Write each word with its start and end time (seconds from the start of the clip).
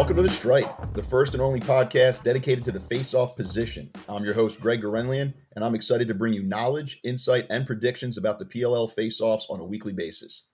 Welcome 0.00 0.16
to 0.16 0.22
The 0.22 0.30
Stripe, 0.30 0.94
the 0.94 1.02
first 1.02 1.34
and 1.34 1.42
only 1.42 1.60
podcast 1.60 2.22
dedicated 2.22 2.64
to 2.64 2.72
the 2.72 2.80
face-off 2.80 3.36
position. 3.36 3.90
I'm 4.08 4.24
your 4.24 4.32
host, 4.32 4.58
Greg 4.58 4.80
Gurenlian, 4.80 5.34
and 5.54 5.62
I'm 5.62 5.74
excited 5.74 6.08
to 6.08 6.14
bring 6.14 6.32
you 6.32 6.42
knowledge, 6.42 7.00
insight, 7.04 7.44
and 7.50 7.66
predictions 7.66 8.16
about 8.16 8.38
the 8.38 8.46
PLL 8.46 8.90
face-offs 8.90 9.46
on 9.50 9.60
a 9.60 9.64
weekly 9.64 9.92
basis. 9.92 10.46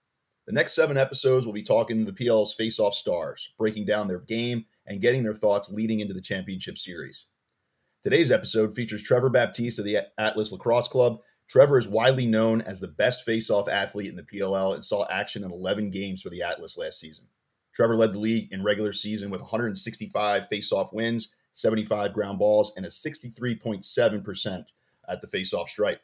The 0.47 0.51
next 0.51 0.73
seven 0.73 0.97
episodes 0.97 1.45
will 1.45 1.53
be 1.53 1.63
talking 1.63 1.97
to 2.05 2.11
the 2.11 2.25
PLL's 2.25 2.55
face-off 2.55 2.93
stars, 2.93 3.53
breaking 3.57 3.85
down 3.85 4.09
their 4.09 4.19
game 4.19 4.65
and 4.85 4.99
getting 4.99 5.23
their 5.23 5.33
thoughts 5.33 5.71
leading 5.71 6.01
into 6.01 6.13
the 6.13 6.19
championship 6.19 6.77
series. 6.77 7.27
Today's 8.03 8.31
episode 8.31 8.75
features 8.75 9.01
Trevor 9.01 9.29
Baptiste 9.29 9.79
of 9.79 9.85
the 9.85 9.99
Atlas 10.17 10.51
Lacrosse 10.51 10.89
Club. 10.89 11.19
Trevor 11.49 11.77
is 11.77 11.87
widely 11.87 12.25
known 12.25 12.59
as 12.63 12.81
the 12.81 12.89
best 12.89 13.23
face-off 13.23 13.69
athlete 13.69 14.09
in 14.09 14.17
the 14.17 14.23
PLL 14.23 14.73
and 14.73 14.83
saw 14.83 15.07
action 15.09 15.45
in 15.45 15.51
11 15.51 15.89
games 15.89 16.21
for 16.21 16.29
the 16.29 16.41
Atlas 16.41 16.77
last 16.77 16.99
season. 16.99 17.27
Trevor 17.77 17.95
led 17.95 18.11
the 18.11 18.19
league 18.19 18.51
in 18.51 18.63
regular 18.63 18.91
season 18.91 19.29
with 19.29 19.39
165 19.39 20.47
face-off 20.47 20.91
wins, 20.93 21.31
75 21.53 22.11
ground 22.11 22.39
balls, 22.39 22.73
and 22.75 22.87
a 22.87 22.89
63.7% 22.89 24.65
at 25.07 25.21
the 25.21 25.27
face-off 25.27 25.69
stripe. 25.69 26.01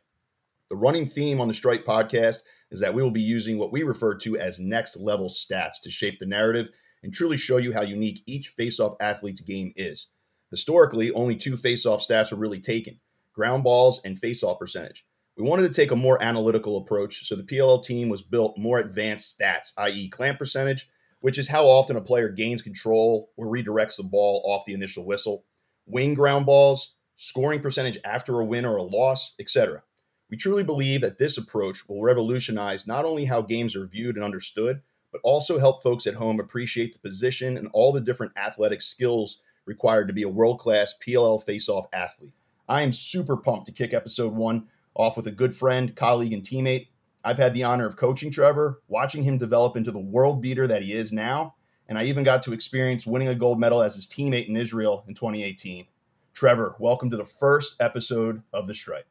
The 0.70 0.76
running 0.76 1.08
theme 1.08 1.42
on 1.42 1.48
the 1.48 1.54
Stripe 1.56 1.84
podcast 1.84 2.42
is 2.70 2.80
that 2.82 2.94
we 2.94 3.02
will 3.02 3.10
be 3.10 3.24
using 3.24 3.58
what 3.58 3.72
we 3.72 3.82
refer 3.82 4.14
to 4.20 4.38
as 4.38 4.60
next 4.60 4.98
level 4.98 5.30
stats 5.30 5.82
to 5.82 5.90
shape 5.90 6.20
the 6.20 6.28
narrative 6.28 6.70
and 7.02 7.12
truly 7.12 7.38
show 7.38 7.58
you 7.58 7.74
how 7.74 7.82
unique 7.82 8.22
each 8.28 8.50
face-off 8.50 8.94
athlete's 9.00 9.42
game 9.42 9.74
is. 9.76 10.06
Historically, 10.52 11.10
only 11.14 11.36
two 11.36 11.58
face-off 11.58 12.08
stats 12.08 12.30
were 12.30 12.38
really 12.38 12.62
taken 12.62 13.00
ground 13.34 13.64
balls 13.64 14.00
and 14.06 14.20
face-off 14.20 14.60
percentage. 14.60 15.08
We 15.36 15.50
wanted 15.50 15.64
to 15.64 15.74
take 15.74 15.90
a 15.90 15.96
more 15.96 16.22
analytical 16.22 16.78
approach, 16.78 17.28
so 17.28 17.36
the 17.36 17.42
PLL 17.42 17.84
team 17.84 18.10
was 18.10 18.22
built 18.22 18.60
more 18.60 18.78
advanced 18.78 19.40
stats, 19.40 19.74
i.e., 19.80 20.08
clamp 20.10 20.38
percentage, 20.38 20.88
which 21.24 21.38
is 21.38 21.48
how 21.48 21.66
often 21.66 21.96
a 21.96 22.02
player 22.02 22.28
gains 22.28 22.62
control 22.62 23.32
or 23.38 23.48
redirects 23.48 23.96
the 23.96 24.04
ball 24.04 24.42
off 24.44 24.66
the 24.66 24.74
initial 24.74 25.06
whistle, 25.06 25.46
wing 25.86 26.14
ground 26.14 26.46
balls, 26.46 26.96
scoring 27.16 27.62
percentage 27.62 27.98
after 28.04 28.42
a 28.42 28.46
win 28.46 28.66
or 28.66 28.76
a 28.76 28.84
loss, 28.84 29.34
etc. 29.40 29.82
We 30.30 30.36
truly 30.36 30.64
believe 30.64 31.00
that 31.00 31.20
this 31.20 31.38
approach 31.38 31.88
will 31.88 32.02
revolutionize 32.02 32.86
not 32.86 33.06
only 33.06 33.24
how 33.24 33.42
games 33.42 33.74
are 33.74 33.88
viewed 33.88 34.16
and 34.16 34.26
understood, 34.26 34.82
but 35.14 35.22
also 35.24 35.58
help 35.58 35.82
folks 35.82 36.06
at 36.08 36.16
home 36.16 36.42
appreciate 36.42 36.92
the 36.92 37.00
position 37.00 37.56
and 37.56 37.70
all 37.72 37.94
the 37.94 38.02
different 38.02 38.38
athletic 38.38 38.82
skills 38.82 39.40
required 39.66 40.10
to 40.10 40.14
be 40.14 40.24
a 40.24 40.30
world 40.30 40.60
class 40.60 40.94
PLL 41.08 41.42
face-off 41.42 41.88
athlete. 41.94 42.34
I 42.68 42.82
am 42.82 42.92
super 42.92 43.38
pumped 43.38 43.68
to 43.68 43.72
kick 43.72 43.94
episode 43.94 44.34
one 44.34 44.68
off 44.94 45.16
with 45.16 45.28
a 45.28 45.32
good 45.32 45.56
friend, 45.56 45.96
colleague, 45.96 46.34
and 46.34 46.44
teammate. 46.44 46.88
I've 47.26 47.38
had 47.38 47.54
the 47.54 47.64
honor 47.64 47.88
of 47.88 47.96
coaching 47.96 48.32
Trevor, 48.32 48.82
watching 48.90 49.24
him 49.24 49.38
develop 49.38 49.78
into 49.78 49.92
the 49.92 50.00
world 50.00 50.42
beater 50.42 50.68
that 50.68 50.82
he 50.82 50.92
is 50.92 51.14
now, 51.14 51.56
and 51.88 51.98
I 51.98 52.04
even 52.04 52.26
got 52.26 52.42
to 52.44 52.52
experience 52.52 53.08
winning 53.08 53.30
a 53.30 53.36
gold 53.36 53.62
medal 53.62 53.82
as 53.82 53.96
his 53.96 54.08
teammate 54.08 54.50
in 54.50 54.58
Israel 54.58 55.06
in 55.08 55.14
2018. 55.14 55.88
Trevor, 56.34 56.76
welcome 56.80 57.10
to 57.12 57.16
the 57.16 57.24
first 57.24 57.78
episode 57.80 58.44
of 58.52 58.68
The 58.68 58.76
Stripe. 58.76 59.08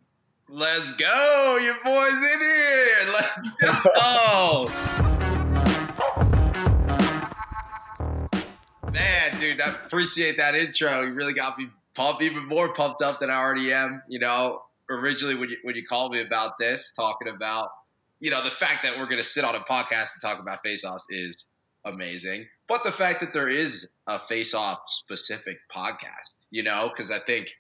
Let's 0.47 0.95
go. 0.97 1.59
Your 1.63 1.77
boy's 1.83 2.23
in 2.23 2.41
here. 2.41 2.99
Let's 3.15 3.57
go. 3.63 4.67
Man, 8.93 9.41
dude, 9.41 9.59
I 9.59 9.71
appreciate 9.71 10.37
that 10.37 10.55
intro. 10.55 11.01
You 11.01 11.15
really 11.15 11.33
got 11.33 11.57
me 11.57 11.69
pumped, 11.95 12.21
even 12.23 12.45
more 12.45 12.75
pumped 12.75 13.01
up 13.01 13.21
than 13.21 13.31
I 13.31 13.37
already 13.37 13.73
am. 13.73 14.03
You 14.07 14.19
know, 14.19 14.65
originally 14.91 15.35
when 15.35 15.49
you 15.49 15.57
when 15.63 15.77
you 15.77 15.87
called 15.87 16.13
me 16.13 16.21
about 16.21 16.59
this, 16.59 16.93
talking 16.93 17.29
about 17.29 17.71
you 18.23 18.31
know 18.31 18.43
the 18.43 18.51
fact 18.51 18.85
that 18.85 18.97
we're 18.97 19.07
going 19.07 19.19
to 19.19 19.25
sit 19.25 19.45
on 19.45 19.57
a 19.57 19.59
podcast 19.59 20.15
and 20.15 20.23
talk 20.23 20.39
about 20.39 20.61
face-offs 20.63 21.07
is 21.11 21.49
amazing. 21.85 22.47
But 22.69 22.85
the 22.85 22.93
fact 22.93 23.19
that 23.19 23.33
there 23.33 23.49
is 23.49 23.89
a 24.07 24.21
face-off 24.21 24.79
specific 24.87 25.59
podcast, 25.75 26.47
you 26.53 26.63
know, 26.63 26.89
because 26.89 27.11
I 27.11 27.19
think 27.19 27.51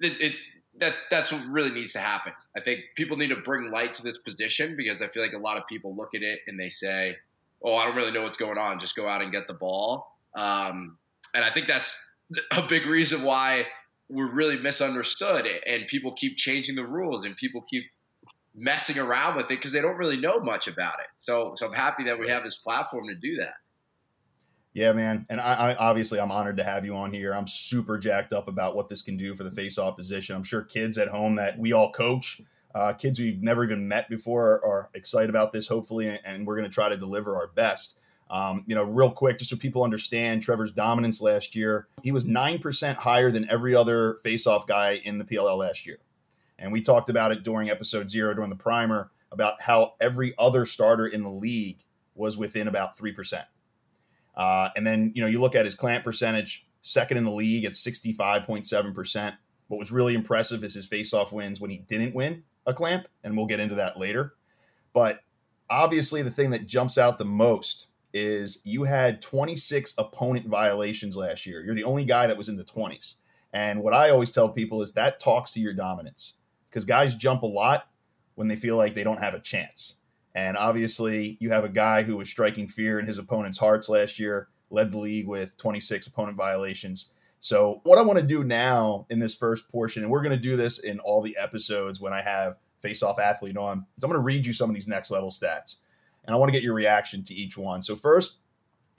it, 0.00 0.18
it 0.18 0.32
that 0.78 0.94
that's 1.10 1.30
what 1.30 1.44
really 1.46 1.70
needs 1.70 1.92
to 1.92 1.98
happen. 1.98 2.32
I 2.56 2.60
think 2.60 2.80
people 2.96 3.18
need 3.18 3.28
to 3.28 3.36
bring 3.36 3.70
light 3.70 3.92
to 3.94 4.02
this 4.02 4.18
position 4.18 4.76
because 4.78 5.02
I 5.02 5.08
feel 5.08 5.22
like 5.22 5.34
a 5.34 5.38
lot 5.38 5.58
of 5.58 5.66
people 5.66 5.94
look 5.94 6.14
at 6.14 6.22
it 6.22 6.38
and 6.46 6.58
they 6.58 6.70
say, 6.70 7.14
"Oh, 7.62 7.74
I 7.74 7.84
don't 7.84 7.96
really 7.96 8.12
know 8.12 8.22
what's 8.22 8.38
going 8.38 8.56
on. 8.56 8.78
Just 8.78 8.96
go 8.96 9.06
out 9.06 9.20
and 9.20 9.30
get 9.30 9.46
the 9.46 9.54
ball." 9.54 10.16
Um, 10.34 10.96
and 11.34 11.44
I 11.44 11.50
think 11.50 11.66
that's 11.66 12.02
a 12.56 12.62
big 12.62 12.86
reason 12.86 13.22
why 13.22 13.66
we're 14.08 14.32
really 14.32 14.58
misunderstood 14.58 15.46
and 15.66 15.86
people 15.86 16.12
keep 16.12 16.38
changing 16.38 16.76
the 16.76 16.86
rules 16.86 17.26
and 17.26 17.36
people 17.36 17.62
keep 17.70 17.84
messing 18.54 18.98
around 19.02 19.36
with 19.36 19.46
it 19.46 19.48
because 19.50 19.72
they 19.72 19.80
don't 19.80 19.96
really 19.96 20.16
know 20.16 20.40
much 20.40 20.68
about 20.68 21.00
it. 21.00 21.06
So, 21.16 21.54
so 21.56 21.66
I'm 21.66 21.72
happy 21.72 22.04
that 22.04 22.18
we 22.18 22.28
have 22.28 22.44
this 22.44 22.56
platform 22.56 23.08
to 23.08 23.14
do 23.14 23.36
that. 23.36 23.54
Yeah, 24.74 24.92
man. 24.92 25.24
And 25.30 25.40
I, 25.40 25.70
I, 25.70 25.74
obviously 25.76 26.18
I'm 26.20 26.32
honored 26.32 26.56
to 26.56 26.64
have 26.64 26.84
you 26.84 26.96
on 26.96 27.12
here. 27.12 27.32
I'm 27.32 27.46
super 27.46 27.96
jacked 27.96 28.32
up 28.32 28.48
about 28.48 28.74
what 28.74 28.88
this 28.88 29.02
can 29.02 29.16
do 29.16 29.34
for 29.36 29.44
the 29.44 29.50
face-off 29.50 29.96
position. 29.96 30.34
I'm 30.34 30.42
sure 30.42 30.62
kids 30.62 30.98
at 30.98 31.08
home 31.08 31.36
that 31.36 31.56
we 31.58 31.72
all 31.72 31.92
coach, 31.92 32.40
uh, 32.74 32.92
kids 32.92 33.20
we've 33.20 33.40
never 33.40 33.64
even 33.64 33.86
met 33.86 34.08
before, 34.08 34.46
are, 34.46 34.64
are 34.66 34.90
excited 34.94 35.30
about 35.30 35.52
this. 35.52 35.68
Hopefully, 35.68 36.08
and, 36.08 36.20
and 36.24 36.46
we're 36.46 36.56
going 36.56 36.68
to 36.68 36.74
try 36.74 36.88
to 36.88 36.96
deliver 36.96 37.36
our 37.36 37.48
best. 37.48 37.96
Um, 38.28 38.64
you 38.66 38.74
know, 38.74 38.82
real 38.82 39.10
quick, 39.10 39.38
just 39.38 39.50
so 39.50 39.56
people 39.56 39.84
understand 39.84 40.42
Trevor's 40.42 40.72
dominance 40.72 41.20
last 41.20 41.54
year, 41.54 41.86
he 42.02 42.10
was 42.10 42.24
9% 42.24 42.96
higher 42.96 43.30
than 43.30 43.48
every 43.48 43.76
other 43.76 44.14
face-off 44.24 44.66
guy 44.66 45.00
in 45.04 45.18
the 45.18 45.24
PLL 45.24 45.58
last 45.58 45.86
year. 45.86 45.98
And 46.64 46.72
we 46.72 46.80
talked 46.80 47.10
about 47.10 47.30
it 47.30 47.42
during 47.42 47.68
episode 47.68 48.08
zero, 48.08 48.32
during 48.32 48.48
the 48.48 48.56
primer, 48.56 49.10
about 49.30 49.60
how 49.60 49.94
every 50.00 50.34
other 50.38 50.64
starter 50.64 51.06
in 51.06 51.22
the 51.22 51.30
league 51.30 51.84
was 52.14 52.38
within 52.38 52.68
about 52.68 52.96
3%. 52.96 53.44
Uh, 54.34 54.70
and 54.74 54.86
then, 54.86 55.12
you 55.14 55.20
know, 55.20 55.28
you 55.28 55.40
look 55.42 55.54
at 55.54 55.66
his 55.66 55.74
clamp 55.74 56.04
percentage, 56.04 56.66
second 56.80 57.18
in 57.18 57.24
the 57.24 57.30
league 57.30 57.66
at 57.66 57.72
65.7%. 57.72 59.36
What 59.68 59.78
was 59.78 59.92
really 59.92 60.14
impressive 60.14 60.64
is 60.64 60.72
his 60.72 60.86
face-off 60.86 61.32
wins 61.32 61.60
when 61.60 61.70
he 61.70 61.78
didn't 61.78 62.14
win 62.14 62.44
a 62.66 62.72
clamp, 62.72 63.08
and 63.22 63.36
we'll 63.36 63.46
get 63.46 63.60
into 63.60 63.74
that 63.74 63.98
later. 63.98 64.34
But 64.94 65.20
obviously, 65.68 66.22
the 66.22 66.30
thing 66.30 66.50
that 66.50 66.66
jumps 66.66 66.96
out 66.96 67.18
the 67.18 67.26
most 67.26 67.88
is 68.14 68.60
you 68.64 68.84
had 68.84 69.20
26 69.20 69.94
opponent 69.98 70.46
violations 70.46 71.14
last 71.14 71.44
year. 71.44 71.62
You're 71.62 71.74
the 71.74 71.84
only 71.84 72.06
guy 72.06 72.26
that 72.26 72.38
was 72.38 72.48
in 72.48 72.56
the 72.56 72.64
20s. 72.64 73.16
And 73.52 73.82
what 73.82 73.92
I 73.92 74.08
always 74.08 74.30
tell 74.30 74.48
people 74.48 74.82
is 74.82 74.92
that 74.92 75.20
talks 75.20 75.52
to 75.52 75.60
your 75.60 75.74
dominance 75.74 76.34
because 76.74 76.84
guys 76.84 77.14
jump 77.14 77.42
a 77.42 77.46
lot 77.46 77.86
when 78.34 78.48
they 78.48 78.56
feel 78.56 78.76
like 78.76 78.94
they 78.94 79.04
don't 79.04 79.20
have 79.20 79.34
a 79.34 79.38
chance. 79.38 79.94
And 80.34 80.56
obviously, 80.56 81.36
you 81.38 81.50
have 81.50 81.62
a 81.62 81.68
guy 81.68 82.02
who 82.02 82.16
was 82.16 82.28
striking 82.28 82.66
fear 82.66 82.98
in 82.98 83.06
his 83.06 83.18
opponent's 83.18 83.58
hearts 83.58 83.88
last 83.88 84.18
year, 84.18 84.48
led 84.70 84.90
the 84.90 84.98
league 84.98 85.28
with 85.28 85.56
26 85.56 86.08
opponent 86.08 86.36
violations. 86.36 87.10
So, 87.38 87.80
what 87.84 87.98
I 87.98 88.02
want 88.02 88.18
to 88.18 88.26
do 88.26 88.42
now 88.42 89.06
in 89.08 89.20
this 89.20 89.36
first 89.36 89.68
portion, 89.68 90.02
and 90.02 90.10
we're 90.10 90.22
going 90.22 90.34
to 90.34 90.42
do 90.42 90.56
this 90.56 90.80
in 90.80 90.98
all 90.98 91.22
the 91.22 91.36
episodes 91.40 92.00
when 92.00 92.12
I 92.12 92.22
have 92.22 92.56
face 92.80 93.04
off 93.04 93.20
athlete 93.20 93.56
on, 93.56 93.86
is 93.96 94.02
I'm 94.02 94.10
going 94.10 94.18
to 94.18 94.24
read 94.24 94.44
you 94.44 94.52
some 94.52 94.68
of 94.68 94.74
these 94.74 94.88
next 94.88 95.12
level 95.12 95.30
stats. 95.30 95.76
And 96.24 96.34
I 96.34 96.38
want 96.38 96.48
to 96.48 96.52
get 96.52 96.64
your 96.64 96.74
reaction 96.74 97.22
to 97.24 97.34
each 97.34 97.56
one. 97.56 97.82
So, 97.82 97.94
first, 97.94 98.38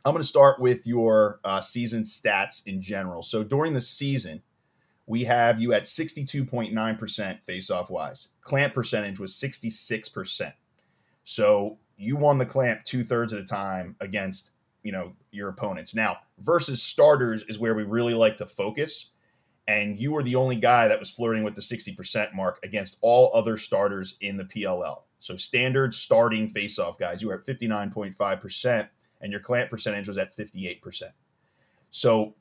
I'm 0.06 0.14
going 0.14 0.22
to 0.22 0.28
start 0.28 0.62
with 0.62 0.88
your 0.88 1.42
uh, 1.44 1.60
season 1.60 2.04
stats 2.04 2.66
in 2.66 2.80
general. 2.80 3.22
So, 3.22 3.44
during 3.44 3.74
the 3.74 3.82
season, 3.82 4.42
we 5.08 5.24
have 5.24 5.60
you 5.60 5.74
at 5.74 5.84
62.9% 5.84 7.42
face 7.44 7.70
off 7.70 7.90
wise. 7.90 8.30
Clamp 8.42 8.74
percentage 8.74 9.20
was 9.20 9.34
66%. 9.34 10.54
So 11.24 11.78
you 11.98 12.16
won 12.16 12.38
the 12.38 12.46
clamp 12.46 12.84
two 12.84 13.04
thirds 13.04 13.34
of 13.34 13.40
the 13.40 13.46
time 13.46 13.96
against 14.00 14.52
you 14.84 14.92
know 14.92 15.14
your 15.32 15.50
opponents. 15.50 15.96
Now 15.96 16.18
versus 16.40 16.82
starters 16.82 17.44
is 17.44 17.60
where 17.60 17.76
we 17.76 17.84
really 17.84 18.14
like 18.14 18.38
to 18.38 18.46
focus, 18.46 19.10
and 19.68 20.00
you 20.00 20.12
were 20.12 20.24
the 20.24 20.36
only 20.36 20.56
guy 20.56 20.88
that 20.88 21.00
was 21.00 21.10
flirting 21.10 21.44
with 21.44 21.56
the 21.56 21.62
sixty 21.62 21.94
percent 21.94 22.34
mark 22.34 22.60
against 22.64 22.98
all 23.02 23.32
other 23.34 23.58
starters 23.58 24.18
in 24.22 24.38
the 24.38 24.46
PLL. 24.46 25.02
So 25.20 25.36
standard 25.36 25.94
starting 25.94 26.52
faceoff 26.52 27.00
guys, 27.00 27.22
you 27.22 27.30
were 27.30 27.36
at 27.36 27.46
fifty 27.46 27.68
nine 27.68 27.92
point 27.92 28.16
five 28.16 28.40
percent, 28.40 28.88
and 29.22 29.32
your 29.32 29.42
clamp 29.42 29.70
percentage 29.70 30.08
was 30.08 30.18
at 30.18 30.36
fifty 30.36 30.68
eight 30.68 30.82
percent. 30.82 31.14
So 31.90 32.36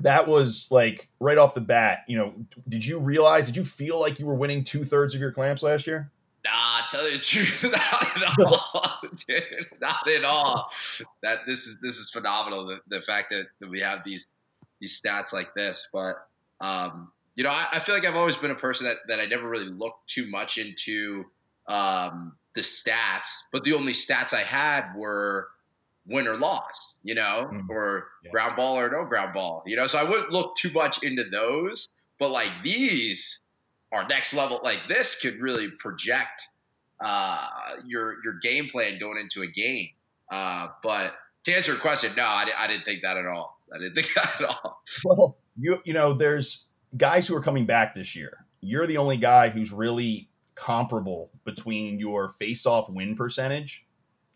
that 0.00 0.26
was 0.26 0.68
like 0.70 1.08
right 1.20 1.38
off 1.38 1.54
the 1.54 1.60
bat. 1.60 2.04
You 2.08 2.16
know, 2.16 2.34
did 2.68 2.84
you 2.84 2.98
realize? 2.98 3.46
Did 3.46 3.56
you 3.56 3.64
feel 3.64 4.00
like 4.00 4.18
you 4.18 4.26
were 4.26 4.34
winning 4.34 4.64
two 4.64 4.84
thirds 4.84 5.14
of 5.14 5.20
your 5.20 5.32
clamps 5.32 5.62
last 5.62 5.86
year? 5.86 6.10
Nah, 6.44 6.80
tell 6.90 7.06
you 7.06 7.16
the 7.16 7.22
truth, 7.22 7.62
not 7.64 8.16
at 8.16 8.46
all, 8.46 8.98
dude. 9.26 9.42
Not 9.80 10.08
at 10.08 10.24
all. 10.24 10.70
That 11.22 11.40
this 11.46 11.66
is 11.66 11.78
this 11.80 11.96
is 11.96 12.10
phenomenal. 12.10 12.66
The, 12.66 12.80
the 12.88 13.00
fact 13.00 13.30
that, 13.30 13.46
that 13.60 13.68
we 13.68 13.80
have 13.80 14.04
these 14.04 14.28
these 14.80 15.00
stats 15.00 15.32
like 15.32 15.54
this, 15.54 15.88
but 15.92 16.16
um, 16.60 17.12
you 17.34 17.44
know, 17.44 17.50
I, 17.50 17.66
I, 17.72 17.78
feel 17.78 17.94
like 17.94 18.04
I've 18.04 18.16
always 18.16 18.36
been 18.36 18.50
a 18.50 18.56
person 18.56 18.86
that 18.86 18.98
that 19.08 19.20
I 19.20 19.26
never 19.26 19.48
really 19.48 19.68
looked 19.68 20.08
too 20.08 20.28
much 20.30 20.58
into 20.58 21.24
um, 21.68 22.36
the 22.54 22.62
stats, 22.62 23.42
but 23.52 23.64
the 23.64 23.74
only 23.74 23.92
stats 23.92 24.32
I 24.32 24.40
had 24.40 24.94
were 24.96 25.48
win 26.06 26.26
or 26.26 26.36
loss, 26.36 26.98
you 27.02 27.14
know, 27.14 27.48
mm. 27.52 27.68
or 27.68 28.08
yeah. 28.24 28.30
ground 28.30 28.56
ball 28.56 28.78
or 28.78 28.90
no 28.90 29.04
ground 29.04 29.32
ball, 29.34 29.62
you 29.66 29.76
know. 29.76 29.86
So 29.86 29.98
I 29.98 30.04
wouldn't 30.04 30.30
look 30.30 30.56
too 30.56 30.70
much 30.72 31.02
into 31.02 31.24
those, 31.24 31.88
but 32.18 32.30
like 32.30 32.50
these 32.62 33.42
are 33.92 34.06
next 34.06 34.34
level 34.34 34.60
like 34.62 34.80
this 34.88 35.20
could 35.20 35.34
really 35.40 35.68
project 35.70 36.48
uh, 37.00 37.48
your 37.86 38.16
your 38.24 38.34
game 38.42 38.68
plan 38.68 38.98
going 38.98 39.18
into 39.18 39.42
a 39.42 39.46
game. 39.46 39.88
Uh, 40.30 40.68
but 40.82 41.14
to 41.44 41.52
answer 41.52 41.72
your 41.72 41.80
question, 41.80 42.12
no, 42.16 42.24
I, 42.24 42.46
I 42.56 42.66
didn't 42.66 42.84
think 42.84 43.02
that 43.02 43.16
at 43.16 43.26
all. 43.26 43.58
I 43.74 43.78
didn't 43.78 43.94
think 43.94 44.12
that 44.14 44.40
at 44.40 44.48
all. 44.48 44.82
Well, 45.04 45.36
you 45.58 45.78
you 45.84 45.92
know, 45.92 46.12
there's 46.12 46.66
guys 46.96 47.26
who 47.26 47.36
are 47.36 47.42
coming 47.42 47.66
back 47.66 47.94
this 47.94 48.14
year. 48.16 48.46
You're 48.60 48.86
the 48.86 48.98
only 48.98 49.16
guy 49.16 49.48
who's 49.48 49.72
really 49.72 50.28
comparable 50.54 51.30
between 51.44 51.98
your 51.98 52.28
face-off 52.28 52.90
win 52.90 53.14
percentage 53.14 53.86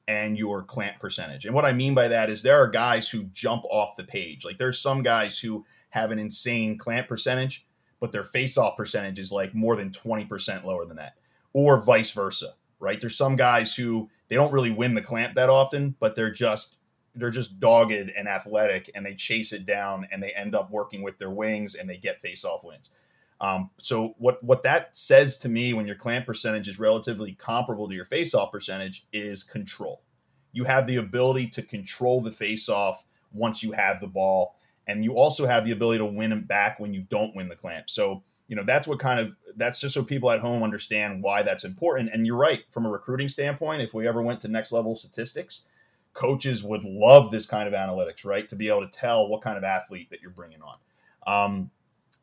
and 0.07 0.39
your 0.39 0.63
clamp 0.63 0.99
percentage. 1.01 1.47
And 1.47 1.55
what 1.55 1.65
I 1.65 1.73
mean 1.73 1.95
by 1.95 2.09
that 2.09 2.31
is 2.31 2.43
there 2.43 2.63
are 2.63 2.69
guys 2.69 3.09
who 3.09 3.25
jump 3.33 3.65
off 3.71 3.97
the 3.97 4.05
page. 4.05 4.45
Like 4.45 4.59
there's 4.59 4.79
some 4.79 5.03
guys 5.03 5.39
who 5.39 5.65
have 5.91 6.11
an 6.11 6.19
insane 6.19 6.77
clamp 6.77 7.09
percentage, 7.09 7.67
but 8.01 8.13
their 8.13 8.25
face-off 8.25 8.77
percentage 8.77 9.19
is 9.19 9.33
like 9.33 9.55
more 9.55 9.77
than 9.77 9.91
20% 9.91 10.65
lower 10.65 10.85
than 10.85 10.97
that. 10.97 11.15
Or 11.53 11.81
vice 11.81 12.11
versa, 12.11 12.55
right? 12.81 13.01
There's 13.01 13.17
some 13.17 13.37
guys 13.37 13.75
who 13.75 14.11
they 14.29 14.37
don't 14.37 14.53
really 14.53 14.73
win 14.73 14.95
the 14.95 15.01
clamp 15.01 15.37
that 15.37 15.49
often, 15.49 15.95
but 16.01 16.17
they're 16.17 16.31
just 16.31 16.77
they're 17.17 17.31
just 17.31 17.61
dogged 17.61 17.93
and 17.93 18.27
athletic 18.27 18.91
and 18.95 19.07
they 19.07 19.15
chase 19.15 19.53
it 19.53 19.65
down 19.65 20.05
and 20.11 20.21
they 20.21 20.33
end 20.33 20.53
up 20.55 20.71
working 20.73 21.01
with 21.01 21.17
their 21.17 21.31
wings 21.31 21.77
and 21.77 21.89
they 21.89 21.97
get 21.97 22.21
face-off 22.21 22.65
wins. 22.65 22.91
Um, 23.45 23.71
so 23.77 24.15
what 24.17 24.43
what 24.43 24.63
that 24.63 24.97
says 24.97 25.37
to 25.39 25.51
me 25.51 25.75
when 25.75 25.87
your 25.87 25.97
clamp 25.97 26.25
percentage 26.25 26.67
is 26.67 26.79
relatively 26.79 27.33
comparable 27.33 27.89
to 27.89 27.95
your 27.95 28.07
face-off 28.07 28.51
percentage 28.51 29.07
is 29.13 29.43
control. 29.43 30.03
You 30.53 30.65
have 30.65 30.87
the 30.87 30.97
ability 30.97 31.49
to 31.49 31.63
control 31.63 32.23
the 32.23 32.31
face-off 32.31 33.05
once 33.33 33.63
you 33.63 33.73
have 33.73 34.01
the 34.01 34.07
ball, 34.07 34.57
and 34.87 35.05
you 35.05 35.15
also 35.15 35.47
have 35.47 35.67
the 35.67 35.73
ability 35.73 35.99
to 35.99 36.07
win 36.07 36.31
them 36.31 36.45
back 36.45 36.81
when 36.81 36.95
you 36.95 37.03
don't 37.03 37.37
win 37.37 37.49
the 37.49 37.57
clamp. 37.57 37.91
So 37.91 38.23
you 38.49 38.57
know 38.57 38.63
that's 38.65 38.87
what 38.87 38.99
kind 38.99 39.21
of 39.21 39.37
that's 39.57 39.79
just 39.79 39.95
so 39.95 40.03
people 40.03 40.31
at 40.31 40.41
home 40.41 40.63
understand 40.63 41.23
why 41.23 41.43
that's 41.43 41.65
important. 41.65 42.11
And 42.15 42.27
you're 42.27 42.37
right 42.37 42.61
from 42.71 42.87
a 42.87 42.91
recruiting 42.91 43.29
standpoint. 43.29 43.83
If 43.83 43.93
we 43.93 44.09
ever 44.09 44.23
went 44.23 44.41
to 44.43 44.49
next 44.49 44.73
level 44.73 44.97
statistics, 44.97 45.65
coaches 46.15 46.65
would 46.65 46.85
love 46.85 47.31
this 47.31 47.45
kind 47.45 47.69
of 47.69 47.75
analytics, 47.75 48.25
right? 48.25 48.49
To 48.49 48.57
be 48.57 48.71
able 48.71 48.89
to 48.89 48.99
tell 48.99 49.29
what 49.29 49.43
kind 49.43 49.59
of 49.59 49.65
athlete 49.65 50.09
that 50.09 50.23
you're 50.23 50.31
bringing 50.31 50.63
on. 50.63 50.77
Um, 51.27 51.71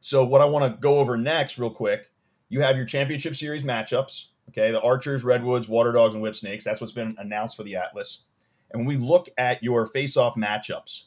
so, 0.01 0.25
what 0.25 0.42
I 0.42 0.45
want 0.45 0.65
to 0.65 0.81
go 0.81 0.98
over 0.98 1.15
next, 1.15 1.59
real 1.59 1.69
quick, 1.69 2.12
you 2.50 2.62
have 2.62 2.75
your 2.75 2.86
championship 2.86 3.36
series 3.36 3.63
matchups. 3.63 4.25
Okay, 4.50 4.71
the 4.71 4.81
Archers, 4.81 5.24
Redwoods, 5.24 5.69
Water 5.69 5.92
Dogs, 5.94 6.15
and 6.15 6.24
Whip 6.24 6.36
Snakes. 6.36 6.63
That's 6.63 6.81
what's 6.81 6.92
been 6.92 7.15
announced 7.19 7.56
for 7.56 7.63
the 7.63 7.75
Atlas. 7.75 8.24
And 8.71 8.81
when 8.81 8.88
we 8.88 8.98
look 8.98 9.30
at 9.38 9.63
your 9.63 9.86
face-off 9.86 10.36
matchups 10.36 11.06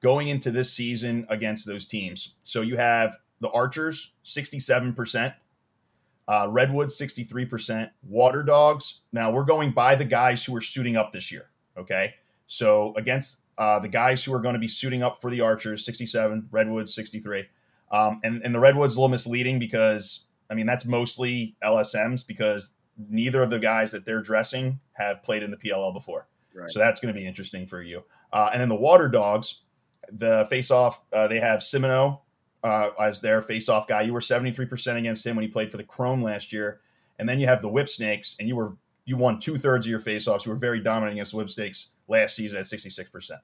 going 0.00 0.28
into 0.28 0.50
this 0.50 0.72
season 0.72 1.26
against 1.28 1.66
those 1.66 1.86
teams, 1.86 2.36
so 2.44 2.62
you 2.62 2.76
have 2.76 3.16
the 3.40 3.50
Archers, 3.50 4.12
67%, 4.24 5.34
uh, 6.28 6.46
Redwoods, 6.48 6.98
63%, 6.98 7.90
Water 8.08 8.42
Dogs. 8.44 9.00
Now 9.12 9.32
we're 9.32 9.44
going 9.44 9.72
by 9.72 9.96
the 9.96 10.04
guys 10.04 10.44
who 10.44 10.54
are 10.56 10.60
suiting 10.62 10.96
up 10.96 11.12
this 11.12 11.32
year. 11.32 11.50
Okay, 11.76 12.14
so 12.46 12.94
against 12.94 13.40
uh, 13.58 13.80
the 13.80 13.88
guys 13.88 14.22
who 14.24 14.32
are 14.32 14.40
going 14.40 14.54
to 14.54 14.60
be 14.60 14.68
suiting 14.68 15.02
up 15.02 15.20
for 15.20 15.30
the 15.30 15.40
Archers, 15.40 15.84
67, 15.84 16.48
Redwoods, 16.50 16.94
63. 16.94 17.46
Um, 17.90 18.20
and, 18.24 18.42
and 18.42 18.54
the 18.54 18.60
Redwoods 18.60 18.96
a 18.96 19.00
little 19.00 19.08
misleading 19.08 19.58
because, 19.58 20.26
I 20.50 20.54
mean, 20.54 20.66
that's 20.66 20.84
mostly 20.84 21.56
LSMs 21.62 22.26
because 22.26 22.74
neither 23.10 23.42
of 23.42 23.50
the 23.50 23.58
guys 23.58 23.92
that 23.92 24.04
they're 24.04 24.22
dressing 24.22 24.80
have 24.92 25.22
played 25.22 25.42
in 25.42 25.50
the 25.50 25.56
PLL 25.56 25.92
before. 25.92 26.28
Right. 26.54 26.70
So 26.70 26.78
that's 26.78 27.00
going 27.00 27.14
to 27.14 27.18
be 27.18 27.26
interesting 27.26 27.66
for 27.66 27.82
you. 27.82 28.02
Uh, 28.32 28.50
and 28.52 28.60
then 28.60 28.68
the 28.68 28.74
Water 28.74 29.08
Dogs, 29.08 29.62
the 30.10 30.46
face 30.48 30.70
off, 30.70 31.02
uh, 31.12 31.28
they 31.28 31.38
have 31.38 31.60
Simoneau 31.60 32.20
uh, 32.64 32.90
as 33.00 33.20
their 33.20 33.42
face 33.42 33.68
off 33.68 33.86
guy. 33.86 34.02
You 34.02 34.12
were 34.12 34.20
73% 34.20 34.96
against 34.96 35.26
him 35.26 35.36
when 35.36 35.44
he 35.44 35.48
played 35.48 35.70
for 35.70 35.76
the 35.76 35.84
Chrome 35.84 36.22
last 36.22 36.52
year. 36.52 36.80
And 37.18 37.28
then 37.28 37.38
you 37.38 37.46
have 37.46 37.62
the 37.62 37.68
Whip 37.68 37.88
Snakes, 37.88 38.36
and 38.38 38.48
you 38.48 38.56
were 38.56 38.76
you 39.06 39.16
won 39.16 39.38
two 39.38 39.56
thirds 39.56 39.86
of 39.86 39.90
your 39.90 40.00
face 40.00 40.26
offs. 40.26 40.44
You 40.44 40.52
were 40.52 40.58
very 40.58 40.80
dominant 40.80 41.12
against 41.12 41.30
the 41.30 41.38
Whip 41.38 41.48
Snakes 41.48 41.90
last 42.08 42.34
season 42.34 42.58
at 42.58 42.64
66%. 42.64 43.38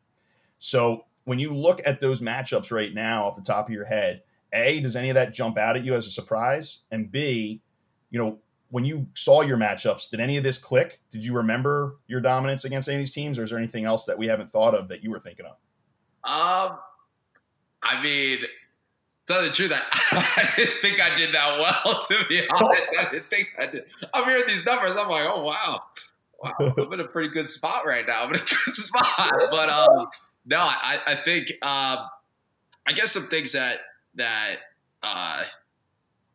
So 0.59 1.05
when 1.25 1.39
you 1.39 1.55
look 1.55 1.81
at 1.87 2.01
those 2.01 2.21
matchups 2.21 2.73
right 2.73 2.93
now 2.93 3.27
off 3.27 3.37
the 3.37 3.43
top 3.43 3.69
of 3.69 3.73
your 3.73 3.85
head, 3.85 4.23
a, 4.53 4.81
does 4.81 4.97
any 4.97 5.09
of 5.09 5.15
that 5.15 5.33
jump 5.33 5.59
out 5.59 5.77
at 5.77 5.85
you 5.85 5.95
as 5.95 6.07
a 6.07 6.11
surprise? 6.11 6.81
And 6.91 7.11
B, 7.11 7.61
you 8.11 8.19
know, 8.19 8.39
when 8.71 8.85
you 8.85 9.07
saw 9.15 9.43
your 9.43 9.59
matchups, 9.59 10.11
did 10.11 10.19
any 10.19 10.39
of 10.39 10.45
this 10.45 10.57
click? 10.57 10.99
Did 11.11 11.25
you 11.25 11.35
remember 11.35 11.99
your 12.07 12.21
dominance 12.21 12.65
against 12.65 12.89
any 12.89 12.97
of 12.97 13.01
these 13.01 13.11
teams, 13.11 13.39
or 13.39 13.43
is 13.43 13.51
there 13.51 13.59
anything 13.59 13.85
else 13.85 14.07
that 14.07 14.17
we 14.17 14.27
haven't 14.27 14.51
thought 14.51 14.75
of 14.75 14.89
that 14.89 15.05
you 15.05 15.11
were 15.11 15.19
thinking 15.19 15.45
of? 15.45 15.53
Um, 16.25 16.79
I 17.83 18.03
mean, 18.03 18.39
tell 19.27 19.43
the 19.43 19.51
truth, 19.51 19.73
I, 19.75 19.83
I 20.37 20.57
didn't 20.57 20.81
think 20.81 21.03
I 21.03 21.15
did 21.15 21.35
that 21.35 21.59
well. 21.59 22.05
To 22.09 22.25
be 22.29 22.43
honest, 22.49 22.93
I 22.99 23.11
didn't 23.11 23.29
think 23.29 23.53
I 23.59 23.67
did. 23.67 23.89
I'm 24.15 24.25
hearing 24.25 24.45
these 24.47 24.65
numbers. 24.65 24.97
I'm 24.97 25.09
like, 25.09 25.27
oh 25.27 25.43
wow, 25.43 25.81
wow, 26.43 26.75
I'm 26.79 26.93
in 26.93 27.01
a 27.01 27.09
pretty 27.09 27.29
good 27.29 27.47
spot 27.47 27.85
right 27.87 28.07
now. 28.07 28.23
I'm 28.23 28.31
in 28.31 28.37
a 28.37 28.39
good 28.39 28.75
spot. 28.75 29.33
But 29.51 29.69
um, 29.69 30.07
no, 30.47 30.61
I, 30.61 30.99
I 31.07 31.15
think 31.17 31.51
um, 31.63 32.07
I 32.87 32.93
guess 32.95 33.13
some 33.13 33.25
things 33.25 33.53
that 33.53 33.79
that 34.15 34.57
uh, 35.03 35.43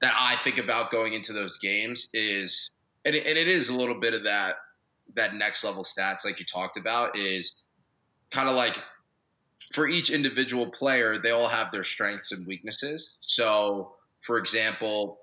that 0.01 0.13
I 0.18 0.35
think 0.38 0.57
about 0.57 0.91
going 0.91 1.13
into 1.13 1.33
those 1.33 1.57
games 1.57 2.09
is, 2.13 2.71
and 3.06 3.15
it, 3.15 3.25
and 3.25 3.38
it 3.38 3.47
is 3.47 3.69
a 3.69 3.77
little 3.77 4.00
bit 4.00 4.13
of 4.13 4.24
that 4.25 4.56
that 5.15 5.33
next 5.33 5.63
level 5.63 5.83
stats 5.83 6.25
like 6.25 6.39
you 6.39 6.45
talked 6.45 6.77
about 6.77 7.18
is 7.18 7.63
kind 8.29 8.50
of 8.50 8.56
like 8.56 8.77
for 9.74 9.88
each 9.88 10.09
individual 10.09 10.69
player 10.69 11.18
they 11.18 11.31
all 11.31 11.47
have 11.47 11.71
their 11.71 11.83
strengths 11.83 12.31
and 12.31 12.45
weaknesses. 12.45 13.18
So, 13.21 13.94
for 14.21 14.38
example, 14.38 15.19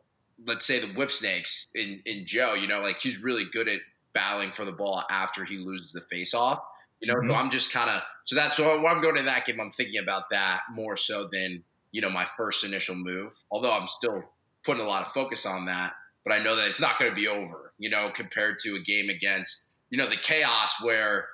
let's 0.46 0.64
say 0.64 0.80
the 0.80 0.92
whip 0.94 1.10
snakes 1.10 1.68
in 1.74 2.00
in 2.06 2.26
Joe, 2.26 2.54
you 2.54 2.66
know, 2.66 2.80
like 2.80 2.98
he's 2.98 3.22
really 3.22 3.44
good 3.44 3.68
at 3.68 3.80
battling 4.12 4.50
for 4.50 4.64
the 4.64 4.72
ball 4.72 5.02
after 5.10 5.44
he 5.44 5.58
loses 5.58 5.92
the 5.92 6.00
face 6.00 6.34
off. 6.34 6.60
You 7.00 7.08
know, 7.08 7.18
mm-hmm. 7.18 7.30
so 7.30 7.36
I'm 7.36 7.50
just 7.50 7.72
kind 7.72 7.90
of 7.90 8.02
so 8.24 8.36
that's 8.36 8.56
so 8.56 8.80
when 8.80 8.92
I'm 8.92 9.02
going 9.02 9.16
to 9.16 9.22
that 9.22 9.46
game, 9.46 9.60
I'm 9.60 9.70
thinking 9.70 10.00
about 10.00 10.30
that 10.30 10.62
more 10.72 10.96
so 10.96 11.28
than 11.30 11.62
you 11.94 12.00
know, 12.00 12.10
my 12.10 12.26
first 12.36 12.64
initial 12.64 12.96
move. 12.96 13.32
Although 13.52 13.72
I'm 13.72 13.86
still 13.86 14.24
putting 14.64 14.82
a 14.82 14.86
lot 14.86 15.02
of 15.02 15.12
focus 15.12 15.46
on 15.46 15.66
that, 15.66 15.92
but 16.24 16.34
I 16.34 16.40
know 16.40 16.56
that 16.56 16.66
it's 16.66 16.80
not 16.80 16.98
going 16.98 17.08
to 17.08 17.14
be 17.14 17.28
over, 17.28 17.72
you 17.78 17.88
know, 17.88 18.10
compared 18.12 18.58
to 18.64 18.74
a 18.74 18.80
game 18.80 19.08
against, 19.10 19.78
you 19.90 19.96
know, 19.96 20.08
the 20.08 20.16
chaos 20.16 20.82
where 20.82 21.28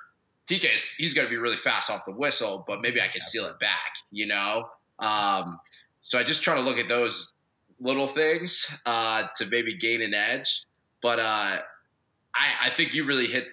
TK 0.47 0.75
is, 0.75 0.93
he's 0.93 1.15
going 1.15 1.25
to 1.25 1.31
be 1.31 1.37
really 1.37 1.57
fast 1.57 1.89
off 1.89 2.05
the 2.05 2.13
whistle, 2.13 2.63
but 2.67 2.79
maybe 2.79 3.01
I 3.01 3.07
can 3.07 3.21
seal 3.21 3.45
it 3.45 3.57
back, 3.59 3.95
you 4.11 4.27
know? 4.27 4.69
Um, 4.99 5.59
so 6.03 6.19
I 6.19 6.23
just 6.23 6.43
try 6.43 6.53
to 6.53 6.61
look 6.61 6.77
at 6.77 6.87
those 6.87 7.33
little 7.79 8.07
things 8.07 8.79
uh, 8.85 9.23
to 9.37 9.47
maybe 9.47 9.75
gain 9.75 10.03
an 10.03 10.13
edge. 10.13 10.65
But 11.01 11.17
uh, 11.17 11.57
I, 12.35 12.49
I 12.65 12.69
think 12.69 12.93
you 12.93 13.05
really 13.05 13.25
hit 13.25 13.47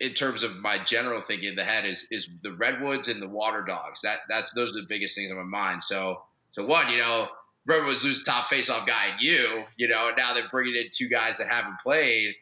in 0.00 0.12
terms 0.12 0.44
of 0.44 0.56
my 0.56 0.78
general 0.78 1.20
thinking 1.20 1.50
in 1.50 1.56
the 1.56 1.64
head 1.64 1.84
is 1.84 2.06
is 2.10 2.28
the 2.42 2.52
redwoods 2.54 3.08
and 3.08 3.22
the 3.22 3.28
water 3.28 3.64
dogs. 3.66 4.02
That 4.02 4.18
that's 4.28 4.52
those 4.52 4.70
are 4.70 4.80
the 4.80 4.86
biggest 4.88 5.16
things 5.16 5.30
on 5.30 5.36
my 5.36 5.42
mind. 5.42 5.82
So 5.82 6.22
so 6.58 6.66
one, 6.66 6.90
you 6.90 6.98
know, 6.98 7.28
Redwoods 7.66 8.04
lose 8.04 8.24
top 8.24 8.46
faceoff 8.46 8.86
guy 8.86 9.08
and 9.12 9.20
you, 9.20 9.64
you 9.76 9.86
know, 9.86 10.08
and 10.08 10.16
now 10.16 10.32
they're 10.32 10.48
bringing 10.50 10.74
in 10.74 10.88
two 10.92 11.08
guys 11.08 11.38
that 11.38 11.48
haven't 11.48 11.78
played. 11.80 12.34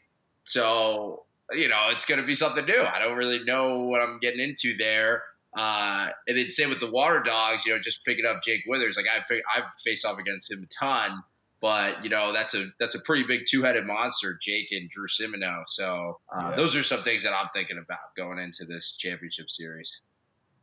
So, 0.44 1.24
you 1.52 1.68
know, 1.68 1.88
it's 1.90 2.06
going 2.06 2.20
to 2.20 2.26
be 2.26 2.34
something 2.34 2.64
new. 2.64 2.80
I 2.80 2.98
don't 2.98 3.16
really 3.16 3.44
know 3.44 3.80
what 3.80 4.00
I'm 4.00 4.18
getting 4.20 4.40
into 4.40 4.76
there. 4.76 5.22
Uh, 5.54 6.08
and 6.28 6.38
then 6.38 6.48
same 6.48 6.68
with 6.68 6.80
the 6.80 6.90
Water 6.90 7.22
Dogs, 7.22 7.66
you 7.66 7.72
know, 7.72 7.78
just 7.78 8.04
picking 8.04 8.24
up 8.24 8.42
Jake 8.42 8.62
Withers. 8.66 8.96
Like 8.96 9.06
I've, 9.06 9.24
I've 9.54 9.68
faced 9.84 10.06
off 10.06 10.18
against 10.18 10.50
him 10.50 10.62
a 10.62 10.84
ton, 10.84 11.22
but 11.60 12.02
you 12.04 12.10
know, 12.10 12.32
that's 12.32 12.54
a, 12.54 12.66
that's 12.78 12.94
a 12.94 13.00
pretty 13.00 13.24
big 13.24 13.42
two 13.48 13.62
headed 13.62 13.86
monster, 13.86 14.38
Jake 14.40 14.68
and 14.70 14.88
Drew 14.88 15.08
Simoneau. 15.08 15.64
So 15.66 16.20
uh, 16.34 16.50
yeah. 16.50 16.56
those 16.56 16.76
are 16.76 16.82
some 16.82 17.00
things 17.00 17.24
that 17.24 17.32
I'm 17.32 17.48
thinking 17.52 17.78
about 17.78 18.14
going 18.16 18.38
into 18.38 18.64
this 18.64 18.96
championship 18.96 19.50
series. 19.50 20.02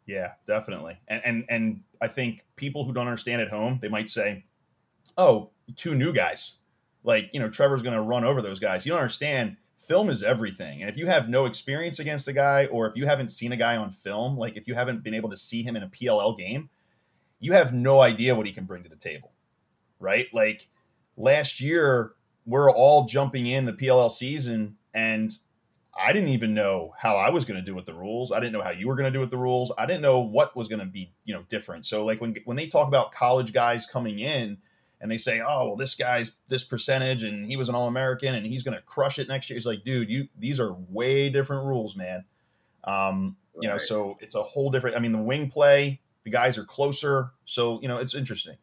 Yeah, 0.05 0.33
definitely. 0.47 0.97
And 1.07 1.21
and 1.25 1.45
and 1.49 1.83
I 2.01 2.07
think 2.07 2.45
people 2.55 2.85
who 2.85 2.93
don't 2.93 3.07
understand 3.07 3.41
at 3.41 3.49
home, 3.49 3.79
they 3.81 3.89
might 3.89 4.09
say, 4.09 4.45
"Oh, 5.17 5.51
two 5.75 5.95
new 5.95 6.13
guys." 6.13 6.55
Like, 7.03 7.29
you 7.33 7.39
know, 7.39 7.49
Trevor's 7.49 7.81
going 7.81 7.95
to 7.95 8.01
run 8.01 8.23
over 8.23 8.41
those 8.41 8.59
guys. 8.59 8.85
You 8.85 8.91
don't 8.91 9.01
understand 9.01 9.57
film 9.77 10.09
is 10.09 10.23
everything. 10.23 10.81
And 10.81 10.89
if 10.89 10.97
you 10.97 11.07
have 11.07 11.27
no 11.27 11.45
experience 11.45 11.99
against 11.99 12.27
a 12.27 12.33
guy 12.33 12.65
or 12.67 12.87
if 12.87 12.95
you 12.95 13.05
haven't 13.05 13.29
seen 13.29 13.51
a 13.51 13.57
guy 13.57 13.75
on 13.75 13.91
film, 13.91 14.37
like 14.37 14.55
if 14.55 14.67
you 14.67 14.73
haven't 14.73 15.03
been 15.03 15.13
able 15.13 15.29
to 15.29 15.37
see 15.37 15.61
him 15.61 15.75
in 15.75 15.83
a 15.83 15.89
PLL 15.89 16.37
game, 16.37 16.69
you 17.39 17.51
have 17.51 17.73
no 17.73 17.99
idea 17.99 18.35
what 18.35 18.45
he 18.45 18.53
can 18.53 18.63
bring 18.63 18.83
to 18.83 18.89
the 18.89 18.95
table. 18.95 19.33
Right? 19.99 20.27
Like 20.33 20.69
last 21.17 21.59
year, 21.59 22.13
we're 22.45 22.71
all 22.71 23.05
jumping 23.05 23.45
in 23.45 23.65
the 23.65 23.73
PLL 23.73 24.11
season 24.11 24.77
and 24.93 25.33
I 25.95 26.11
didn't 26.11 26.29
even 26.29 26.53
know 26.53 26.93
how 26.97 27.17
I 27.17 27.29
was 27.29 27.45
going 27.45 27.59
to 27.59 27.65
do 27.65 27.75
with 27.75 27.85
the 27.85 27.93
rules. 27.93 28.31
I 28.31 28.39
didn't 28.39 28.53
know 28.53 28.63
how 28.63 28.71
you 28.71 28.87
were 28.87 28.95
going 28.95 29.11
to 29.11 29.15
do 29.15 29.19
with 29.19 29.29
the 29.29 29.37
rules. 29.37 29.71
I 29.77 29.85
didn't 29.85 30.01
know 30.01 30.21
what 30.21 30.55
was 30.55 30.67
going 30.67 30.79
to 30.79 30.85
be, 30.85 31.11
you 31.23 31.33
know, 31.33 31.43
different. 31.49 31.85
So 31.85 32.03
like 32.03 32.19
when 32.19 32.35
when 32.45 32.57
they 32.57 32.67
talk 32.67 32.87
about 32.87 33.11
college 33.11 33.53
guys 33.53 33.85
coming 33.85 34.19
in 34.19 34.57
and 34.99 35.11
they 35.11 35.17
say, 35.17 35.39
"Oh, 35.41 35.67
well 35.67 35.75
this 35.75 35.93
guy's 35.93 36.37
this 36.47 36.63
percentage 36.63 37.23
and 37.23 37.45
he 37.45 37.57
was 37.57 37.69
an 37.69 37.75
all-American 37.75 38.33
and 38.33 38.45
he's 38.45 38.63
going 38.63 38.75
to 38.75 38.81
crush 38.81 39.19
it 39.19 39.27
next 39.27 39.49
year." 39.49 39.57
It's 39.57 39.65
like, 39.65 39.83
"Dude, 39.83 40.09
you 40.09 40.27
these 40.37 40.59
are 40.59 40.73
way 40.89 41.29
different 41.29 41.65
rules, 41.65 41.95
man." 41.95 42.25
Um, 42.85 43.37
you 43.61 43.69
know, 43.69 43.77
so 43.77 44.17
it's 44.19 44.35
a 44.35 44.43
whole 44.43 44.71
different 44.71 44.95
I 44.95 44.99
mean, 44.99 45.11
the 45.11 45.21
wing 45.21 45.49
play, 45.49 46.01
the 46.23 46.31
guys 46.31 46.57
are 46.57 46.65
closer, 46.65 47.31
so, 47.45 47.79
you 47.81 47.87
know, 47.87 47.97
it's 47.97 48.15
interesting. 48.15 48.57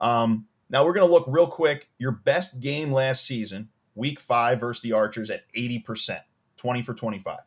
Um, 0.00 0.46
now 0.70 0.84
we're 0.84 0.92
going 0.92 1.06
to 1.06 1.12
look 1.12 1.24
real 1.26 1.46
quick 1.46 1.90
your 1.98 2.12
best 2.12 2.60
game 2.60 2.92
last 2.92 3.24
season, 3.24 3.70
week 3.94 4.20
5 4.20 4.60
versus 4.60 4.82
the 4.82 4.92
Archers 4.92 5.30
at 5.30 5.50
80%. 5.52 6.20
20 6.56 6.82
for 6.82 6.94
25. 6.94 7.38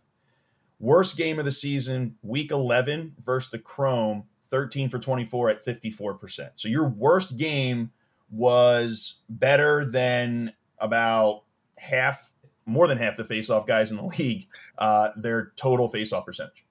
Worst 0.79 1.17
game 1.17 1.39
of 1.39 1.45
the 1.45 1.51
season, 1.51 2.15
week 2.21 2.51
11 2.51 3.15
versus 3.23 3.51
the 3.51 3.59
Chrome, 3.59 4.23
13 4.49 4.89
for 4.89 4.99
24 4.99 5.49
at 5.49 5.65
54%. 5.65 6.51
So 6.55 6.67
your 6.69 6.87
worst 6.87 7.37
game 7.37 7.91
was 8.31 9.15
better 9.29 9.85
than 9.89 10.53
about 10.79 11.43
half, 11.77 12.31
more 12.65 12.87
than 12.87 12.97
half 12.97 13.17
the 13.17 13.23
faceoff 13.23 13.67
guys 13.67 13.91
in 13.91 13.97
the 13.97 14.03
league, 14.19 14.47
uh, 14.77 15.09
their 15.15 15.51
total 15.55 15.89
faceoff 15.89 16.25
percentage. 16.25 16.65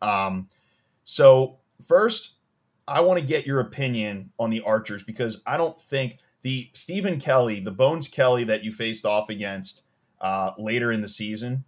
Um, 0.00 0.48
so, 1.04 1.58
first, 1.86 2.34
I 2.88 3.00
want 3.00 3.18
to 3.18 3.24
get 3.24 3.46
your 3.46 3.60
opinion 3.60 4.30
on 4.38 4.50
the 4.50 4.62
Archers 4.62 5.02
because 5.02 5.42
I 5.46 5.56
don't 5.56 5.78
think 5.78 6.18
the 6.42 6.68
Stephen 6.72 7.18
Kelly, 7.18 7.60
the 7.60 7.72
Bones 7.72 8.08
Kelly 8.08 8.44
that 8.44 8.62
you 8.62 8.72
faced 8.72 9.04
off 9.04 9.28
against 9.28 9.82
uh, 10.20 10.52
later 10.58 10.92
in 10.92 11.00
the 11.00 11.08
season, 11.08 11.64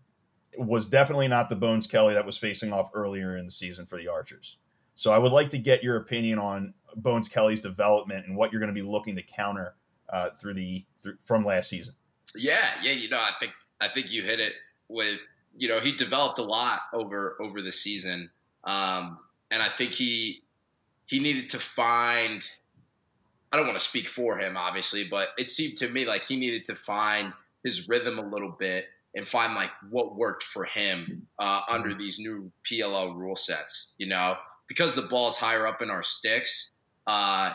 was 0.57 0.87
definitely 0.87 1.28
not 1.28 1.49
the 1.49 1.57
Bones 1.57 1.87
Kelly 1.87 2.14
that 2.14 2.26
was 2.26 2.37
facing 2.37 2.73
off 2.73 2.90
earlier 2.95 3.37
in 3.37 3.45
the 3.45 3.50
season 3.50 3.87
for 3.87 3.99
the 3.99 4.09
Archers. 4.09 4.59
So 4.95 5.12
I 5.12 5.19
would 5.19 5.33
like 5.33 5.50
to 5.50 5.59
get 5.59 5.85
your 5.85 5.97
opinion 5.97 6.38
on 6.38 6.75
Bones 6.97 7.28
Kelly's 7.28 7.61
development 7.61 8.26
and 8.26 8.37
what 8.37 8.50
you're 8.50 8.61
going 8.61 8.75
to 8.75 8.81
be 8.81 8.87
looking 8.87 9.14
to 9.17 9.23
counter 9.23 9.76
uh, 10.09 10.31
through 10.31 10.55
the 10.55 10.85
through, 11.00 11.17
from 11.25 11.45
last 11.45 11.69
season. 11.69 11.95
Yeah, 12.35 12.67
yeah, 12.83 12.93
you 12.93 13.09
know, 13.09 13.19
I 13.19 13.33
think 13.38 13.52
I 13.81 13.88
think 13.88 14.11
you 14.11 14.23
hit 14.23 14.40
it 14.40 14.55
with 14.88 15.19
you 15.57 15.69
know 15.69 15.81
he 15.81 15.93
developed 15.93 16.38
a 16.38 16.43
lot 16.43 16.81
over 16.93 17.37
over 17.40 17.62
the 17.62 17.73
season, 17.73 18.31
um, 18.64 19.19
and 19.50 19.62
I 19.62 19.69
think 19.69 19.95
he 19.95 20.40
he 21.07 21.21
needed 21.21 21.50
to 21.50 21.59
find. 21.59 22.49
I 23.50 23.57
don't 23.57 23.67
want 23.67 23.78
to 23.78 23.85
speak 23.85 24.09
for 24.09 24.37
him, 24.37 24.59
obviously, 24.59 25.05
but 25.05 25.28
it 25.38 25.50
seemed 25.50 25.78
to 25.78 25.88
me 25.88 26.05
like 26.05 26.25
he 26.25 26.37
needed 26.37 26.67
to 26.67 26.75
find 26.75 27.33
his 27.65 27.88
rhythm 27.88 28.19
a 28.19 28.27
little 28.27 28.55
bit 28.59 28.87
and 29.15 29.27
find 29.27 29.55
like 29.55 29.71
what 29.91 30.17
worked 30.17 30.43
for 30.43 30.65
him 30.65 31.27
uh, 31.38 31.62
under 31.69 31.95
these 31.95 32.19
new 32.19 32.50
PLL 32.65 33.17
rule 33.17 33.37
sets. 33.37 33.95
You 33.99 34.07
know, 34.07 34.37
because 34.69 34.95
the 34.95 35.03
ball's 35.03 35.38
higher 35.38 35.67
up 35.67 35.83
in 35.83 35.91
our 35.91 36.03
sticks, 36.03 36.73
uh, 37.07 37.53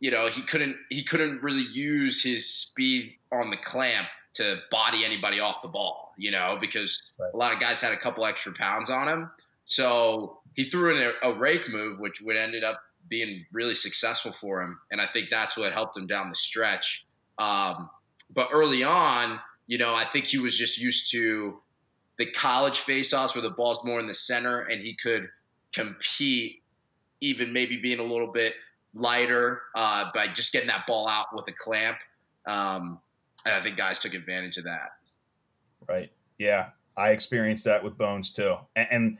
you 0.00 0.10
know, 0.10 0.28
he 0.28 0.42
couldn't 0.42 0.76
he 0.90 1.02
couldn't 1.02 1.42
really 1.42 1.66
use 1.72 2.22
his 2.22 2.48
speed 2.48 3.14
on 3.32 3.50
the 3.50 3.56
clamp 3.56 4.08
to 4.34 4.58
body 4.70 5.04
anybody 5.04 5.40
off 5.40 5.62
the 5.62 5.68
ball. 5.68 6.12
You 6.16 6.30
know, 6.30 6.58
because 6.60 7.14
right. 7.18 7.30
a 7.32 7.36
lot 7.36 7.52
of 7.52 7.60
guys 7.60 7.80
had 7.80 7.92
a 7.92 7.96
couple 7.96 8.24
extra 8.26 8.52
pounds 8.52 8.90
on 8.90 9.08
him, 9.08 9.30
so 9.64 10.38
he 10.54 10.64
threw 10.64 10.96
in 10.96 11.12
a, 11.22 11.30
a 11.30 11.34
rake 11.34 11.70
move, 11.70 11.98
which 11.98 12.20
would 12.20 12.36
ended 12.36 12.62
up 12.62 12.82
being 13.08 13.44
really 13.52 13.74
successful 13.74 14.32
for 14.32 14.62
him, 14.62 14.78
and 14.90 15.00
I 15.00 15.06
think 15.06 15.30
that's 15.30 15.56
what 15.56 15.72
helped 15.72 15.96
him 15.96 16.06
down 16.06 16.28
the 16.28 16.36
stretch. 16.36 17.06
Um, 17.38 17.88
but 18.32 18.48
early 18.52 18.82
on, 18.82 19.40
you 19.66 19.78
know, 19.78 19.94
I 19.94 20.04
think 20.04 20.26
he 20.26 20.38
was 20.38 20.56
just 20.56 20.80
used 20.80 21.10
to 21.12 21.60
the 22.18 22.26
college 22.26 22.80
faceoffs 22.80 23.34
where 23.34 23.42
the 23.42 23.50
ball's 23.50 23.84
more 23.84 24.00
in 24.00 24.06
the 24.06 24.14
center 24.14 24.60
and 24.60 24.82
he 24.82 24.94
could 24.94 25.28
compete, 25.72 26.62
even 27.20 27.52
maybe 27.52 27.76
being 27.76 27.98
a 27.98 28.04
little 28.04 28.30
bit 28.32 28.54
lighter 28.94 29.62
uh, 29.74 30.10
by 30.14 30.28
just 30.28 30.52
getting 30.52 30.68
that 30.68 30.86
ball 30.86 31.08
out 31.08 31.26
with 31.32 31.48
a 31.48 31.52
clamp. 31.52 31.98
Um, 32.46 33.00
and 33.44 33.54
I 33.54 33.60
think 33.60 33.76
guys 33.76 33.98
took 33.98 34.14
advantage 34.14 34.56
of 34.56 34.64
that. 34.64 34.90
Right. 35.88 36.12
Yeah. 36.38 36.70
I 36.96 37.10
experienced 37.10 37.64
that 37.64 37.82
with 37.82 37.96
Bones 37.96 38.30
too. 38.30 38.56
And, 38.76 38.88
and 38.90 39.18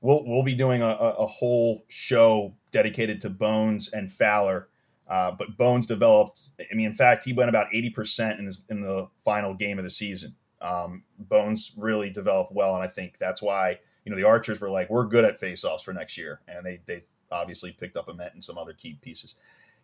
we'll, 0.00 0.24
we'll 0.26 0.42
be 0.42 0.54
doing 0.54 0.82
a, 0.82 0.86
a, 0.86 1.26
whole 1.26 1.84
show 1.88 2.54
dedicated 2.70 3.20
to 3.22 3.30
Bones 3.30 3.88
and 3.88 4.12
Fowler 4.12 4.68
uh, 5.08 5.32
but 5.32 5.56
Bones 5.56 5.86
developed. 5.86 6.50
I 6.60 6.74
mean, 6.74 6.86
in 6.86 6.94
fact, 6.94 7.24
he 7.24 7.32
went 7.32 7.48
about 7.48 7.68
eighty 7.72 7.90
percent 7.90 8.38
in 8.38 8.50
in 8.70 8.82
the 8.82 9.08
final 9.24 9.54
game 9.54 9.78
of 9.78 9.84
the 9.84 9.90
season. 9.90 10.34
Um, 10.60 11.02
Bones 11.18 11.72
really 11.76 12.10
developed 12.10 12.52
well, 12.52 12.74
and 12.74 12.82
I 12.82 12.86
think 12.86 13.18
that's 13.18 13.42
why 13.42 13.78
you 14.04 14.10
know 14.10 14.16
the 14.16 14.24
Archers 14.24 14.60
were 14.60 14.70
like, 14.70 14.88
we're 14.88 15.06
good 15.06 15.24
at 15.24 15.40
faceoffs 15.40 15.82
for 15.82 15.92
next 15.92 16.16
year, 16.16 16.40
and 16.48 16.64
they 16.64 16.80
they 16.86 17.02
obviously 17.30 17.72
picked 17.72 17.96
up 17.96 18.08
Ament 18.08 18.34
and 18.34 18.42
some 18.42 18.56
other 18.56 18.72
key 18.72 18.98
pieces. 19.02 19.34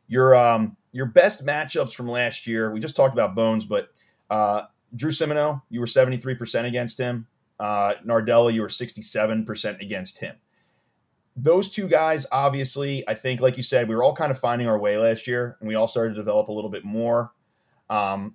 Your 0.08 0.34
um 0.34 0.76
your 0.92 1.06
best 1.06 1.44
matchups 1.44 1.94
from 1.94 2.08
last 2.08 2.46
year. 2.46 2.72
We 2.72 2.80
just 2.80 2.96
talked 2.96 3.12
about 3.12 3.34
Bones, 3.34 3.64
but 3.64 3.90
uh, 4.30 4.62
Drew 4.96 5.10
Simoneau, 5.10 5.60
you 5.68 5.80
were 5.80 5.86
seventy 5.86 6.16
three 6.16 6.34
percent 6.34 6.66
against 6.66 6.98
him. 6.98 7.26
Uh, 7.58 7.94
Nardella, 8.06 8.52
you 8.52 8.62
were 8.62 8.70
sixty 8.70 9.02
seven 9.02 9.44
percent 9.44 9.82
against 9.82 10.18
him 10.18 10.36
those 11.42 11.70
two 11.70 11.88
guys, 11.88 12.26
obviously, 12.30 13.08
I 13.08 13.14
think, 13.14 13.40
like 13.40 13.56
you 13.56 13.62
said, 13.62 13.88
we 13.88 13.96
were 13.96 14.02
all 14.02 14.14
kind 14.14 14.30
of 14.30 14.38
finding 14.38 14.68
our 14.68 14.78
way 14.78 14.98
last 14.98 15.26
year, 15.26 15.56
and 15.60 15.68
we 15.68 15.74
all 15.74 15.88
started 15.88 16.10
to 16.10 16.20
develop 16.20 16.48
a 16.48 16.52
little 16.52 16.70
bit 16.70 16.84
more. 16.84 17.32
Um, 17.88 18.34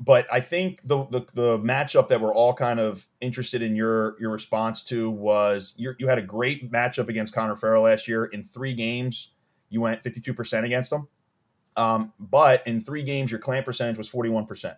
but 0.00 0.26
I 0.32 0.40
think 0.40 0.80
the, 0.82 1.04
the, 1.10 1.20
the 1.34 1.58
matchup 1.58 2.08
that 2.08 2.20
we're 2.20 2.34
all 2.34 2.54
kind 2.54 2.80
of 2.80 3.06
interested 3.20 3.62
in 3.62 3.76
your 3.76 4.16
your 4.20 4.30
response 4.30 4.82
to 4.84 5.10
was 5.10 5.74
you 5.76 5.94
you 5.98 6.08
had 6.08 6.18
a 6.18 6.22
great 6.22 6.72
matchup 6.72 7.08
against 7.08 7.34
Connor 7.34 7.56
Farrell 7.56 7.84
last 7.84 8.08
year. 8.08 8.24
In 8.24 8.42
three 8.42 8.74
games, 8.74 9.30
you 9.70 9.80
went 9.80 10.02
fifty 10.02 10.20
two 10.20 10.34
percent 10.34 10.66
against 10.66 10.92
him, 10.92 11.06
um, 11.76 12.12
but 12.18 12.66
in 12.66 12.80
three 12.80 13.02
games, 13.02 13.30
your 13.30 13.40
clamp 13.40 13.66
percentage 13.66 13.98
was 13.98 14.08
forty 14.08 14.30
one 14.30 14.46
percent. 14.46 14.76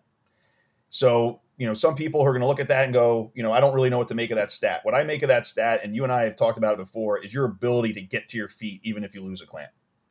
So 0.91 1.41
you 1.57 1.67
know, 1.67 1.75
some 1.75 1.95
people 1.95 2.21
are 2.21 2.33
going 2.33 2.41
to 2.41 2.47
look 2.47 2.61
at 2.61 2.69
that 2.69 2.85
and 2.85 2.93
go, 2.93 3.33
you 3.35 3.43
know, 3.43 3.53
I 3.53 3.61
don't 3.61 3.75
really 3.75 3.89
know 3.89 3.99
what 3.99 4.09
to 4.09 4.15
make 4.15 4.31
of 4.31 4.37
that 4.37 4.51
stat. 4.51 4.81
What 4.83 4.95
I 4.95 5.05
make 5.05 5.23
of 5.23 5.29
that 5.29 5.47
stat, 5.47 5.81
and 5.83 5.95
you 5.95 6.05
and 6.05 6.13
I 6.13 6.25
have 6.25 6.37
talked 6.37 6.59
about 6.59 6.75
it 6.75 6.79
before, 6.79 7.23
is 7.23 7.33
your 7.33 7.47
ability 7.47 7.95
to 7.95 8.03
get 8.03 8.29
to 8.29 8.37
your 8.37 8.49
feet 8.49 8.81
even 8.85 9.05
if 9.05 9.15
you 9.15 9.23
lose 9.23 9.41
a 9.41 9.47
clamp. 9.47 9.71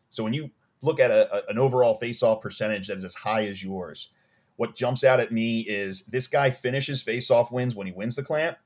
So 0.09 0.23
when 0.23 0.33
you 0.33 0.49
look 0.81 0.99
at 0.99 1.11
a, 1.11 1.33
a, 1.33 1.49
an 1.49 1.59
overall 1.59 1.95
face-off 1.95 2.41
percentage 2.41 2.87
that 2.87 2.97
is 2.97 3.03
as 3.03 3.15
high 3.15 3.45
as 3.45 3.63
yours, 3.63 4.11
what 4.55 4.75
jumps 4.75 5.03
out 5.03 5.19
at 5.19 5.31
me 5.31 5.61
is 5.61 6.05
this 6.05 6.27
guy 6.27 6.49
finishes 6.49 7.03
face-off 7.03 7.51
wins 7.51 7.75
when 7.75 7.85
he 7.85 7.93
wins 7.93 8.15
the 8.15 8.23
clamp, 8.23 8.57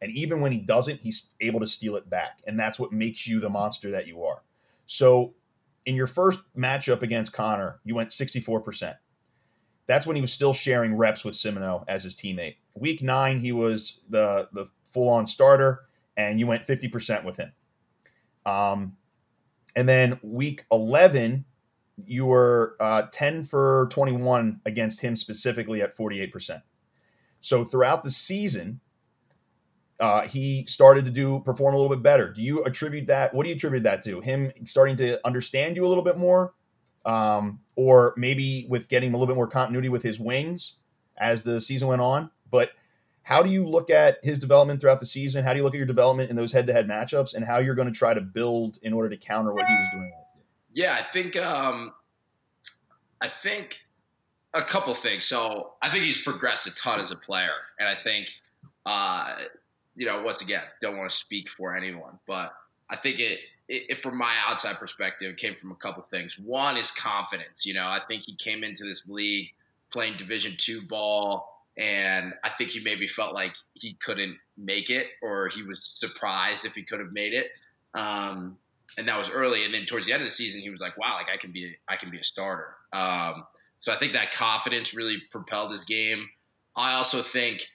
and 0.00 0.12
even 0.12 0.40
when 0.40 0.52
he 0.52 0.58
doesn't, 0.58 1.00
he's 1.00 1.34
able 1.40 1.58
to 1.58 1.66
steal 1.66 1.96
it 1.96 2.08
back, 2.08 2.40
and 2.46 2.58
that's 2.58 2.78
what 2.78 2.92
makes 2.92 3.26
you 3.26 3.40
the 3.40 3.48
monster 3.48 3.90
that 3.90 4.06
you 4.06 4.22
are. 4.22 4.42
So 4.86 5.34
in 5.86 5.96
your 5.96 6.06
first 6.06 6.40
matchup 6.56 7.02
against 7.02 7.32
Connor, 7.32 7.80
you 7.82 7.96
went 7.96 8.12
64 8.12 8.60
percent 8.60 8.96
that's 9.88 10.06
when 10.06 10.14
he 10.14 10.22
was 10.22 10.32
still 10.32 10.52
sharing 10.52 10.94
reps 10.94 11.24
with 11.24 11.34
Simoneau 11.34 11.84
as 11.88 12.04
his 12.04 12.14
teammate. 12.14 12.56
Week 12.74 13.02
nine, 13.02 13.38
he 13.38 13.50
was 13.50 14.00
the 14.08 14.48
the 14.52 14.66
full 14.84 15.08
on 15.08 15.26
starter, 15.26 15.80
and 16.16 16.38
you 16.38 16.46
went 16.46 16.64
fifty 16.64 16.86
percent 16.86 17.24
with 17.24 17.36
him. 17.36 17.52
Um, 18.46 18.96
and 19.74 19.88
then 19.88 20.20
week 20.22 20.64
eleven, 20.70 21.44
you 22.06 22.26
were 22.26 22.76
uh, 22.78 23.02
ten 23.10 23.42
for 23.44 23.88
twenty 23.90 24.12
one 24.12 24.60
against 24.64 25.00
him 25.00 25.16
specifically 25.16 25.82
at 25.82 25.96
forty 25.96 26.20
eight 26.20 26.32
percent. 26.32 26.62
So 27.40 27.64
throughout 27.64 28.02
the 28.02 28.10
season, 28.10 28.80
uh, 30.00 30.22
he 30.22 30.64
started 30.66 31.04
to 31.04 31.10
do 31.10 31.40
perform 31.40 31.74
a 31.74 31.78
little 31.78 31.94
bit 31.94 32.02
better. 32.02 32.32
Do 32.32 32.42
you 32.42 32.64
attribute 32.64 33.06
that? 33.06 33.32
What 33.34 33.44
do 33.44 33.50
you 33.50 33.56
attribute 33.56 33.84
that 33.84 34.02
to? 34.04 34.20
Him 34.20 34.52
starting 34.64 34.96
to 34.96 35.24
understand 35.26 35.76
you 35.76 35.86
a 35.86 35.88
little 35.88 36.04
bit 36.04 36.18
more, 36.18 36.54
um, 37.04 37.60
or 37.76 38.14
maybe 38.16 38.66
with 38.68 38.88
getting 38.88 39.10
a 39.10 39.12
little 39.12 39.26
bit 39.26 39.36
more 39.36 39.46
continuity 39.46 39.88
with 39.88 40.02
his 40.02 40.18
wings 40.18 40.74
as 41.18 41.42
the 41.42 41.60
season 41.60 41.88
went 41.88 42.00
on. 42.00 42.30
But 42.50 42.72
how 43.22 43.42
do 43.42 43.50
you 43.50 43.66
look 43.66 43.90
at 43.90 44.18
his 44.22 44.38
development 44.38 44.80
throughout 44.80 45.00
the 45.00 45.06
season? 45.06 45.44
How 45.44 45.52
do 45.52 45.58
you 45.58 45.62
look 45.62 45.74
at 45.74 45.78
your 45.78 45.86
development 45.86 46.30
in 46.30 46.36
those 46.36 46.50
head-to-head 46.50 46.88
matchups, 46.88 47.34
and 47.34 47.44
how 47.44 47.58
you're 47.58 47.74
going 47.74 47.88
to 47.88 47.94
try 47.94 48.14
to 48.14 48.22
build 48.22 48.78
in 48.82 48.92
order 48.92 49.10
to 49.10 49.16
counter 49.16 49.52
what 49.52 49.66
he 49.66 49.74
was 49.74 49.88
doing? 49.92 50.12
Yeah, 50.72 50.96
I 50.98 51.02
think 51.02 51.36
um, 51.36 51.92
I 53.20 53.28
think 53.28 53.84
a 54.54 54.62
couple 54.62 54.94
things. 54.94 55.24
So 55.24 55.74
I 55.82 55.88
think 55.88 56.04
he's 56.04 56.22
progressed 56.22 56.66
a 56.66 56.74
ton 56.74 57.00
as 57.00 57.10
a 57.10 57.16
player, 57.16 57.52
and 57.78 57.88
I 57.88 57.94
think 57.94 58.30
uh, 58.86 59.36
you 59.94 60.06
know 60.06 60.22
once 60.22 60.40
again 60.40 60.62
don't 60.80 60.96
want 60.96 61.10
to 61.10 61.16
speak 61.16 61.50
for 61.50 61.76
anyone, 61.76 62.18
but 62.26 62.54
I 62.88 62.96
think 62.96 63.20
it 63.20 63.40
it, 63.68 63.98
from 63.98 64.16
my 64.16 64.32
outside 64.46 64.76
perspective, 64.76 65.36
came 65.36 65.54
from 65.54 65.70
a 65.70 65.74
couple 65.74 66.02
things. 66.02 66.38
One 66.38 66.76
is 66.76 66.90
confidence. 66.90 67.66
You 67.66 67.74
know, 67.74 67.86
I 67.86 67.98
think 67.98 68.22
he 68.24 68.34
came 68.34 68.64
into 68.64 68.84
this 68.84 69.10
league 69.10 69.52
playing 69.90 70.16
Division 70.16 70.54
two 70.56 70.82
ball, 70.82 71.64
and 71.76 72.34
I 72.42 72.48
think 72.48 72.70
he 72.70 72.80
maybe 72.80 73.06
felt 73.06 73.34
like 73.34 73.54
he 73.74 73.94
couldn't 73.94 74.36
make 74.56 74.90
it, 74.90 75.08
or 75.22 75.48
he 75.48 75.62
was 75.62 75.84
surprised 75.84 76.64
if 76.64 76.74
he 76.74 76.82
could 76.82 77.00
have 77.00 77.12
made 77.12 77.34
it. 77.34 77.48
Um, 77.94 78.58
and 78.96 79.06
that 79.06 79.18
was 79.18 79.30
early. 79.30 79.64
And 79.64 79.72
then 79.72 79.84
towards 79.84 80.06
the 80.06 80.12
end 80.12 80.22
of 80.22 80.26
the 80.26 80.32
season, 80.32 80.60
he 80.60 80.70
was 80.70 80.80
like, 80.80 80.96
"Wow, 80.96 81.14
like 81.14 81.28
I 81.32 81.36
can 81.36 81.52
be, 81.52 81.76
I 81.88 81.96
can 81.96 82.10
be 82.10 82.18
a 82.18 82.24
starter." 82.24 82.74
Um, 82.92 83.46
so 83.80 83.92
I 83.92 83.96
think 83.96 84.14
that 84.14 84.32
confidence 84.32 84.94
really 84.94 85.18
propelled 85.30 85.70
his 85.70 85.84
game. 85.84 86.28
I 86.74 86.94
also 86.94 87.22
think 87.22 87.68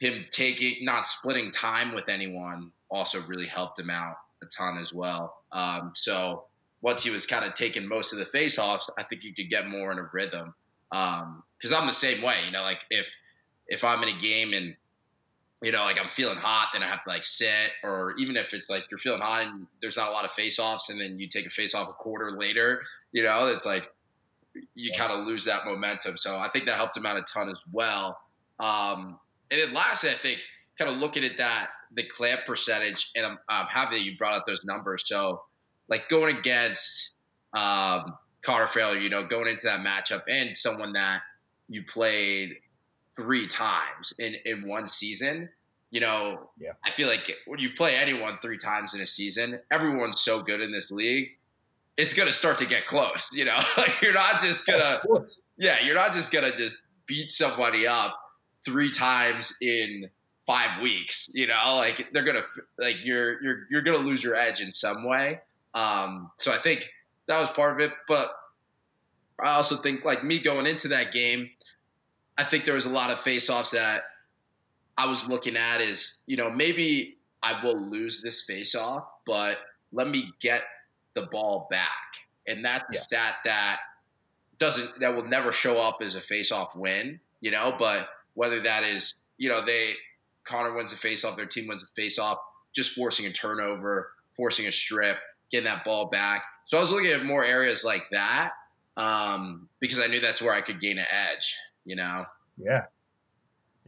him 0.00 0.26
taking, 0.30 0.84
not 0.84 1.06
splitting 1.06 1.50
time 1.50 1.94
with 1.94 2.08
anyone, 2.08 2.72
also 2.90 3.20
really 3.22 3.46
helped 3.46 3.78
him 3.78 3.90
out 3.90 4.16
a 4.42 4.46
ton 4.46 4.78
as 4.78 4.92
well. 4.92 5.42
Um, 5.52 5.92
so 5.94 6.44
once 6.80 7.02
he 7.02 7.10
was 7.10 7.26
kind 7.26 7.44
of 7.44 7.54
taking 7.54 7.86
most 7.86 8.12
of 8.12 8.18
the 8.18 8.24
face-offs, 8.24 8.88
I 8.98 9.02
think 9.02 9.24
you 9.24 9.34
could 9.34 9.48
get 9.48 9.68
more 9.68 9.90
in 9.92 9.98
a 9.98 10.08
rhythm. 10.12 10.54
Because 10.90 11.72
um, 11.72 11.74
I'm 11.74 11.86
the 11.86 11.92
same 11.92 12.22
way, 12.22 12.36
you 12.46 12.52
know. 12.52 12.62
Like 12.62 12.82
if 12.90 13.14
if 13.66 13.84
I'm 13.84 14.02
in 14.02 14.08
a 14.08 14.18
game 14.18 14.54
and 14.54 14.74
you 15.60 15.72
know, 15.72 15.82
like 15.82 16.00
I'm 16.00 16.06
feeling 16.06 16.36
hot, 16.36 16.68
then 16.72 16.82
I 16.82 16.86
have 16.86 17.02
to 17.02 17.10
like 17.10 17.24
sit, 17.24 17.70
or 17.82 18.14
even 18.16 18.36
if 18.36 18.54
it's 18.54 18.70
like 18.70 18.88
you're 18.90 18.98
feeling 18.98 19.20
hot 19.20 19.42
and 19.42 19.66
there's 19.80 19.96
not 19.96 20.08
a 20.08 20.12
lot 20.12 20.24
of 20.24 20.30
face-offs, 20.30 20.88
and 20.88 21.00
then 21.00 21.18
you 21.18 21.26
take 21.26 21.46
a 21.46 21.50
face-off 21.50 21.88
a 21.88 21.92
quarter 21.92 22.30
later, 22.30 22.82
you 23.12 23.24
know, 23.24 23.46
it's 23.46 23.66
like 23.66 23.92
you 24.74 24.92
kind 24.96 25.12
of 25.12 25.26
lose 25.26 25.44
that 25.46 25.64
momentum. 25.64 26.16
So 26.16 26.38
I 26.38 26.48
think 26.48 26.66
that 26.66 26.76
helped 26.76 26.96
him 26.96 27.06
out 27.06 27.16
a 27.16 27.22
ton 27.22 27.48
as 27.48 27.62
well. 27.72 28.18
Um, 28.60 29.18
and 29.50 29.60
then 29.60 29.72
lastly, 29.74 30.10
I 30.10 30.14
think 30.14 30.40
kind 30.78 30.90
of 30.90 30.98
looking 30.98 31.24
at 31.24 31.38
that 31.38 31.68
the 31.92 32.02
clamp 32.04 32.42
percentage, 32.46 33.10
and 33.16 33.24
I'm, 33.24 33.38
I'm 33.48 33.66
happy 33.66 33.98
that 33.98 34.04
you 34.04 34.16
brought 34.16 34.34
up 34.34 34.46
those 34.46 34.64
numbers. 34.64 35.02
So, 35.06 35.42
like 35.88 36.08
going 36.08 36.36
against 36.36 37.14
um, 37.54 38.16
Connor 38.42 38.66
Fowler, 38.66 38.98
you 38.98 39.08
know, 39.08 39.26
going 39.26 39.48
into 39.48 39.66
that 39.66 39.80
matchup, 39.80 40.22
and 40.28 40.56
someone 40.56 40.92
that 40.92 41.22
you 41.68 41.82
played 41.82 42.56
three 43.16 43.46
times 43.46 44.14
in 44.18 44.36
in 44.44 44.68
one 44.68 44.86
season. 44.86 45.48
You 45.90 46.00
know, 46.00 46.50
yeah. 46.60 46.72
I 46.84 46.90
feel 46.90 47.08
like 47.08 47.34
when 47.46 47.60
you 47.60 47.70
play 47.72 47.96
anyone 47.96 48.38
three 48.42 48.58
times 48.58 48.94
in 48.94 49.00
a 49.00 49.06
season, 49.06 49.58
everyone's 49.70 50.20
so 50.20 50.42
good 50.42 50.60
in 50.60 50.70
this 50.70 50.90
league. 50.90 51.30
It's 51.96 52.12
going 52.12 52.26
to 52.28 52.32
start 52.32 52.58
to 52.58 52.66
get 52.66 52.84
close. 52.84 53.30
You 53.32 53.46
know, 53.46 53.58
you're 54.02 54.12
not 54.12 54.38
just 54.42 54.66
gonna, 54.66 55.00
yeah, 55.56 55.80
you're 55.80 55.94
not 55.94 56.12
just 56.12 56.30
gonna 56.30 56.54
just 56.54 56.76
beat 57.06 57.30
somebody 57.30 57.86
up 57.86 58.20
three 58.66 58.90
times 58.90 59.56
in 59.62 60.10
five 60.48 60.80
weeks. 60.80 61.28
You 61.34 61.46
know, 61.46 61.76
like 61.76 62.08
they're 62.12 62.24
gonna 62.24 62.42
like 62.78 63.04
you're 63.04 63.40
you're 63.42 63.66
you're 63.70 63.82
gonna 63.82 63.98
lose 63.98 64.24
your 64.24 64.34
edge 64.34 64.60
in 64.60 64.72
some 64.72 65.04
way. 65.04 65.42
Um, 65.74 66.32
so 66.38 66.52
I 66.52 66.56
think 66.56 66.90
that 67.26 67.38
was 67.38 67.50
part 67.50 67.74
of 67.74 67.86
it, 67.86 67.92
but 68.08 68.32
I 69.38 69.54
also 69.54 69.76
think 69.76 70.04
like 70.04 70.24
me 70.24 70.40
going 70.40 70.66
into 70.66 70.88
that 70.88 71.12
game, 71.12 71.50
I 72.36 72.42
think 72.42 72.64
there 72.64 72.74
was 72.74 72.86
a 72.86 72.90
lot 72.90 73.10
of 73.10 73.20
face-offs 73.20 73.72
that 73.72 74.02
I 74.96 75.06
was 75.06 75.28
looking 75.28 75.56
at 75.56 75.80
is 75.80 76.18
you 76.26 76.36
know 76.36 76.50
maybe 76.50 77.18
I 77.42 77.62
will 77.62 77.78
lose 77.78 78.22
this 78.22 78.42
face-off, 78.42 79.04
but 79.26 79.58
let 79.92 80.08
me 80.08 80.32
get 80.40 80.62
the 81.14 81.22
ball 81.22 81.68
back, 81.70 82.16
and 82.48 82.64
that's 82.64 82.88
a 82.90 83.00
stat 83.00 83.34
that 83.44 83.80
doesn't 84.58 84.98
that 85.00 85.14
will 85.14 85.26
never 85.26 85.52
show 85.52 85.78
up 85.80 85.98
as 86.00 86.14
a 86.14 86.20
face-off 86.20 86.74
win. 86.74 87.20
You 87.40 87.52
know, 87.52 87.76
but 87.78 88.08
whether 88.34 88.60
that 88.62 88.82
is 88.82 89.14
you 89.36 89.48
know 89.48 89.64
they 89.64 89.94
Connor 90.48 90.74
wins 90.74 90.92
a 90.92 90.96
faceoff, 90.96 91.36
their 91.36 91.46
team 91.46 91.66
wins 91.68 91.82
a 91.84 92.00
faceoff, 92.00 92.38
just 92.74 92.94
forcing 92.94 93.26
a 93.26 93.30
turnover, 93.30 94.10
forcing 94.36 94.66
a 94.66 94.72
strip, 94.72 95.18
getting 95.50 95.66
that 95.66 95.84
ball 95.84 96.06
back. 96.06 96.44
So 96.66 96.78
I 96.78 96.80
was 96.80 96.90
looking 96.90 97.10
at 97.10 97.24
more 97.24 97.44
areas 97.44 97.84
like 97.84 98.08
that 98.10 98.52
um, 98.96 99.68
because 99.80 100.00
I 100.00 100.06
knew 100.06 100.20
that's 100.20 100.42
where 100.42 100.54
I 100.54 100.60
could 100.60 100.80
gain 100.80 100.98
an 100.98 101.06
edge. 101.10 101.56
You 101.84 101.96
know? 101.96 102.24
Yeah, 102.56 102.84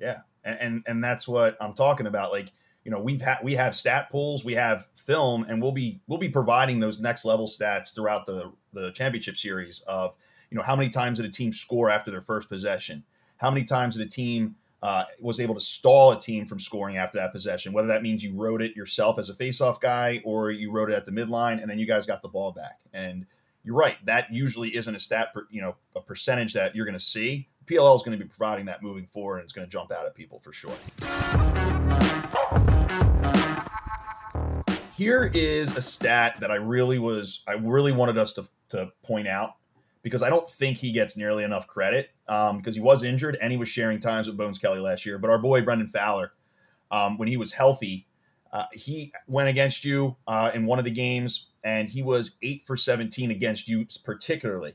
yeah, 0.00 0.18
and 0.44 0.58
and, 0.60 0.84
and 0.86 1.04
that's 1.04 1.26
what 1.26 1.56
I'm 1.60 1.74
talking 1.74 2.06
about. 2.06 2.30
Like 2.30 2.52
you 2.84 2.90
know 2.90 3.00
we've 3.00 3.20
had 3.20 3.38
we 3.42 3.54
have 3.54 3.74
stat 3.74 4.10
pools, 4.10 4.44
we 4.44 4.54
have 4.54 4.88
film, 4.94 5.44
and 5.48 5.60
we'll 5.60 5.72
be 5.72 6.00
we'll 6.06 6.18
be 6.18 6.28
providing 6.28 6.80
those 6.80 7.00
next 7.00 7.24
level 7.24 7.46
stats 7.46 7.94
throughout 7.94 8.26
the 8.26 8.52
the 8.72 8.90
championship 8.92 9.36
series 9.36 9.80
of 9.80 10.16
you 10.50 10.56
know 10.56 10.64
how 10.64 10.76
many 10.76 10.88
times 10.88 11.18
did 11.18 11.26
a 11.26 11.32
team 11.32 11.52
score 11.52 11.90
after 11.90 12.10
their 12.10 12.22
first 12.22 12.48
possession, 12.48 13.04
how 13.36 13.50
many 13.50 13.64
times 13.64 13.96
did 13.96 14.06
a 14.06 14.10
team 14.10 14.56
uh, 14.82 15.04
was 15.20 15.40
able 15.40 15.54
to 15.54 15.60
stall 15.60 16.12
a 16.12 16.20
team 16.20 16.46
from 16.46 16.58
scoring 16.58 16.96
after 16.96 17.18
that 17.18 17.32
possession, 17.32 17.72
whether 17.72 17.88
that 17.88 18.02
means 18.02 18.24
you 18.24 18.34
wrote 18.34 18.62
it 18.62 18.74
yourself 18.74 19.18
as 19.18 19.28
a 19.28 19.34
faceoff 19.34 19.80
guy 19.80 20.22
or 20.24 20.50
you 20.50 20.70
wrote 20.70 20.90
it 20.90 20.94
at 20.94 21.04
the 21.04 21.12
midline 21.12 21.60
and 21.60 21.70
then 21.70 21.78
you 21.78 21.86
guys 21.86 22.06
got 22.06 22.22
the 22.22 22.28
ball 22.28 22.52
back. 22.52 22.80
And 22.92 23.26
you're 23.62 23.76
right, 23.76 23.96
that 24.06 24.32
usually 24.32 24.74
isn't 24.74 24.94
a 24.94 24.98
stat, 24.98 25.34
per, 25.34 25.46
you 25.50 25.60
know, 25.60 25.76
a 25.94 26.00
percentage 26.00 26.54
that 26.54 26.74
you're 26.74 26.86
going 26.86 26.98
to 26.98 27.04
see. 27.04 27.46
PLL 27.66 27.94
is 27.94 28.02
going 28.02 28.18
to 28.18 28.24
be 28.24 28.28
providing 28.28 28.64
that 28.66 28.82
moving 28.82 29.06
forward, 29.06 29.36
and 29.36 29.44
it's 29.44 29.52
going 29.52 29.66
to 29.66 29.70
jump 29.70 29.92
out 29.92 30.06
at 30.06 30.14
people 30.14 30.40
for 30.40 30.52
sure. 30.52 30.72
Here 34.96 35.30
is 35.34 35.76
a 35.76 35.82
stat 35.82 36.36
that 36.40 36.50
I 36.50 36.56
really 36.56 36.98
was, 36.98 37.42
I 37.46 37.52
really 37.52 37.92
wanted 37.92 38.16
us 38.16 38.32
to, 38.34 38.44
to 38.70 38.90
point 39.02 39.28
out 39.28 39.56
because 40.02 40.22
I 40.22 40.30
don't 40.30 40.48
think 40.48 40.78
he 40.78 40.92
gets 40.92 41.16
nearly 41.16 41.44
enough 41.44 41.66
credit 41.66 42.10
um, 42.28 42.58
because 42.58 42.74
he 42.74 42.80
was 42.80 43.02
injured 43.02 43.36
and 43.40 43.52
he 43.52 43.58
was 43.58 43.68
sharing 43.68 44.00
times 44.00 44.26
with 44.26 44.36
Bones 44.36 44.58
Kelly 44.58 44.80
last 44.80 45.04
year. 45.04 45.18
But 45.18 45.30
our 45.30 45.38
boy 45.38 45.62
Brendan 45.62 45.88
Fowler, 45.88 46.32
um, 46.90 47.18
when 47.18 47.28
he 47.28 47.36
was 47.36 47.52
healthy, 47.52 48.06
uh, 48.52 48.64
he 48.72 49.12
went 49.26 49.48
against 49.48 49.84
you 49.84 50.16
uh, 50.26 50.50
in 50.54 50.66
one 50.66 50.78
of 50.78 50.84
the 50.84 50.90
games 50.90 51.48
and 51.62 51.88
he 51.88 52.02
was 52.02 52.36
eight 52.42 52.66
for 52.66 52.76
17 52.76 53.30
against 53.30 53.68
you 53.68 53.86
particularly. 54.04 54.74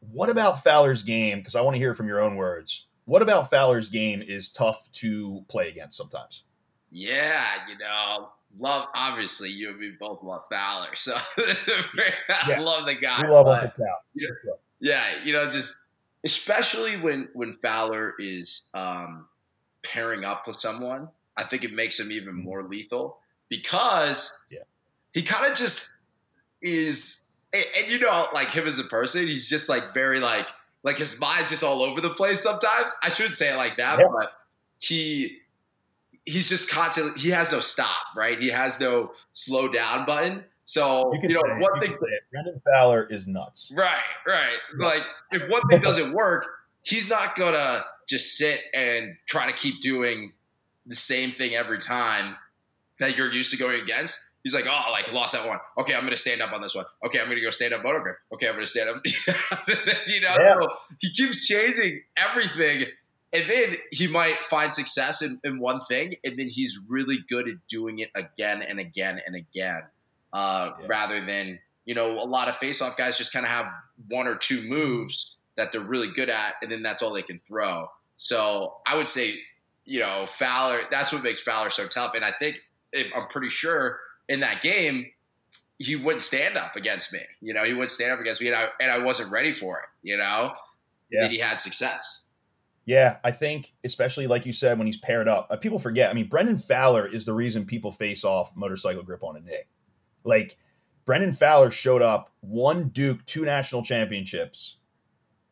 What 0.00 0.30
about 0.30 0.62
Fowler's 0.62 1.02
game? 1.02 1.38
Because 1.38 1.54
I 1.54 1.60
want 1.60 1.74
to 1.74 1.78
hear 1.78 1.94
from 1.94 2.08
your 2.08 2.20
own 2.20 2.36
words. 2.36 2.86
What 3.04 3.22
about 3.22 3.50
Fowler's 3.50 3.88
game 3.88 4.22
is 4.22 4.50
tough 4.50 4.90
to 4.92 5.44
play 5.48 5.68
against 5.70 5.96
sometimes? 5.96 6.44
Yeah, 6.90 7.44
you 7.68 7.78
know, 7.78 8.30
love 8.58 8.86
obviously 8.94 9.50
you 9.50 9.70
and 9.70 9.78
me 9.78 9.92
both 9.98 10.22
love 10.22 10.42
Fowler, 10.50 10.94
so 10.94 11.14
I 11.38 12.12
yeah. 12.48 12.60
love 12.60 12.86
the 12.86 12.94
guy. 12.94 13.22
We 13.22 13.28
love 13.28 13.46
but, 13.46 13.74
you 14.14 14.28
know, 14.44 14.54
Yeah, 14.80 15.02
you 15.24 15.32
know, 15.32 15.50
just 15.50 15.76
especially 16.24 16.96
when 16.96 17.28
when 17.34 17.52
Fowler 17.52 18.14
is 18.18 18.62
um, 18.74 19.26
pairing 19.82 20.24
up 20.24 20.46
with 20.46 20.56
someone, 20.56 21.08
I 21.36 21.44
think 21.44 21.64
it 21.64 21.72
makes 21.72 21.98
him 21.98 22.12
even 22.12 22.34
mm-hmm. 22.34 22.44
more 22.44 22.62
lethal 22.62 23.18
because 23.48 24.38
yeah. 24.50 24.60
he 25.12 25.22
kind 25.22 25.50
of 25.50 25.56
just 25.56 25.92
is, 26.62 27.24
and, 27.52 27.64
and 27.78 27.90
you 27.90 27.98
know, 27.98 28.28
like 28.32 28.50
him 28.50 28.66
as 28.66 28.78
a 28.78 28.84
person, 28.84 29.26
he's 29.26 29.48
just 29.48 29.68
like 29.68 29.94
very 29.94 30.20
like 30.20 30.48
like 30.82 30.98
his 30.98 31.18
mind's 31.20 31.50
just 31.50 31.64
all 31.64 31.82
over 31.82 32.00
the 32.00 32.10
place 32.10 32.40
sometimes. 32.40 32.92
I 33.02 33.08
shouldn't 33.08 33.36
say 33.36 33.52
it 33.52 33.56
like 33.56 33.76
that, 33.76 33.98
yeah. 33.98 34.06
but 34.12 34.32
he 34.80 35.38
he's 36.28 36.48
just 36.48 36.70
constantly 36.70 37.20
he 37.20 37.30
has 37.30 37.50
no 37.50 37.60
stop, 37.60 37.96
right? 38.16 38.38
He 38.38 38.48
has 38.48 38.80
no 38.80 39.12
slow 39.32 39.68
down 39.68 40.06
button. 40.06 40.44
So 40.64 41.12
you, 41.14 41.30
you 41.30 41.34
know, 41.34 41.42
one 41.58 41.70
you 41.76 41.80
thing 41.80 41.96
Brendan 42.30 42.60
Fowler 42.64 43.04
is 43.04 43.26
nuts. 43.26 43.72
Right, 43.74 43.98
right. 44.26 44.58
Yeah. 44.78 44.86
Like 44.86 45.02
if 45.30 45.48
one 45.48 45.62
thing 45.70 45.80
doesn't 45.80 46.12
work, 46.12 46.46
he's 46.82 47.08
not 47.08 47.36
gonna 47.36 47.84
just 48.08 48.36
sit 48.36 48.60
and 48.74 49.16
try 49.26 49.46
to 49.46 49.52
keep 49.52 49.80
doing 49.80 50.32
the 50.86 50.96
same 50.96 51.30
thing 51.30 51.54
every 51.54 51.78
time 51.78 52.36
that 53.00 53.16
you're 53.16 53.32
used 53.32 53.50
to 53.52 53.56
going 53.56 53.80
against. 53.80 54.34
He's 54.42 54.54
like, 54.54 54.66
oh, 54.68 54.84
like 54.90 55.12
lost 55.12 55.32
that 55.32 55.46
one. 55.46 55.58
Okay, 55.78 55.94
I'm 55.94 56.04
gonna 56.04 56.16
stand 56.16 56.42
up 56.42 56.52
on 56.52 56.60
this 56.60 56.74
one. 56.74 56.84
Okay, 57.04 57.20
I'm 57.20 57.28
gonna 57.28 57.40
go 57.40 57.50
stand 57.50 57.74
up 57.74 57.82
motor 57.82 58.00
grip. 58.00 58.16
Okay, 58.32 58.48
I'm 58.48 58.54
gonna 58.54 58.66
stand 58.66 58.90
up. 58.90 59.02
you 60.06 60.20
know, 60.20 60.36
yeah. 60.38 60.66
he 61.00 61.10
keeps 61.12 61.46
changing 61.46 62.00
everything 62.16 62.86
and 63.32 63.44
then 63.46 63.76
he 63.90 64.08
might 64.08 64.36
find 64.36 64.74
success 64.74 65.22
in, 65.22 65.40
in, 65.44 65.58
one 65.58 65.80
thing, 65.80 66.14
and 66.24 66.38
then 66.38 66.48
he's 66.48 66.80
really 66.88 67.18
good 67.28 67.48
at 67.48 67.56
doing 67.68 67.98
it 67.98 68.10
again 68.14 68.62
and 68.62 68.80
again 68.80 69.20
and 69.26 69.36
again, 69.36 69.82
uh, 70.32 70.70
yeah. 70.80 70.86
rather 70.86 71.24
than 71.24 71.58
you 71.84 71.94
know 71.94 72.12
a 72.12 72.24
lot 72.24 72.48
of 72.48 72.56
face-off 72.56 72.96
guys 72.96 73.18
just 73.18 73.32
kind 73.32 73.44
of 73.44 73.50
have 73.52 73.66
one 74.08 74.26
or 74.26 74.36
two 74.36 74.66
moves 74.66 75.36
that 75.56 75.72
they're 75.72 75.80
really 75.80 76.10
good 76.10 76.30
at, 76.30 76.54
and 76.62 76.72
then 76.72 76.82
that's 76.82 77.02
all 77.02 77.12
they 77.12 77.22
can 77.22 77.38
throw. 77.38 77.88
So 78.16 78.76
I 78.86 78.96
would 78.96 79.08
say, 79.08 79.34
you 79.84 80.00
know, 80.00 80.24
Fowler. 80.26 80.80
That's 80.90 81.12
what 81.12 81.22
makes 81.22 81.42
Fowler 81.42 81.70
so 81.70 81.86
tough, 81.86 82.14
and 82.14 82.24
I 82.24 82.32
think 82.32 82.56
if, 82.92 83.12
I'm 83.14 83.26
pretty 83.28 83.50
sure 83.50 83.98
in 84.28 84.40
that 84.40 84.62
game 84.62 85.06
he 85.78 85.96
wouldn't 85.96 86.22
stand 86.22 86.56
up 86.56 86.76
against 86.76 87.12
me. 87.12 87.20
You 87.40 87.54
know, 87.54 87.64
he 87.64 87.72
wouldn't 87.72 87.90
stand 87.90 88.12
up 88.12 88.20
against 88.20 88.40
me, 88.40 88.48
and 88.48 88.56
I 88.56 88.68
and 88.80 88.90
I 88.90 88.98
wasn't 88.98 89.30
ready 89.30 89.52
for 89.52 89.78
it. 89.78 89.86
You 90.02 90.16
know, 90.16 90.52
yeah. 91.10 91.24
and 91.24 91.32
he 91.32 91.38
had 91.38 91.60
success. 91.60 92.27
Yeah, 92.88 93.18
I 93.22 93.32
think 93.32 93.74
especially 93.84 94.26
like 94.26 94.46
you 94.46 94.54
said 94.54 94.78
when 94.78 94.86
he's 94.86 94.96
paired 94.96 95.28
up, 95.28 95.48
uh, 95.50 95.58
people 95.58 95.78
forget. 95.78 96.10
I 96.10 96.14
mean, 96.14 96.26
Brendan 96.30 96.56
Fowler 96.56 97.06
is 97.06 97.26
the 97.26 97.34
reason 97.34 97.66
people 97.66 97.92
face 97.92 98.24
off 98.24 98.56
motorcycle 98.56 99.02
grip 99.02 99.22
on 99.22 99.36
a 99.36 99.40
knee. 99.40 99.64
Like 100.24 100.56
Brendan 101.04 101.34
Fowler 101.34 101.70
showed 101.70 102.00
up, 102.00 102.30
won 102.40 102.88
Duke 102.88 103.26
two 103.26 103.44
national 103.44 103.82
championships, 103.82 104.78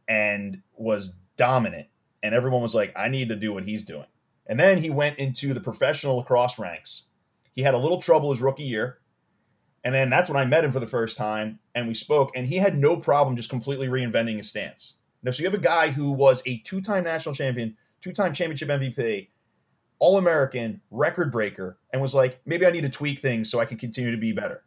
and 0.08 0.62
was 0.78 1.14
dominant. 1.36 1.88
And 2.22 2.34
everyone 2.34 2.62
was 2.62 2.74
like, 2.74 2.98
"I 2.98 3.10
need 3.10 3.28
to 3.28 3.36
do 3.36 3.52
what 3.52 3.64
he's 3.64 3.82
doing." 3.82 4.06
And 4.46 4.58
then 4.58 4.78
he 4.78 4.88
went 4.88 5.18
into 5.18 5.52
the 5.52 5.60
professional 5.60 6.16
lacrosse 6.16 6.58
ranks. 6.58 7.02
He 7.52 7.60
had 7.60 7.74
a 7.74 7.78
little 7.78 8.00
trouble 8.00 8.30
his 8.30 8.40
rookie 8.40 8.62
year. 8.62 9.00
And 9.84 9.94
then 9.94 10.08
that's 10.08 10.30
when 10.30 10.38
I 10.38 10.46
met 10.46 10.64
him 10.64 10.72
for 10.72 10.80
the 10.80 10.86
first 10.86 11.18
time 11.18 11.58
and 11.74 11.86
we 11.86 11.92
spoke, 11.92 12.34
and 12.34 12.46
he 12.46 12.56
had 12.56 12.78
no 12.78 12.96
problem 12.96 13.36
just 13.36 13.50
completely 13.50 13.88
reinventing 13.88 14.38
his 14.38 14.48
stance. 14.48 14.95
Now, 15.26 15.32
so 15.32 15.42
you 15.42 15.50
have 15.50 15.58
a 15.58 15.62
guy 15.62 15.88
who 15.90 16.12
was 16.12 16.40
a 16.46 16.58
two 16.58 16.80
time 16.80 17.02
national 17.02 17.34
champion, 17.34 17.76
two 18.00 18.12
time 18.12 18.32
championship 18.32 18.68
MVP, 18.68 19.26
All 19.98 20.18
American, 20.18 20.80
record 20.92 21.32
breaker, 21.32 21.78
and 21.92 22.00
was 22.00 22.14
like, 22.14 22.40
maybe 22.46 22.64
I 22.64 22.70
need 22.70 22.82
to 22.82 22.88
tweak 22.88 23.18
things 23.18 23.50
so 23.50 23.58
I 23.58 23.64
can 23.64 23.76
continue 23.76 24.12
to 24.12 24.16
be 24.16 24.30
better. 24.30 24.62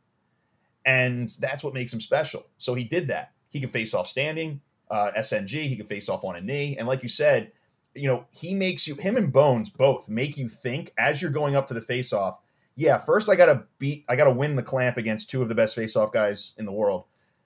And 0.86 1.30
that's 1.40 1.64
what 1.64 1.74
makes 1.74 1.94
him 1.94 2.02
special. 2.02 2.46
So 2.58 2.74
he 2.74 2.84
did 2.84 3.08
that. 3.08 3.32
He 3.48 3.62
can 3.62 3.70
face 3.70 3.94
off 3.94 4.08
standing, 4.08 4.60
uh, 4.92 5.12
SNG, 5.18 5.64
he 5.70 5.78
can 5.78 5.86
face 5.86 6.10
off 6.10 6.26
on 6.26 6.36
a 6.36 6.42
knee. 6.42 6.76
And 6.78 6.90
like 6.90 7.04
you 7.04 7.10
said, 7.10 7.54
you 7.96 8.10
know, 8.10 8.26
he 8.30 8.54
makes 8.54 8.86
you, 8.86 8.96
him 8.96 9.16
and 9.16 9.32
Bones 9.32 9.70
both 9.70 10.10
make 10.10 10.38
you 10.38 10.50
think 10.50 10.92
as 10.98 11.22
you're 11.22 11.32
going 11.32 11.56
up 11.56 11.68
to 11.68 11.74
the 11.74 11.82
face 11.82 12.12
off, 12.12 12.38
yeah, 12.76 12.98
first 12.98 13.30
I 13.30 13.36
got 13.36 13.46
to 13.46 13.64
beat, 13.78 14.04
I 14.10 14.18
got 14.18 14.26
to 14.26 14.32
win 14.32 14.58
the 14.58 14.64
clamp 14.64 14.98
against 14.98 15.30
two 15.30 15.42
of 15.42 15.48
the 15.48 15.56
best 15.56 15.74
face 15.74 15.96
off 15.96 16.12
guys 16.12 16.54
in 16.58 16.66
the 16.66 16.72
world. 16.74 17.06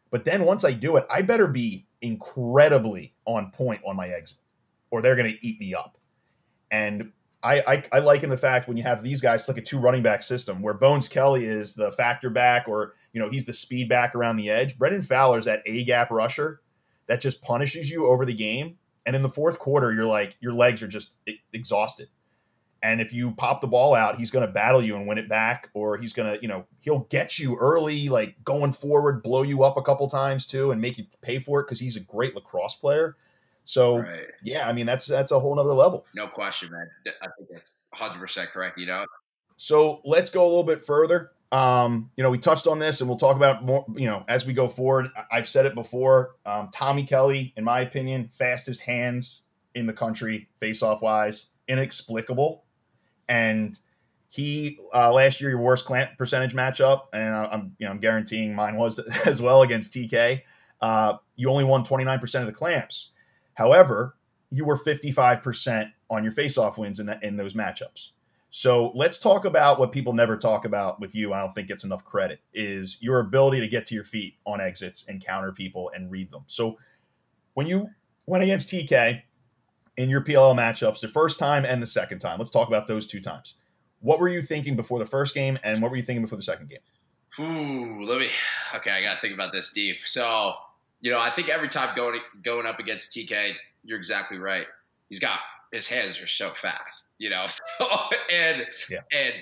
But 0.09 0.25
then 0.25 0.45
once 0.45 0.65
I 0.65 0.73
do 0.73 0.95
it, 0.97 1.05
I 1.09 1.21
better 1.21 1.47
be 1.47 1.85
incredibly 2.03 3.15
on 3.25 3.49
point 3.51 3.81
on 3.87 3.95
my 3.95 4.07
exit, 4.07 4.37
or 4.91 5.01
they're 5.01 5.15
going 5.15 5.31
to 5.31 5.47
eat 5.47 5.59
me 5.59 5.73
up. 5.73 5.97
And 6.69 7.11
I, 7.41 7.63
I, 7.67 7.83
I 7.93 7.99
liken 7.99 8.29
the 8.29 8.37
fact 8.37 8.67
when 8.67 8.77
you 8.77 8.83
have 8.83 9.03
these 9.03 9.21
guys 9.21 9.47
like 9.47 9.57
a 9.57 9.61
two 9.61 9.79
running 9.79 10.03
back 10.03 10.21
system 10.21 10.61
where 10.61 10.73
Bones 10.73 11.07
Kelly 11.07 11.45
is 11.45 11.73
the 11.73 11.91
factor 11.91 12.29
back, 12.29 12.67
or 12.67 12.93
you 13.11 13.21
know 13.21 13.29
he's 13.29 13.45
the 13.45 13.53
speed 13.53 13.89
back 13.89 14.13
around 14.15 14.37
the 14.37 14.49
edge. 14.49 14.77
Brendan 14.77 15.01
Fowler's 15.01 15.45
that 15.45 15.63
A 15.65 15.83
gap 15.83 16.11
rusher 16.11 16.61
that 17.07 17.21
just 17.21 17.41
punishes 17.41 17.89
you 17.89 18.05
over 18.07 18.25
the 18.25 18.33
game. 18.33 18.77
And 19.05 19.15
in 19.15 19.21
the 19.21 19.29
fourth 19.29 19.59
quarter, 19.59 19.91
you're 19.91 20.05
like 20.05 20.37
your 20.39 20.53
legs 20.53 20.81
are 20.83 20.87
just 20.87 21.13
exhausted. 21.51 22.07
And 22.83 22.99
if 22.99 23.13
you 23.13 23.31
pop 23.31 23.61
the 23.61 23.67
ball 23.67 23.95
out, 23.95 24.17
he's 24.17 24.29
going 24.29 24.45
to 24.45 24.51
battle 24.51 24.81
you 24.81 24.95
and 24.97 25.07
win 25.07 25.17
it 25.17 25.29
back, 25.29 25.69
or 25.73 25.97
he's 25.97 26.11
going 26.11 26.33
to, 26.33 26.41
you 26.41 26.49
know, 26.49 26.65
he'll 26.81 27.07
get 27.09 27.39
you 27.39 27.55
early, 27.55 28.09
like 28.09 28.35
going 28.43 28.73
forward, 28.73 29.23
blow 29.23 29.41
you 29.41 29.63
up 29.63 29.77
a 29.77 29.81
couple 29.81 30.07
times 30.09 30.45
too, 30.45 30.71
and 30.71 30.81
make 30.81 30.97
you 30.97 31.05
pay 31.21 31.39
for 31.39 31.61
it 31.61 31.63
because 31.63 31.79
he's 31.79 31.95
a 31.95 32.01
great 32.01 32.35
lacrosse 32.35 32.75
player. 32.75 33.15
So 33.65 33.99
right. 33.99 34.25
yeah, 34.43 34.67
I 34.67 34.73
mean 34.73 34.85
that's 34.85 35.05
that's 35.05 35.31
a 35.31 35.39
whole 35.39 35.55
nother 35.55 35.73
level. 35.73 36.05
No 36.15 36.27
question, 36.27 36.69
man. 36.71 36.89
I 37.21 37.27
think 37.37 37.49
that's 37.51 37.77
100 37.97 38.19
percent 38.19 38.49
correct. 38.51 38.77
You 38.77 38.87
know. 38.87 39.05
So 39.57 40.01
let's 40.03 40.29
go 40.29 40.43
a 40.43 40.49
little 40.49 40.63
bit 40.63 40.83
further. 40.83 41.31
Um, 41.51 42.09
you 42.17 42.23
know, 42.23 42.31
we 42.31 42.39
touched 42.39 42.67
on 42.67 42.79
this, 42.79 42.99
and 42.99 43.09
we'll 43.09 43.19
talk 43.19 43.35
about 43.35 43.63
more. 43.63 43.85
You 43.95 44.07
know, 44.07 44.25
as 44.27 44.45
we 44.45 44.53
go 44.53 44.67
forward. 44.67 45.09
I've 45.31 45.47
said 45.47 45.65
it 45.65 45.75
before. 45.75 46.35
Um, 46.45 46.69
Tommy 46.73 47.03
Kelly, 47.03 47.53
in 47.55 47.63
my 47.63 47.81
opinion, 47.81 48.29
fastest 48.33 48.81
hands 48.81 49.43
in 49.75 49.87
the 49.87 49.93
country, 49.93 50.49
face-off 50.59 51.01
wise, 51.01 51.47
inexplicable, 51.67 52.62
and 53.27 53.79
he 54.29 54.79
uh, 54.93 55.13
last 55.13 55.41
year 55.41 55.51
your 55.51 55.61
worst 55.61 55.85
clamp 55.85 56.17
percentage 56.17 56.53
matchup, 56.53 57.01
and 57.13 57.35
I'm 57.35 57.75
you 57.77 57.85
know 57.85 57.91
I'm 57.91 57.99
guaranteeing 57.99 58.55
mine 58.55 58.75
was 58.75 58.99
as 59.25 59.41
well 59.41 59.61
against 59.61 59.93
TK. 59.93 60.41
Uh, 60.81 61.17
you 61.35 61.49
only 61.49 61.63
won 61.63 61.83
29% 61.83 62.41
of 62.41 62.45
the 62.45 62.51
clamps. 62.51 63.11
However, 63.53 64.17
you 64.51 64.65
were 64.65 64.77
55% 64.77 65.91
on 66.09 66.23
your 66.23 66.33
face-off 66.33 66.77
wins 66.77 66.99
in 66.99 67.05
that 67.05 67.23
in 67.23 67.37
those 67.37 67.53
matchups. 67.53 68.09
So 68.49 68.91
let's 68.93 69.17
talk 69.17 69.45
about 69.45 69.79
what 69.79 69.91
people 69.91 70.13
never 70.13 70.37
talk 70.37 70.65
about 70.65 70.99
with 70.99 71.15
you. 71.15 71.33
I 71.33 71.39
don't 71.39 71.53
think 71.55 71.67
gets 71.67 71.83
enough 71.83 72.03
credit 72.03 72.39
is 72.53 72.97
your 73.01 73.19
ability 73.19 73.61
to 73.61 73.67
get 73.67 73.87
to 73.87 73.95
your 73.95 74.03
feet 74.03 74.35
on 74.45 74.61
exits 74.61 75.05
and 75.07 75.25
counter 75.25 75.51
people 75.51 75.89
and 75.95 76.11
read 76.11 76.31
them. 76.31 76.43
So 76.45 76.77
when 77.55 77.65
you 77.65 77.89
went 78.27 78.43
against 78.43 78.69
TK 78.69 79.23
in 79.97 80.09
your 80.09 80.21
PLL 80.21 80.55
matchups, 80.55 81.01
the 81.01 81.07
first 81.07 81.39
time 81.39 81.65
and 81.65 81.81
the 81.81 81.87
second 81.87 82.19
time, 82.19 82.39
let's 82.39 82.51
talk 82.51 82.67
about 82.67 82.87
those 82.87 83.07
two 83.07 83.21
times. 83.21 83.55
What 83.99 84.19
were 84.19 84.29
you 84.29 84.41
thinking 84.41 84.75
before 84.75 84.99
the 84.99 85.05
first 85.05 85.33
game, 85.33 85.57
and 85.63 85.81
what 85.81 85.89
were 85.91 85.97
you 85.97 86.03
thinking 86.03 86.23
before 86.23 86.37
the 86.37 86.43
second 86.43 86.69
game? 86.69 86.79
Ooh, 87.39 88.03
let 88.03 88.19
me. 88.19 88.27
Okay, 88.75 88.91
I 88.91 89.01
got 89.01 89.15
to 89.15 89.21
think 89.21 89.33
about 89.33 89.51
this 89.51 89.71
deep. 89.71 90.01
So 90.03 90.53
you 91.03 91.11
know, 91.11 91.19
I 91.19 91.29
think 91.29 91.49
every 91.49 91.67
time 91.67 91.93
going 91.95 92.19
going 92.43 92.65
up 92.65 92.79
against 92.79 93.11
TK, 93.11 93.53
you're 93.83 93.97
exactly 93.97 94.37
right. 94.37 94.65
He's 95.09 95.19
got 95.19 95.39
his 95.73 95.87
hands 95.87 96.21
are 96.21 96.27
so 96.27 96.51
fast, 96.51 97.13
you 97.19 97.29
know. 97.29 97.45
So, 97.77 97.87
and 98.31 98.65
yeah. 98.89 98.99
and 99.11 99.33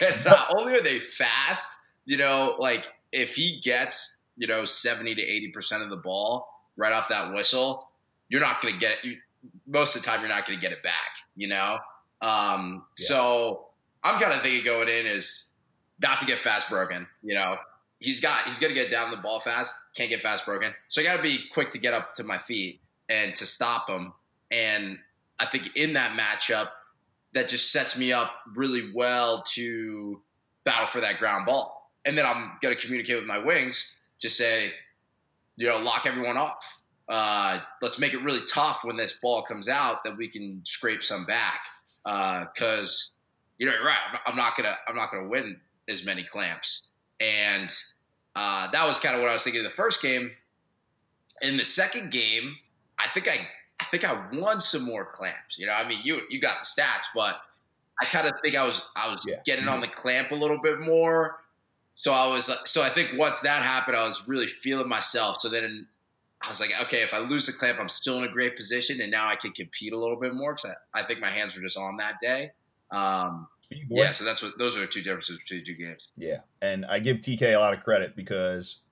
and 0.00 0.24
not 0.24 0.54
only 0.56 0.74
are 0.74 0.82
they 0.82 1.00
fast, 1.00 1.78
you 2.06 2.16
know, 2.16 2.56
like 2.58 2.86
if 3.12 3.34
he 3.36 3.60
gets 3.60 4.24
you 4.36 4.46
know 4.46 4.64
seventy 4.64 5.14
to 5.14 5.22
eighty 5.22 5.50
percent 5.50 5.82
of 5.82 5.90
the 5.90 5.96
ball 5.96 6.48
right 6.76 6.92
off 6.92 7.08
that 7.08 7.34
whistle, 7.34 7.90
you're 8.30 8.40
not 8.40 8.62
going 8.62 8.74
to 8.74 8.80
get 8.80 8.98
it. 9.04 9.18
Most 9.66 9.96
of 9.96 10.02
the 10.02 10.06
time, 10.06 10.20
you're 10.20 10.28
not 10.28 10.46
going 10.46 10.58
to 10.58 10.62
get 10.62 10.72
it 10.72 10.82
back, 10.82 11.16
you 11.36 11.48
know. 11.48 11.78
Um, 12.20 12.84
yeah. 12.98 13.06
So 13.06 13.66
I'm 14.02 14.20
kind 14.20 14.32
of 14.32 14.42
thinking 14.42 14.64
going 14.64 14.88
in 14.88 15.06
is 15.06 15.48
not 16.00 16.20
to 16.20 16.26
get 16.26 16.38
fast 16.38 16.68
broken, 16.70 17.06
you 17.22 17.34
know. 17.34 17.56
He's 18.00 18.20
got 18.20 18.44
he's 18.44 18.58
going 18.58 18.74
to 18.74 18.78
get 18.78 18.90
down 18.90 19.10
the 19.10 19.16
ball 19.16 19.40
fast, 19.40 19.74
can't 19.96 20.10
get 20.10 20.20
fast 20.20 20.44
broken. 20.44 20.74
So 20.88 21.00
I 21.00 21.04
got 21.04 21.16
to 21.16 21.22
be 21.22 21.38
quick 21.52 21.70
to 21.70 21.78
get 21.78 21.94
up 21.94 22.14
to 22.14 22.24
my 22.24 22.38
feet 22.38 22.80
and 23.08 23.34
to 23.36 23.46
stop 23.46 23.88
him. 23.88 24.12
And 24.50 24.98
I 25.38 25.46
think 25.46 25.76
in 25.76 25.94
that 25.94 26.18
matchup, 26.18 26.68
that 27.32 27.48
just 27.48 27.72
sets 27.72 27.98
me 27.98 28.12
up 28.12 28.32
really 28.54 28.92
well 28.94 29.42
to 29.54 30.20
battle 30.64 30.86
for 30.86 31.00
that 31.00 31.18
ground 31.18 31.46
ball. 31.46 31.90
And 32.04 32.16
then 32.16 32.26
I'm 32.26 32.52
going 32.60 32.74
to 32.74 32.80
communicate 32.80 33.16
with 33.16 33.26
my 33.26 33.38
wings, 33.38 33.96
just 34.20 34.36
say, 34.36 34.70
you 35.56 35.68
know, 35.68 35.78
lock 35.78 36.06
everyone 36.06 36.36
off. 36.36 36.80
Uh, 37.08 37.58
let's 37.82 37.98
make 37.98 38.14
it 38.14 38.22
really 38.22 38.44
tough 38.46 38.80
when 38.82 38.96
this 38.96 39.18
ball 39.20 39.42
comes 39.42 39.68
out 39.68 40.04
that 40.04 40.16
we 40.16 40.28
can 40.28 40.60
scrape 40.64 41.02
some 41.02 41.24
back. 41.24 41.60
Because 42.04 43.12
uh, 43.12 43.20
you 43.58 43.66
know, 43.66 43.72
you're 43.72 43.84
right. 43.84 43.98
I'm 44.26 44.36
not 44.36 44.56
gonna 44.56 44.76
I'm 44.88 44.96
not 44.96 45.10
gonna 45.10 45.28
win 45.28 45.60
as 45.88 46.04
many 46.04 46.22
clamps. 46.22 46.88
And 47.20 47.70
uh, 48.36 48.68
that 48.68 48.86
was 48.86 49.00
kind 49.00 49.14
of 49.14 49.20
what 49.20 49.30
I 49.30 49.32
was 49.32 49.44
thinking 49.44 49.60
of 49.60 49.70
the 49.70 49.76
first 49.76 50.02
game. 50.02 50.32
In 51.42 51.56
the 51.56 51.64
second 51.64 52.10
game, 52.10 52.56
I 52.98 53.06
think 53.08 53.28
I 53.28 53.36
I 53.80 53.84
think 53.84 54.04
I 54.04 54.26
won 54.32 54.60
some 54.60 54.84
more 54.84 55.04
clamps. 55.04 55.58
You 55.58 55.66
know, 55.66 55.74
I 55.74 55.86
mean, 55.86 56.00
you 56.02 56.22
you 56.30 56.40
got 56.40 56.60
the 56.60 56.64
stats, 56.64 57.06
but 57.14 57.36
I 58.00 58.06
kind 58.06 58.26
of 58.26 58.34
think 58.42 58.56
I 58.56 58.64
was 58.64 58.88
I 58.96 59.10
was 59.10 59.24
yeah. 59.28 59.36
getting 59.44 59.68
on 59.68 59.80
mm-hmm. 59.80 59.90
the 59.90 59.96
clamp 59.96 60.30
a 60.30 60.34
little 60.34 60.60
bit 60.60 60.80
more. 60.80 61.40
So 61.94 62.12
I 62.12 62.26
was 62.28 62.50
so 62.68 62.82
I 62.82 62.88
think 62.88 63.10
once 63.16 63.40
that 63.40 63.62
happened, 63.62 63.96
I 63.96 64.04
was 64.04 64.28
really 64.28 64.46
feeling 64.46 64.88
myself. 64.88 65.40
So 65.40 65.48
then 65.48 65.86
I 66.42 66.48
was 66.48 66.60
like, 66.60 66.70
okay, 66.82 67.02
if 67.02 67.14
I 67.14 67.18
lose 67.18 67.46
the 67.46 67.52
clamp, 67.52 67.78
I'm 67.80 67.88
still 67.88 68.18
in 68.18 68.24
a 68.24 68.28
great 68.28 68.56
position, 68.56 69.00
and 69.00 69.10
now 69.10 69.28
I 69.28 69.36
can 69.36 69.52
compete 69.52 69.92
a 69.92 69.98
little 69.98 70.18
bit 70.18 70.34
more 70.34 70.54
because 70.54 70.76
I, 70.94 71.00
I, 71.00 71.02
think 71.04 71.20
my 71.20 71.30
hands 71.30 71.56
were 71.56 71.62
just 71.62 71.78
on 71.78 71.96
that 71.96 72.16
day. 72.20 72.50
Um, 72.90 73.48
yeah, 73.88 74.10
so 74.10 74.24
that's 74.24 74.42
what 74.42 74.56
those 74.58 74.76
are 74.76 74.80
the 74.80 74.86
two 74.86 75.02
differences 75.02 75.38
between 75.38 75.60
the 75.60 75.64
two 75.64 75.74
games. 75.74 76.08
Yeah, 76.16 76.40
and 76.60 76.84
I 76.86 76.98
give 76.98 77.18
TK 77.18 77.54
a 77.54 77.56
lot 77.56 77.72
of 77.74 77.82
credit 77.82 78.14
because 78.14 78.82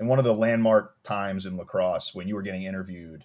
in 0.00 0.06
one 0.06 0.18
of 0.18 0.24
the 0.24 0.34
landmark 0.34 1.02
times 1.02 1.46
in 1.46 1.56
lacrosse 1.56 2.14
when 2.14 2.26
you 2.28 2.34
were 2.34 2.42
getting 2.42 2.62
interviewed, 2.62 3.24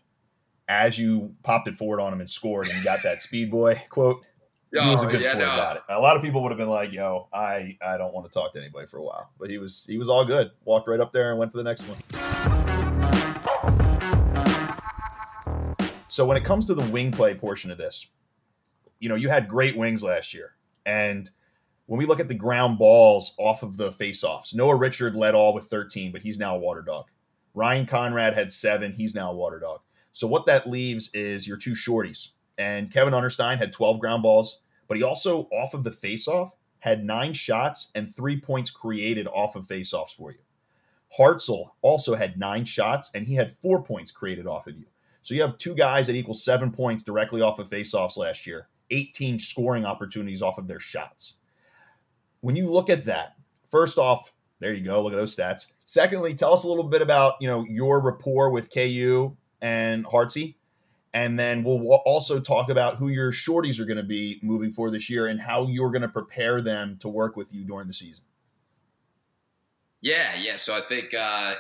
as 0.68 1.00
you 1.00 1.34
popped 1.44 1.68
it 1.68 1.76
forward 1.76 2.02
on 2.02 2.14
him 2.14 2.20
and 2.20 2.30
scored 2.30 2.68
and 2.68 2.84
got 2.84 3.04
that 3.04 3.22
speed 3.22 3.50
boy 3.50 3.82
quote, 3.90 4.24
he 4.72 4.78
was 4.78 5.02
a 5.02 5.08
oh, 5.08 5.10
good 5.10 5.24
yeah, 5.24 5.32
sport 5.32 5.46
no. 5.46 5.54
about 5.54 5.78
it. 5.78 5.84
A 5.90 6.00
lot 6.00 6.18
of 6.18 6.22
people 6.22 6.44
would 6.44 6.52
have 6.52 6.60
been 6.60 6.70
like, 6.70 6.94
"Yo, 6.94 7.30
I 7.34 7.78
I 7.82 7.98
don't 7.98 8.14
want 8.14 8.26
to 8.26 8.32
talk 8.32 8.54
to 8.54 8.60
anybody 8.60 8.86
for 8.86 8.98
a 8.98 9.04
while," 9.04 9.32
but 9.40 9.50
he 9.50 9.58
was 9.58 9.86
he 9.88 9.98
was 9.98 10.10
all 10.10 10.26
good. 10.26 10.52
Walked 10.66 10.90
right 10.90 11.00
up 11.00 11.14
there 11.14 11.30
and 11.30 11.40
went 11.40 11.52
for 11.52 11.58
the 11.58 11.64
next 11.64 11.84
one. 11.84 12.57
So 16.18 16.26
when 16.26 16.36
it 16.36 16.44
comes 16.44 16.66
to 16.66 16.74
the 16.74 16.90
wing 16.90 17.12
play 17.12 17.36
portion 17.36 17.70
of 17.70 17.78
this, 17.78 18.08
you 18.98 19.08
know, 19.08 19.14
you 19.14 19.30
had 19.30 19.48
great 19.48 19.78
wings 19.78 20.02
last 20.02 20.34
year, 20.34 20.56
and 20.84 21.30
when 21.86 22.00
we 22.00 22.08
look 22.08 22.20
at 22.20 22.28
the 22.28 22.34
ground 22.34 22.80
balls 22.80 23.36
off 23.38 23.62
of 23.62 23.78
the 23.78 23.92
faceoffs, 23.92 24.52
Noah 24.52 24.78
Richard 24.78 25.16
led 25.16 25.36
all 25.36 25.54
with 25.54 25.66
13, 25.66 26.12
but 26.12 26.24
he's 26.24 26.40
now 26.40 26.56
a 26.56 26.60
water 26.60 26.82
dog. 26.82 27.12
Ryan 27.54 27.86
Conrad 27.86 28.34
had 28.34 28.52
seven, 28.52 28.94
he's 28.94 29.14
now 29.14 29.32
a 29.32 29.36
water 29.36 29.60
dog. 29.60 29.82
So 30.12 30.26
what 30.26 30.48
that 30.48 30.66
leaves 30.66 31.12
is 31.14 31.48
your 31.48 31.56
two 31.56 31.74
shorties. 31.74 32.30
And 32.58 32.92
Kevin 32.92 33.14
Unterstein 33.14 33.60
had 33.60 33.72
12 33.72 34.00
ground 34.00 34.24
balls, 34.24 34.62
but 34.88 34.98
he 34.98 35.04
also, 35.04 35.44
off 35.52 35.76
of 35.76 35.84
the 35.84 35.92
faceoff, 35.92 36.54
had 36.80 37.06
nine 37.06 37.34
shots 37.34 37.92
and 37.94 38.10
three 38.10 38.42
points 38.42 38.72
created 38.72 39.28
off 39.28 39.56
of 39.56 39.68
faceoffs 39.68 40.16
for 40.16 40.32
you. 40.32 40.40
Hartzell 41.16 41.74
also 41.84 42.16
had 42.16 42.40
nine 42.40 42.66
shots 42.66 43.12
and 43.14 43.28
he 43.28 43.36
had 43.36 43.52
four 43.52 43.84
points 43.84 44.10
created 44.12 44.48
off 44.48 44.66
of 44.66 44.76
you. 44.76 44.88
So 45.28 45.36
you 45.36 45.42
have 45.42 45.58
two 45.58 45.76
guys 45.76 46.08
that 46.08 46.16
equal 46.16 46.34
seven 46.34 46.72
points 46.72 47.04
directly 47.04 47.42
off 47.42 47.60
of 47.60 47.68
faceoffs 47.68 48.16
last 48.16 48.48
year, 48.48 48.70
18 48.92 49.40
scoring 49.40 49.86
opportunities 49.86 50.42
off 50.42 50.58
of 50.58 50.70
their 50.70 50.80
shots. 50.80 51.34
When 52.40 52.56
you 52.56 52.70
look 52.70 52.90
at 52.90 53.04
that, 53.04 53.36
first 53.70 53.98
off, 53.98 54.32
there 54.62 54.72
you 54.72 54.80
go. 54.80 55.04
Look 55.04 55.12
at 55.12 55.18
those 55.18 55.36
stats. 55.36 55.68
Secondly, 55.80 56.34
tell 56.34 56.54
us 56.54 56.64
a 56.64 56.70
little 56.70 56.86
bit 56.86 57.02
about 57.02 57.34
you 57.42 57.48
know 57.50 57.66
your 57.68 58.00
rapport 58.00 58.52
with 58.52 58.74
KU 58.74 59.36
and 59.62 60.06
Hartsey. 60.06 60.56
And 61.14 61.38
then 61.38 61.66
we'll 61.66 61.84
also 62.06 62.40
talk 62.40 62.70
about 62.70 62.96
who 62.96 63.10
your 63.10 63.34
shorties 63.34 63.82
are 63.82 63.86
going 63.86 63.98
to 63.98 64.04
be 64.04 64.40
moving 64.42 64.72
for 64.72 64.90
this 64.90 65.10
year 65.10 65.28
and 65.28 65.42
how 65.42 65.68
you're 65.68 65.92
going 65.92 66.04
to 66.04 66.08
prepare 66.08 66.62
them 66.62 66.96
to 67.02 67.10
work 67.10 67.36
with 67.36 67.54
you 67.54 67.66
during 67.66 67.90
the 67.90 67.94
season. 67.94 68.24
Yeah, 70.00 70.30
yeah. 70.42 70.56
So 70.56 70.74
I 70.74 70.80
think 70.80 71.14
uh, 71.14 71.56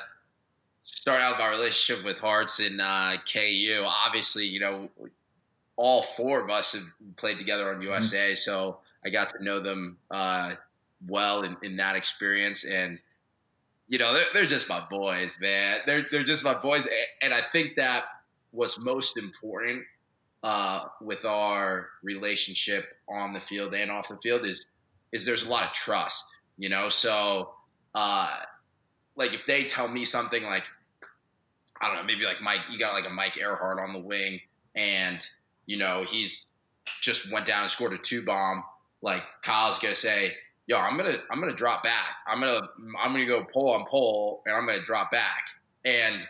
start 0.88 1.22
out 1.22 1.38
my 1.38 1.50
relationship 1.50 2.04
with 2.06 2.18
Hearts 2.18 2.60
and 2.60 2.82
uh, 2.82 3.18
KU. 3.32 3.84
Obviously, 3.86 4.46
you 4.46 4.60
know, 4.60 4.90
all 5.76 6.02
four 6.02 6.42
of 6.42 6.50
us 6.50 6.74
have 6.74 7.16
played 7.18 7.38
together 7.38 7.74
on 7.74 7.82
USA, 7.82 8.32
mm-hmm. 8.32 8.36
so 8.36 8.80
I 9.06 9.10
got 9.10 9.30
to 9.32 9.44
know 9.44 9.60
them 9.60 9.98
uh, 10.10 10.56
well 11.06 11.44
in, 11.44 11.58
in 11.62 11.76
that 11.76 11.96
experience. 11.96 12.66
And 12.66 13.02
you 13.88 13.98
know, 13.98 14.14
they're, 14.14 14.26
they're 14.34 14.46
just 14.46 14.70
my 14.70 14.84
boys, 14.90 15.38
man. 15.40 15.82
They're 15.86 16.02
they're 16.10 16.24
just 16.24 16.44
my 16.44 16.58
boys, 16.58 16.88
and 17.22 17.34
I 17.34 17.42
think 17.42 17.76
that 17.76 18.06
what's 18.52 18.80
most 18.80 19.18
important 19.18 19.84
uh, 20.44 20.86
with 21.02 21.26
our 21.26 21.90
relationship 22.02 22.98
on 23.10 23.34
the 23.34 23.40
field 23.40 23.76
and 23.76 23.92
off 23.92 24.08
the 24.08 24.18
field 24.18 24.46
is 24.46 24.74
is 25.12 25.26
there's 25.26 25.46
a 25.46 25.50
lot 25.50 25.66
of 25.66 25.74
trust, 25.74 26.40
you 26.58 26.70
know. 26.70 26.90
So, 26.90 27.54
uh, 27.94 28.40
like 29.16 29.34
if 29.34 29.46
they 29.46 29.66
tell 29.66 29.88
me 29.88 30.06
something 30.06 30.44
like, 30.44 30.66
I 31.82 31.88
don't 31.88 31.98
know, 31.98 32.04
maybe 32.04 32.26
like 32.26 32.42
Mike, 32.42 32.62
you 32.72 32.80
got 32.80 32.94
like 32.94 33.06
a 33.06 33.14
Mike 33.14 33.34
Ehrhardt 33.34 33.82
on 33.82 33.94
the 33.94 34.00
wing, 34.00 34.42
and 34.76 35.26
you 35.66 35.78
know 35.78 36.04
he's 36.04 36.48
just 37.02 37.32
went 37.32 37.46
down 37.46 37.62
and 37.64 37.72
scored 37.72 37.94
a 37.94 37.98
two 37.98 38.24
bomb. 38.24 38.64
Like 39.02 39.24
Kyle's 39.42 39.80
gonna 39.80 39.96
say, 39.96 40.34
yo, 40.68 40.78
I'm 40.78 40.98
gonna 40.98 41.18
I'm 41.32 41.40
gonna 41.40 41.54
drop 41.54 41.84
back. 41.84 42.08
I'm 42.28 42.40
gonna 42.40 42.62
I'm 43.00 43.12
gonna 43.12 43.26
go 43.26 43.44
pull 43.44 43.74
on 43.74 43.86
pull, 43.86 44.44
and 44.46 44.56
I'm 44.56 44.66
gonna 44.66 44.84
drop 44.84 45.12
back. 45.12 45.50
And 45.86 46.28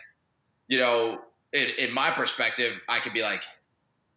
you 0.68 0.78
know, 0.78 1.20
in, 1.52 1.68
in 1.78 1.92
my 1.92 2.10
perspective, 2.10 2.80
I 2.88 3.00
could 3.00 3.14
be 3.14 3.22
like, 3.22 3.42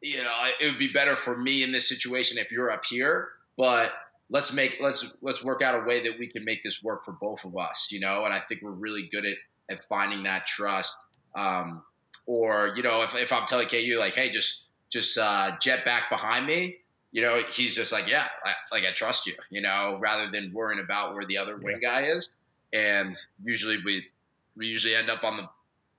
you 0.02 0.22
know, 0.22 0.32
it 0.60 0.66
would 0.66 0.80
be 0.80 0.90
better 0.90 1.16
for 1.16 1.38
me 1.38 1.64
in 1.64 1.72
this 1.72 1.88
situation 1.88 2.38
if 2.38 2.52
you're 2.52 2.72
up 2.72 2.86
here, 2.86 3.30
but 3.58 3.92
let's 4.30 4.54
make 4.54 4.78
let's 4.82 5.14
let's 5.22 5.44
work 5.44 5.62
out 5.62 5.82
a 5.82 5.86
way 5.86 6.02
that 6.02 6.18
we 6.18 6.28
can 6.28 6.44
make 6.44 6.64
this 6.64 6.84
work 6.84 7.04
for 7.04 7.14
both 7.14 7.46
of 7.46 7.56
us. 7.58 7.90
You 7.92 8.00
know, 8.00 8.26
and 8.26 8.34
I 8.34 8.40
think 8.40 8.62
we're 8.62 8.72
really 8.72 9.08
good 9.12 9.26
at 9.26 9.36
at 9.70 9.84
finding 9.86 10.24
that 10.24 10.46
trust. 10.48 10.98
Um, 11.36 11.84
or 12.26 12.74
you 12.76 12.84
know, 12.84 13.02
if 13.04 13.16
if 13.16 13.32
I'm 13.32 13.46
telling 13.46 13.68
KU 13.68 13.98
like, 14.00 14.16
hey, 14.16 14.30
just 14.30 14.68
just 14.90 15.18
uh, 15.18 15.58
jet 15.60 15.86
back 15.86 16.10
behind 16.10 16.46
me 16.46 16.78
you 17.12 17.22
know, 17.22 17.42
he's 17.52 17.76
just 17.76 17.92
like, 17.92 18.08
yeah, 18.08 18.26
I, 18.44 18.54
like 18.72 18.86
I 18.86 18.94
trust 18.94 19.28
you, 19.28 19.34
you 19.50 19.62
know, 19.62 19.98
rather 20.00 20.32
than 20.32 20.52
worrying 20.54 20.82
about 20.82 21.14
where 21.14 21.26
the 21.26 21.38
other 21.38 21.58
wing 21.58 21.80
guy 21.82 22.04
is. 22.04 22.38
And 22.74 23.16
usually 23.44 23.78
we 23.84 24.06
we 24.56 24.68
usually 24.68 24.96
end 24.96 25.10
up 25.10 25.24
on 25.24 25.38
the 25.38 25.50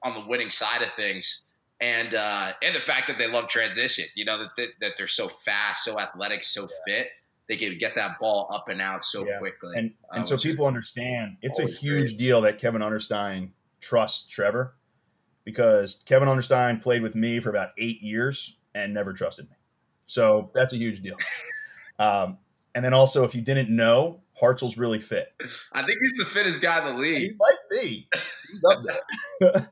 on 0.03 0.15
the 0.15 0.27
winning 0.27 0.51
side 0.51 0.83
of 0.83 0.89
things. 0.95 1.51
And 1.81 2.15
uh, 2.15 2.53
and 2.63 2.75
the 2.75 2.81
fact 2.81 3.09
that 3.09 3.19
they 3.19 3.27
love 3.27 3.49
transition, 3.49 4.07
you 4.15 4.25
know, 4.25 4.39
that 4.39 4.57
that, 4.57 4.69
that 4.81 4.93
they're 4.97 5.07
so 5.07 5.29
fast, 5.29 5.85
so 5.85 5.99
athletic, 5.99 6.43
so 6.45 6.63
yeah. 6.63 6.67
fit, 6.87 7.09
they 7.49 7.57
can 7.57 7.77
get 7.77 7.95
that 7.97 8.19
ball 8.19 8.49
up 8.51 8.69
and 8.69 8.81
out 8.81 9.05
so 9.05 9.27
yeah. 9.27 9.39
quickly. 9.39 9.77
And 9.77 9.93
and 10.13 10.23
uh, 10.23 10.25
so 10.25 10.39
people 10.39 10.67
understand 10.67 11.37
it's 11.43 11.59
a 11.59 11.67
huge 11.67 12.11
great. 12.11 12.19
deal 12.19 12.41
that 12.43 12.59
Kevin 12.59 12.81
Unterstein 12.81 13.51
trusts 13.81 14.27
Trevor 14.27 14.77
because 15.45 16.03
Kevin 16.07 16.29
Unterstein 16.29 16.83
played 16.83 17.03
with 17.03 17.15
me 17.15 17.41
for 17.41 17.51
about 17.51 17.71
eight 17.79 18.01
years 18.03 18.57
and 18.75 18.95
never 18.95 19.13
trusted 19.13 19.49
me. 19.49 19.57
So 20.07 20.51
that's 20.55 20.73
a 20.73 20.77
huge 20.77 21.03
deal. 21.03 21.17
Um, 21.99 22.39
and 22.75 22.85
then 22.85 22.95
also, 22.95 23.23
if 23.23 23.35
you 23.35 23.43
didn't 23.43 23.69
know, 23.69 24.23
Hartzell's 24.41 24.79
really 24.79 24.99
fit. 24.99 25.29
I 25.73 25.83
think 25.83 25.99
he's 26.01 26.15
the 26.19 26.25
fittest 26.25 26.63
guy 26.63 26.79
in 26.79 26.97
the 26.97 27.01
league. 27.01 27.31
He 27.31 27.37
might 27.39 27.59
be. 27.71 28.09
He's 28.51 28.63
up 28.69 28.83
there. 28.83 29.69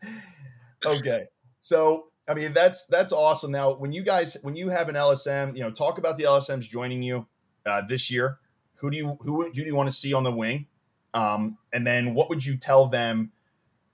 okay. 0.86 1.24
So 1.58 2.08
I 2.28 2.34
mean 2.34 2.52
that's 2.52 2.84
that's 2.84 3.12
awesome. 3.12 3.50
Now, 3.50 3.74
when 3.74 3.90
you 3.92 4.04
guys 4.04 4.36
when 4.42 4.54
you 4.54 4.68
have 4.68 4.88
an 4.88 4.94
LSM, 4.94 5.56
you 5.56 5.62
know, 5.62 5.70
talk 5.70 5.98
about 5.98 6.18
the 6.18 6.24
LSMs 6.24 6.68
joining 6.68 7.02
you 7.02 7.26
uh, 7.66 7.82
this 7.88 8.10
year. 8.10 8.38
Who 8.76 8.90
do 8.90 8.96
you 8.96 9.18
who 9.20 9.50
do 9.52 9.62
you 9.62 9.74
want 9.74 9.90
to 9.90 9.96
see 9.96 10.14
on 10.14 10.22
the 10.22 10.32
wing? 10.32 10.66
Um, 11.12 11.58
and 11.72 11.86
then 11.86 12.14
what 12.14 12.28
would 12.28 12.44
you 12.44 12.56
tell 12.56 12.86
them 12.86 13.32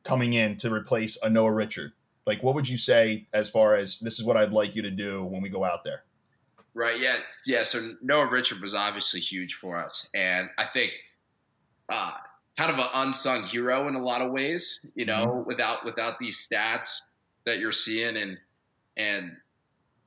coming 0.06 0.32
in 0.32 0.56
to 0.58 0.72
replace 0.72 1.18
a 1.22 1.28
Noah 1.28 1.52
Richard? 1.52 1.92
Like, 2.26 2.42
what 2.42 2.54
would 2.54 2.68
you 2.68 2.76
say 2.76 3.28
as 3.32 3.48
far 3.48 3.76
as 3.76 3.98
this 3.98 4.18
is 4.18 4.24
what 4.24 4.36
I'd 4.36 4.52
like 4.52 4.74
you 4.74 4.82
to 4.82 4.90
do 4.90 5.24
when 5.24 5.42
we 5.42 5.48
go 5.48 5.64
out 5.64 5.84
there? 5.84 6.02
Right. 6.74 7.00
Yeah. 7.00 7.16
Yeah. 7.46 7.62
So 7.62 7.94
Noah 8.02 8.28
Richard 8.28 8.60
was 8.60 8.74
obviously 8.74 9.20
huge 9.20 9.54
for 9.54 9.82
us, 9.82 10.10
and 10.14 10.50
I 10.58 10.64
think 10.64 10.98
uh, 11.88 12.12
kind 12.56 12.70
of 12.70 12.78
an 12.78 12.88
unsung 12.92 13.44
hero 13.44 13.88
in 13.88 13.94
a 13.94 14.02
lot 14.02 14.20
of 14.20 14.30
ways. 14.30 14.84
You 14.94 15.06
know, 15.06 15.26
mm-hmm. 15.26 15.46
without 15.46 15.84
without 15.84 16.18
these 16.18 16.46
stats 16.46 17.00
that 17.44 17.60
you're 17.60 17.72
seeing 17.72 18.16
and 18.16 18.38
and 18.96 19.36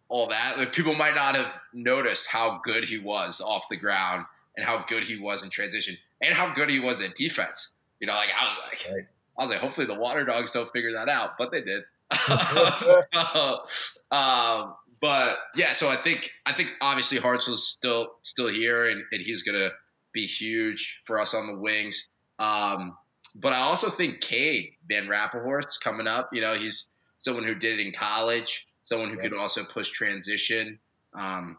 all 0.09 0.27
that, 0.27 0.55
like 0.57 0.73
people 0.73 0.93
might 0.93 1.15
not 1.15 1.35
have 1.35 1.57
noticed 1.73 2.29
how 2.29 2.61
good 2.63 2.83
he 2.83 2.99
was 2.99 3.41
off 3.41 3.65
the 3.69 3.77
ground 3.77 4.25
and 4.55 4.65
how 4.65 4.83
good 4.87 5.07
he 5.07 5.17
was 5.17 5.41
in 5.41 5.49
transition 5.49 5.95
and 6.21 6.33
how 6.35 6.53
good 6.53 6.69
he 6.69 6.79
was 6.79 7.01
at 7.01 7.15
defense. 7.15 7.73
You 7.99 8.07
know, 8.07 8.13
like 8.13 8.29
I 8.39 8.45
was 8.45 8.57
like, 8.67 8.93
right. 8.93 9.05
I 9.39 9.43
was 9.43 9.51
like, 9.51 9.59
hopefully 9.59 9.87
the 9.87 9.97
Water 9.97 10.25
Dogs 10.25 10.51
don't 10.51 10.69
figure 10.71 10.93
that 10.93 11.09
out, 11.09 11.31
but 11.39 11.51
they 11.51 11.61
did. 11.61 11.83
so, 12.13 13.63
um, 14.11 14.75
but 15.01 15.39
yeah, 15.55 15.71
so 15.71 15.89
I 15.89 15.95
think 15.95 16.31
I 16.45 16.51
think 16.51 16.73
obviously 16.81 17.19
Hartzell's 17.19 17.65
still 17.65 18.15
still 18.21 18.49
here, 18.49 18.89
and, 18.89 19.03
and 19.11 19.21
he's 19.21 19.43
gonna 19.43 19.69
be 20.11 20.25
huge 20.25 21.01
for 21.05 21.19
us 21.19 21.33
on 21.33 21.47
the 21.47 21.55
wings. 21.55 22.09
Um, 22.37 22.97
but 23.35 23.53
I 23.53 23.59
also 23.59 23.89
think 23.89 24.21
Cade 24.21 24.71
Van 24.87 25.07
Raaphorst's 25.07 25.77
coming 25.77 26.07
up. 26.07 26.29
You 26.33 26.41
know, 26.41 26.55
he's 26.55 26.89
someone 27.19 27.45
who 27.45 27.55
did 27.55 27.79
it 27.79 27.85
in 27.85 27.93
college, 27.93 28.67
someone 28.83 29.09
who 29.09 29.15
yeah. 29.15 29.29
could 29.29 29.33
also 29.33 29.63
push 29.63 29.89
transition. 29.91 30.79
Um, 31.13 31.57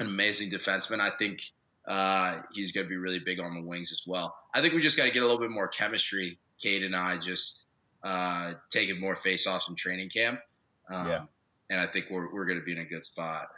an 0.00 0.06
amazing 0.06 0.50
defenseman. 0.50 1.00
I 1.00 1.10
think 1.16 1.40
uh, 1.86 2.40
he's 2.52 2.72
going 2.72 2.86
to 2.86 2.88
be 2.88 2.96
really 2.96 3.20
big 3.24 3.40
on 3.40 3.54
the 3.54 3.62
wings 3.62 3.92
as 3.92 4.04
well. 4.06 4.36
I 4.54 4.60
think 4.60 4.74
we 4.74 4.80
just 4.80 4.96
got 4.96 5.06
to 5.06 5.12
get 5.12 5.22
a 5.22 5.26
little 5.26 5.40
bit 5.40 5.50
more 5.50 5.68
chemistry. 5.68 6.38
Cade 6.60 6.82
and 6.82 6.96
I 6.96 7.18
just 7.18 7.66
uh, 8.02 8.54
taking 8.70 9.00
more 9.00 9.14
face-offs 9.14 9.68
in 9.68 9.74
training 9.74 10.10
camp. 10.10 10.40
Um, 10.90 11.08
yeah 11.08 11.22
and 11.70 11.80
I 11.80 11.86
think 11.86 12.06
we're 12.10 12.32
we're 12.32 12.44
going 12.46 12.58
to 12.58 12.64
be 12.64 12.72
in 12.72 12.78
a 12.78 12.84
good 12.84 13.04
spot. 13.04 13.48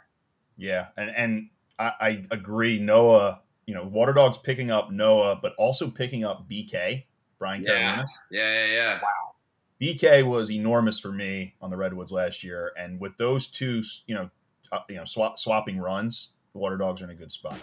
Yeah, 0.57 0.87
and 0.97 1.09
and 1.15 1.49
I, 1.77 1.93
I, 1.99 2.25
agree. 2.31 2.79
Noah, 2.79 3.41
you 3.65 3.75
know, 3.75 3.85
Water 3.85 4.13
Dogs 4.13 4.37
picking 4.37 4.71
up 4.71 4.91
Noah, 4.91 5.39
but 5.41 5.53
also 5.57 5.89
picking 5.89 6.25
up 6.25 6.49
BK 6.49 7.03
Brian 7.37 7.63
yeah. 7.63 8.03
Yeah, 8.31 8.65
yeah, 8.65 8.65
yeah. 8.65 8.93
Wow. 8.95 9.35
BK 9.79 10.23
was 10.23 10.49
enormous 10.49 10.97
for 10.97 11.11
me 11.11 11.53
on 11.61 11.69
the 11.69 11.77
Redwoods 11.77 12.11
last 12.11 12.43
year, 12.43 12.71
and 12.77 12.99
with 12.99 13.15
those 13.17 13.47
two, 13.47 13.83
you 14.07 14.15
know, 14.15 14.29
uh, 14.71 14.79
you 14.89 14.95
know, 14.95 15.05
swap, 15.05 15.37
swapping 15.37 15.77
runs, 15.77 16.31
the 16.53 16.59
Water 16.59 16.77
Dogs 16.77 17.01
are 17.01 17.05
in 17.05 17.11
a 17.11 17.15
good 17.15 17.31
spot. 17.31 17.59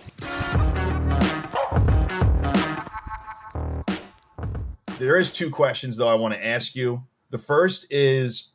There 5.04 5.18
is 5.18 5.30
two 5.30 5.50
questions 5.50 5.98
though 5.98 6.08
I 6.08 6.14
want 6.14 6.32
to 6.34 6.46
ask 6.46 6.74
you. 6.74 7.04
The 7.28 7.36
first 7.36 7.92
is 7.92 8.52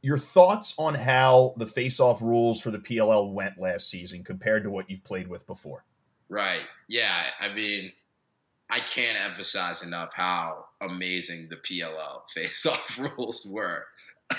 your 0.00 0.16
thoughts 0.16 0.74
on 0.78 0.94
how 0.94 1.52
the 1.58 1.66
face-off 1.66 2.22
rules 2.22 2.60
for 2.62 2.70
the 2.70 2.78
PLL 2.78 3.32
went 3.32 3.58
last 3.58 3.90
season 3.90 4.24
compared 4.24 4.64
to 4.64 4.70
what 4.70 4.88
you've 4.88 5.04
played 5.04 5.28
with 5.28 5.46
before. 5.46 5.84
Right. 6.30 6.62
Yeah. 6.88 7.24
I 7.38 7.52
mean, 7.52 7.92
I 8.70 8.80
can't 8.80 9.20
emphasize 9.22 9.82
enough 9.82 10.14
how 10.14 10.64
amazing 10.80 11.48
the 11.50 11.56
PLL 11.56 12.22
face-off 12.30 12.98
rules 13.16 13.46
were. 13.50 13.84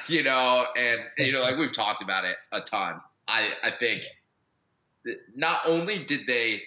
you 0.07 0.23
know, 0.23 0.65
and 0.75 1.01
you 1.19 1.31
know, 1.31 1.41
like 1.41 1.57
we've 1.57 1.71
talked 1.71 2.01
about 2.01 2.25
it 2.25 2.35
a 2.51 2.61
ton. 2.61 2.99
I 3.27 3.53
I 3.63 3.69
think 3.69 4.05
not 5.35 5.59
only 5.67 6.03
did 6.03 6.25
they 6.25 6.63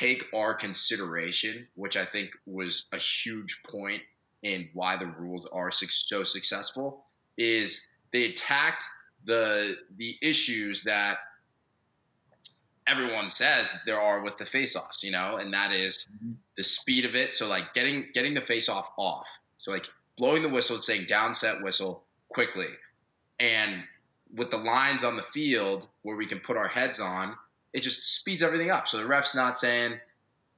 take 0.00 0.24
our 0.34 0.54
consideration, 0.54 1.66
which 1.74 1.96
I 1.96 2.04
think 2.04 2.30
was 2.46 2.86
a 2.92 2.96
huge 2.96 3.62
point 3.70 4.02
in 4.42 4.70
why 4.72 4.96
the 4.96 5.06
rules 5.06 5.46
are 5.52 5.70
so 5.70 6.24
successful, 6.24 7.04
is 7.36 7.86
they 8.12 8.24
attacked 8.24 8.84
the 9.24 9.76
the 9.96 10.16
issues 10.22 10.82
that 10.84 11.18
everyone 12.86 13.28
says 13.28 13.82
there 13.84 14.00
are 14.00 14.22
with 14.22 14.36
the 14.38 14.46
face-offs, 14.46 15.02
you 15.02 15.10
know, 15.10 15.36
and 15.36 15.52
that 15.52 15.72
is 15.72 16.08
mm-hmm. 16.16 16.32
the 16.56 16.62
speed 16.62 17.04
of 17.04 17.14
it. 17.14 17.36
So 17.36 17.46
like 17.46 17.74
getting 17.74 18.06
getting 18.14 18.34
the 18.34 18.40
face-off 18.40 18.90
off. 18.96 19.28
So 19.58 19.70
like 19.70 19.86
blowing 20.16 20.42
the 20.42 20.48
whistle, 20.48 20.78
saying 20.78 21.06
down 21.06 21.34
set 21.34 21.62
whistle 21.62 22.04
quickly. 22.28 22.68
And 23.38 23.84
with 24.34 24.50
the 24.50 24.58
lines 24.58 25.04
on 25.04 25.16
the 25.16 25.22
field 25.22 25.88
where 26.02 26.16
we 26.16 26.26
can 26.26 26.40
put 26.40 26.56
our 26.56 26.68
heads 26.68 27.00
on, 27.00 27.34
it 27.72 27.82
just 27.82 28.04
speeds 28.04 28.42
everything 28.42 28.70
up. 28.70 28.88
So 28.88 28.98
the 28.98 29.06
ref's 29.06 29.34
not 29.34 29.58
saying, 29.58 29.94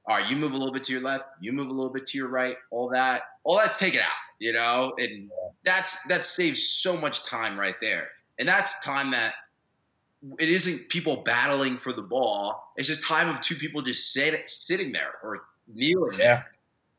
all 0.05 0.17
right, 0.17 0.29
you 0.29 0.35
move 0.35 0.51
a 0.51 0.57
little 0.57 0.73
bit 0.73 0.83
to 0.85 0.93
your 0.93 1.01
left, 1.01 1.25
you 1.39 1.53
move 1.53 1.67
a 1.67 1.73
little 1.73 1.91
bit 1.91 2.07
to 2.07 2.17
your 2.17 2.27
right, 2.27 2.55
all 2.71 2.89
that, 2.89 3.23
all 3.43 3.57
that's 3.57 3.77
taken 3.77 3.99
out 4.01 4.07
you 4.43 4.51
know, 4.51 4.93
and 4.97 5.31
that's 5.63 6.03
that 6.07 6.25
saves 6.25 6.61
so 6.61 6.97
much 6.97 7.23
time 7.23 7.57
right 7.57 7.79
there, 7.79 8.09
and 8.37 8.45
that's 8.45 8.83
time 8.83 9.11
that 9.11 9.35
it 10.37 10.49
isn't 10.49 10.89
people 10.89 11.17
battling 11.23 11.77
for 11.77 11.93
the 11.93 12.01
ball. 12.01 12.73
It's 12.75 12.89
just 12.89 13.07
time 13.07 13.29
of 13.29 13.39
two 13.39 13.55
people 13.55 13.81
just 13.81 14.11
sit, 14.11 14.49
sitting 14.49 14.91
there 14.91 15.15
or 15.23 15.45
kneeling. 15.73 16.19
Yeah. 16.19 16.43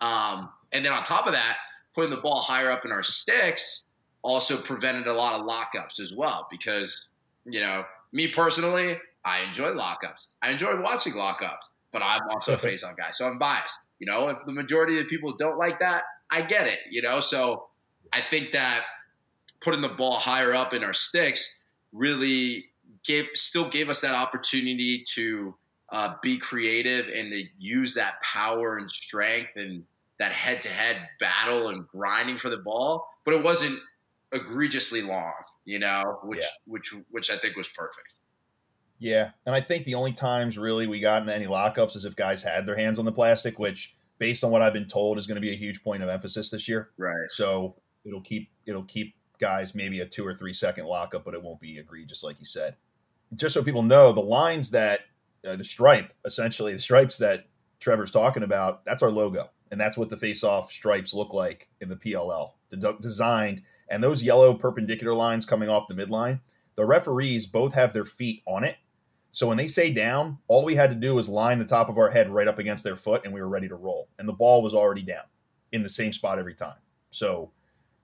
Um, 0.00 0.48
and 0.72 0.82
then 0.82 0.92
on 0.92 1.04
top 1.04 1.26
of 1.26 1.34
that, 1.34 1.58
putting 1.94 2.10
the 2.10 2.16
ball 2.16 2.40
higher 2.40 2.70
up 2.70 2.86
in 2.86 2.92
our 2.92 3.02
sticks 3.02 3.84
also 4.22 4.56
prevented 4.56 5.06
a 5.06 5.12
lot 5.12 5.38
of 5.38 5.46
lockups 5.46 6.00
as 6.00 6.14
well. 6.16 6.48
Because 6.50 7.08
you 7.44 7.60
know, 7.60 7.84
me 8.12 8.28
personally, 8.28 8.96
I 9.24 9.40
enjoy 9.40 9.70
lockups. 9.70 10.28
I 10.42 10.50
enjoy 10.50 10.80
watching 10.80 11.14
lockups, 11.14 11.62
but 11.92 12.02
I'm 12.02 12.20
also 12.30 12.54
a 12.54 12.58
face-on 12.58 12.94
guy, 12.96 13.10
so 13.10 13.26
I'm 13.26 13.38
biased. 13.38 13.88
You 13.98 14.06
know, 14.06 14.28
if 14.28 14.44
the 14.44 14.52
majority 14.52 15.00
of 15.00 15.08
people 15.08 15.32
don't 15.32 15.58
like 15.58 15.80
that, 15.80 16.04
I 16.30 16.42
get 16.42 16.66
it, 16.66 16.80
you 16.90 17.02
know. 17.02 17.20
So 17.20 17.66
I 18.12 18.20
think 18.20 18.52
that 18.52 18.84
putting 19.60 19.80
the 19.80 19.88
ball 19.88 20.14
higher 20.14 20.54
up 20.54 20.74
in 20.74 20.84
our 20.84 20.92
sticks 20.92 21.64
really 21.92 22.66
gave 23.04 23.26
still 23.34 23.68
gave 23.68 23.88
us 23.88 24.00
that 24.02 24.14
opportunity 24.14 25.04
to 25.14 25.54
uh, 25.90 26.14
be 26.22 26.38
creative 26.38 27.06
and 27.06 27.32
to 27.32 27.44
use 27.58 27.94
that 27.94 28.14
power 28.22 28.76
and 28.76 28.90
strength 28.90 29.52
and 29.56 29.84
that 30.18 30.32
head 30.32 30.62
to 30.62 30.68
head 30.68 30.96
battle 31.20 31.68
and 31.68 31.86
grinding 31.88 32.36
for 32.36 32.50
the 32.50 32.56
ball. 32.56 33.06
But 33.24 33.34
it 33.34 33.44
wasn't 33.44 33.78
egregiously 34.32 35.02
long, 35.02 35.32
you 35.64 35.78
know, 35.78 36.18
which 36.24 36.40
yeah. 36.40 36.46
which 36.66 36.94
which 37.10 37.30
I 37.30 37.36
think 37.36 37.56
was 37.56 37.68
perfect. 37.68 38.16
Yeah, 38.98 39.30
and 39.44 39.54
I 39.54 39.60
think 39.60 39.84
the 39.84 39.96
only 39.96 40.12
times 40.12 40.56
really 40.56 40.86
we 40.86 41.00
got 41.00 41.22
in 41.22 41.28
any 41.28 41.46
lockups 41.46 41.96
is 41.96 42.04
if 42.04 42.16
guys 42.16 42.42
had 42.42 42.64
their 42.64 42.76
hands 42.76 42.98
on 42.98 43.04
the 43.04 43.12
plastic, 43.12 43.58
which 43.58 43.96
based 44.18 44.44
on 44.44 44.50
what 44.50 44.62
I've 44.62 44.72
been 44.72 44.88
told, 44.88 45.18
is 45.18 45.26
going 45.26 45.36
to 45.36 45.40
be 45.40 45.52
a 45.52 45.56
huge 45.56 45.82
point 45.82 46.02
of 46.02 46.08
emphasis 46.08 46.50
this 46.50 46.68
year. 46.68 46.90
Right. 46.96 47.28
So 47.28 47.76
it'll 48.04 48.20
keep 48.20 48.50
it'll 48.66 48.84
keep 48.84 49.14
guys 49.38 49.74
maybe 49.74 50.00
a 50.00 50.06
two 50.06 50.26
or 50.26 50.34
three 50.34 50.52
second 50.52 50.86
lockup, 50.86 51.24
but 51.24 51.34
it 51.34 51.42
won't 51.42 51.60
be 51.60 51.78
egregious 51.78 52.22
like 52.22 52.38
you 52.38 52.46
said. 52.46 52.76
Just 53.34 53.54
so 53.54 53.62
people 53.62 53.82
know, 53.82 54.12
the 54.12 54.20
lines 54.20 54.70
that 54.70 55.00
uh, 55.46 55.56
the 55.56 55.64
stripe, 55.64 56.12
essentially 56.24 56.72
the 56.72 56.78
stripes 56.78 57.18
that 57.18 57.46
Trevor's 57.80 58.10
talking 58.10 58.42
about, 58.42 58.84
that's 58.84 59.02
our 59.02 59.10
logo, 59.10 59.50
and 59.70 59.80
that's 59.80 59.98
what 59.98 60.08
the 60.08 60.16
face-off 60.16 60.70
stripes 60.70 61.12
look 61.12 61.34
like 61.34 61.68
in 61.80 61.88
the 61.88 61.96
PLL, 61.96 62.52
designed. 63.00 63.62
And 63.90 64.02
those 64.02 64.22
yellow 64.22 64.54
perpendicular 64.54 65.12
lines 65.12 65.44
coming 65.44 65.68
off 65.68 65.88
the 65.88 65.94
midline, 65.94 66.40
the 66.76 66.86
referees 66.86 67.46
both 67.46 67.74
have 67.74 67.92
their 67.92 68.04
feet 68.04 68.42
on 68.46 68.64
it 68.64 68.76
so 69.34 69.48
when 69.48 69.56
they 69.56 69.66
say 69.66 69.90
down, 69.90 70.38
all 70.46 70.64
we 70.64 70.76
had 70.76 70.90
to 70.90 70.96
do 70.96 71.16
was 71.16 71.28
line 71.28 71.58
the 71.58 71.64
top 71.64 71.88
of 71.88 71.98
our 71.98 72.08
head 72.08 72.30
right 72.30 72.46
up 72.46 72.60
against 72.60 72.84
their 72.84 72.94
foot 72.94 73.22
and 73.24 73.34
we 73.34 73.40
were 73.40 73.48
ready 73.48 73.66
to 73.66 73.74
roll. 73.74 74.08
And 74.20 74.28
the 74.28 74.32
ball 74.32 74.62
was 74.62 74.74
already 74.74 75.02
down 75.02 75.24
in 75.72 75.82
the 75.82 75.90
same 75.90 76.12
spot 76.12 76.38
every 76.38 76.54
time. 76.54 76.76
So, 77.10 77.50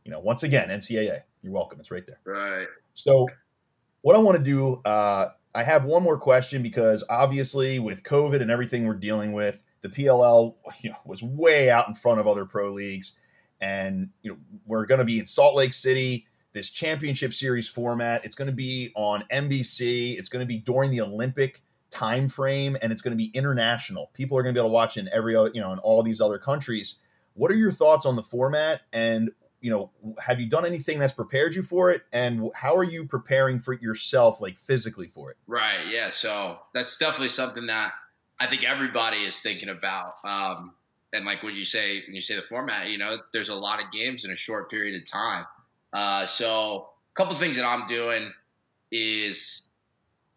you 0.04 0.10
know, 0.10 0.18
once 0.18 0.42
again, 0.42 0.70
NCAA, 0.70 1.20
you're 1.42 1.52
welcome. 1.52 1.78
It's 1.78 1.92
right 1.92 2.04
there. 2.04 2.18
Right. 2.24 2.66
So 2.94 3.28
what 4.00 4.16
I 4.16 4.18
want 4.18 4.38
to 4.38 4.42
do 4.42 4.82
uh, 4.84 5.28
I 5.54 5.62
have 5.62 5.84
one 5.84 6.02
more 6.02 6.18
question 6.18 6.62
because 6.62 7.04
obviously 7.08 7.78
with 7.78 8.02
COVID 8.02 8.42
and 8.42 8.50
everything 8.50 8.86
we're 8.86 8.94
dealing 8.94 9.32
with, 9.32 9.62
the 9.82 9.88
PLL 9.88 10.56
you 10.80 10.90
know, 10.90 10.96
was 11.04 11.22
way 11.22 11.70
out 11.70 11.86
in 11.86 11.94
front 11.94 12.18
of 12.18 12.26
other 12.26 12.44
pro 12.44 12.70
leagues, 12.70 13.12
and 13.60 14.10
you 14.22 14.32
know 14.32 14.38
we're 14.66 14.86
going 14.86 14.98
to 14.98 15.04
be 15.04 15.20
in 15.20 15.26
Salt 15.26 15.54
Lake 15.54 15.74
City. 15.74 16.26
This 16.52 16.68
championship 16.68 17.32
series 17.32 17.68
format. 17.68 18.24
It's 18.24 18.34
going 18.34 18.46
to 18.46 18.54
be 18.54 18.92
on 18.96 19.24
NBC. 19.32 20.18
It's 20.18 20.28
going 20.28 20.42
to 20.42 20.46
be 20.46 20.58
during 20.58 20.90
the 20.90 21.00
Olympic 21.00 21.62
time 21.90 22.28
frame, 22.28 22.76
and 22.82 22.92
it's 22.92 23.02
going 23.02 23.12
to 23.12 23.16
be 23.16 23.30
international. 23.34 24.10
People 24.14 24.36
are 24.36 24.42
going 24.42 24.54
to 24.54 24.58
be 24.58 24.60
able 24.60 24.70
to 24.70 24.74
watch 24.74 24.96
in 24.96 25.08
every 25.12 25.36
other, 25.36 25.50
you 25.54 25.60
know, 25.60 25.72
in 25.72 25.78
all 25.80 26.02
these 26.02 26.20
other 26.20 26.38
countries. 26.38 26.98
What 27.34 27.50
are 27.50 27.56
your 27.56 27.70
thoughts 27.70 28.04
on 28.06 28.16
the 28.16 28.22
format? 28.22 28.82
And 28.92 29.30
you 29.60 29.70
know, 29.70 29.90
have 30.24 30.40
you 30.40 30.46
done 30.46 30.64
anything 30.64 30.98
that's 30.98 31.12
prepared 31.12 31.54
you 31.54 31.62
for 31.62 31.90
it? 31.90 32.02
And 32.12 32.50
how 32.54 32.76
are 32.76 32.84
you 32.84 33.06
preparing 33.06 33.60
for 33.60 33.74
yourself, 33.74 34.40
like 34.40 34.56
physically 34.56 35.08
for 35.08 35.30
it? 35.30 35.36
Right. 35.46 35.86
Yeah. 35.88 36.08
So 36.08 36.58
that's 36.72 36.96
definitely 36.96 37.28
something 37.28 37.66
that 37.66 37.92
I 38.38 38.46
think 38.46 38.64
everybody 38.64 39.18
is 39.18 39.40
thinking 39.40 39.68
about. 39.68 40.14
Um, 40.24 40.72
and 41.12 41.26
like 41.26 41.42
when 41.42 41.54
you 41.54 41.64
say 41.64 42.02
when 42.06 42.14
you 42.14 42.20
say 42.20 42.36
the 42.36 42.42
format, 42.42 42.88
you 42.88 42.96
know, 42.96 43.18
there's 43.32 43.50
a 43.50 43.54
lot 43.54 43.80
of 43.80 43.92
games 43.92 44.24
in 44.24 44.30
a 44.30 44.36
short 44.36 44.70
period 44.70 45.00
of 45.00 45.08
time. 45.08 45.44
Uh, 45.92 46.26
so 46.26 46.88
a 47.12 47.14
couple 47.14 47.34
things 47.34 47.56
that 47.56 47.64
I'm 47.64 47.86
doing 47.86 48.32
is, 48.90 49.68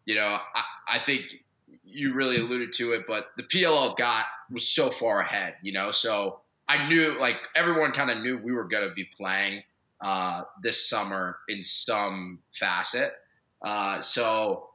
you 0.06 0.16
know, 0.16 0.39
I, 0.56 0.63
I 0.88 1.00
think 1.00 1.44
you 1.86 2.13
really 2.13 2.38
alluded 2.38 2.74
to 2.74 2.94
it, 2.94 3.06
but 3.08 3.32
the 3.38 3.44
PLL 3.44 3.96
got 3.98 4.26
was 4.50 4.68
so 4.68 4.89
far 4.89 5.20
ahead, 5.20 5.56
you 5.62 5.72
know, 5.72 5.92
so 5.92 6.39
I 6.68 6.88
knew 6.88 7.18
like 7.20 7.38
everyone 7.56 7.92
kind 7.92 8.10
of 8.10 8.20
knew 8.20 8.38
we 8.38 8.54
were 8.54 8.63
going 8.63 8.88
to 8.88 8.94
be 8.94 9.06
playing 9.06 9.63
uh, 10.02 10.44
this 10.62 10.89
summer 10.89 11.38
in 11.48 11.62
some 11.62 12.39
facet. 12.54 13.13
Uh, 13.62 14.00
so 14.02 14.70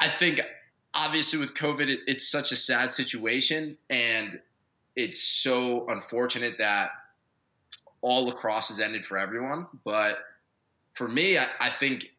I 0.00 0.08
think 0.08 0.40
obviously 0.94 1.38
with 1.38 1.54
COVID, 1.54 1.88
it, 1.88 2.00
it's 2.06 2.28
such 2.28 2.52
a 2.52 2.56
sad 2.56 2.90
situation, 2.90 3.76
and 3.88 4.40
it's 4.96 5.22
so 5.22 5.86
unfortunate 5.88 6.58
that 6.58 6.90
all 8.02 8.26
lacrosse 8.26 8.68
has 8.68 8.80
ended 8.80 9.04
for 9.04 9.18
everyone. 9.18 9.66
But 9.84 10.18
for 10.94 11.08
me, 11.08 11.38
I, 11.38 11.46
I 11.60 11.68
think 11.68 12.14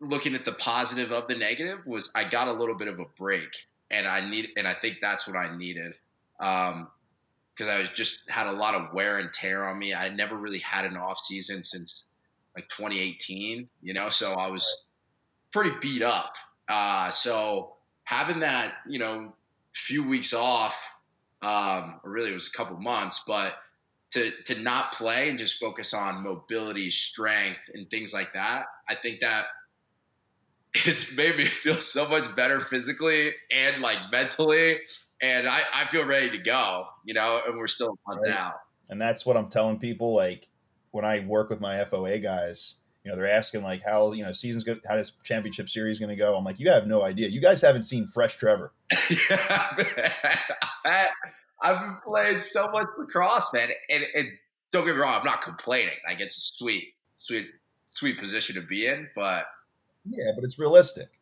looking 0.00 0.34
at 0.34 0.44
the 0.44 0.52
positive 0.52 1.12
of 1.12 1.26
the 1.28 1.36
negative 1.36 1.86
was 1.86 2.10
I 2.14 2.24
got 2.24 2.48
a 2.48 2.52
little 2.52 2.74
bit 2.74 2.88
of 2.88 2.98
a 2.98 3.06
break, 3.16 3.66
and 3.90 4.06
I 4.06 4.28
need, 4.28 4.48
and 4.56 4.66
I 4.68 4.74
think 4.74 4.98
that's 5.00 5.26
what 5.26 5.36
I 5.36 5.56
needed. 5.56 5.94
Um, 6.40 6.88
because 7.54 7.72
I 7.72 7.78
was 7.78 7.88
just 7.88 8.30
had 8.30 8.48
a 8.48 8.52
lot 8.52 8.74
of 8.74 8.92
wear 8.92 9.18
and 9.18 9.32
tear 9.32 9.66
on 9.66 9.78
me. 9.78 9.94
I 9.94 10.10
never 10.10 10.36
really 10.36 10.58
had 10.58 10.84
an 10.84 10.94
off 10.98 11.18
season 11.18 11.62
since 11.62 12.04
like 12.54 12.68
2018, 12.68 13.66
you 13.82 13.94
know, 13.94 14.10
so 14.10 14.34
I 14.34 14.48
was 14.48 14.84
pretty 15.52 15.70
beat 15.80 16.02
up. 16.02 16.34
Uh, 16.68 17.08
so 17.10 17.76
having 18.04 18.40
that, 18.40 18.74
you 18.86 18.98
know, 18.98 19.32
few 19.72 20.06
weeks 20.06 20.34
off, 20.34 20.94
um, 21.40 22.00
or 22.04 22.10
really 22.10 22.30
it 22.30 22.34
was 22.34 22.48
a 22.48 22.56
couple 22.56 22.76
months, 22.76 23.24
but 23.26 23.54
to 24.12 24.30
to 24.46 24.60
not 24.62 24.92
play 24.92 25.28
and 25.28 25.38
just 25.38 25.60
focus 25.60 25.92
on 25.94 26.22
mobility, 26.22 26.90
strength, 26.90 27.70
and 27.74 27.88
things 27.90 28.14
like 28.14 28.32
that, 28.34 28.66
I 28.88 28.94
think 28.94 29.20
that 29.20 29.46
has 30.74 31.14
made 31.16 31.36
me 31.36 31.44
feel 31.44 31.74
so 31.74 32.08
much 32.08 32.34
better 32.34 32.60
physically 32.60 33.34
and 33.50 33.80
like 33.80 33.98
mentally 34.10 34.78
and 35.20 35.48
I, 35.48 35.60
I 35.74 35.84
feel 35.86 36.04
ready 36.04 36.30
to 36.30 36.38
go, 36.38 36.86
you 37.04 37.14
know, 37.14 37.40
and 37.46 37.56
we're 37.56 37.66
still 37.66 37.88
a 37.88 38.10
month 38.10 38.26
right. 38.26 38.38
out. 38.38 38.54
And 38.90 39.00
that's 39.00 39.24
what 39.24 39.36
I'm 39.36 39.48
telling 39.48 39.78
people. 39.78 40.14
Like 40.14 40.48
when 40.90 41.04
I 41.04 41.20
work 41.20 41.50
with 41.50 41.60
my 41.60 41.76
FOA 41.84 42.22
guys, 42.22 42.74
you 43.06 43.12
know, 43.12 43.16
they're 43.16 43.30
asking 43.30 43.62
like 43.62 43.84
how, 43.84 44.10
you 44.10 44.24
know, 44.24 44.32
season's 44.32 44.64
good, 44.64 44.80
how 44.84 44.96
this 44.96 45.12
championship 45.22 45.68
series 45.68 46.00
going 46.00 46.08
to 46.08 46.16
go. 46.16 46.36
I'm 46.36 46.44
like, 46.44 46.58
you 46.58 46.68
have 46.70 46.88
no 46.88 47.04
idea. 47.04 47.28
You 47.28 47.40
guys 47.40 47.60
haven't 47.60 47.84
seen 47.84 48.08
fresh 48.08 48.34
Trevor. 48.34 48.72
yeah, 49.30 49.60
I, 50.84 51.08
have 51.62 51.78
been 51.78 51.98
playing 52.04 52.40
so 52.40 52.66
much 52.72 52.88
lacrosse, 52.98 53.52
man. 53.54 53.68
And, 53.90 54.04
and 54.16 54.28
don't 54.72 54.84
get 54.84 54.96
me 54.96 55.00
wrong, 55.00 55.14
I'm 55.14 55.24
not 55.24 55.40
complaining. 55.40 55.94
Like 56.04 56.18
it's 56.18 56.36
a 56.36 56.40
sweet, 56.40 56.94
sweet, 57.18 57.46
sweet 57.94 58.18
position 58.18 58.56
to 58.56 58.66
be 58.66 58.88
in, 58.88 59.08
but 59.14 59.46
yeah, 60.10 60.32
but 60.34 60.42
it's 60.42 60.58
realistic. 60.58 61.20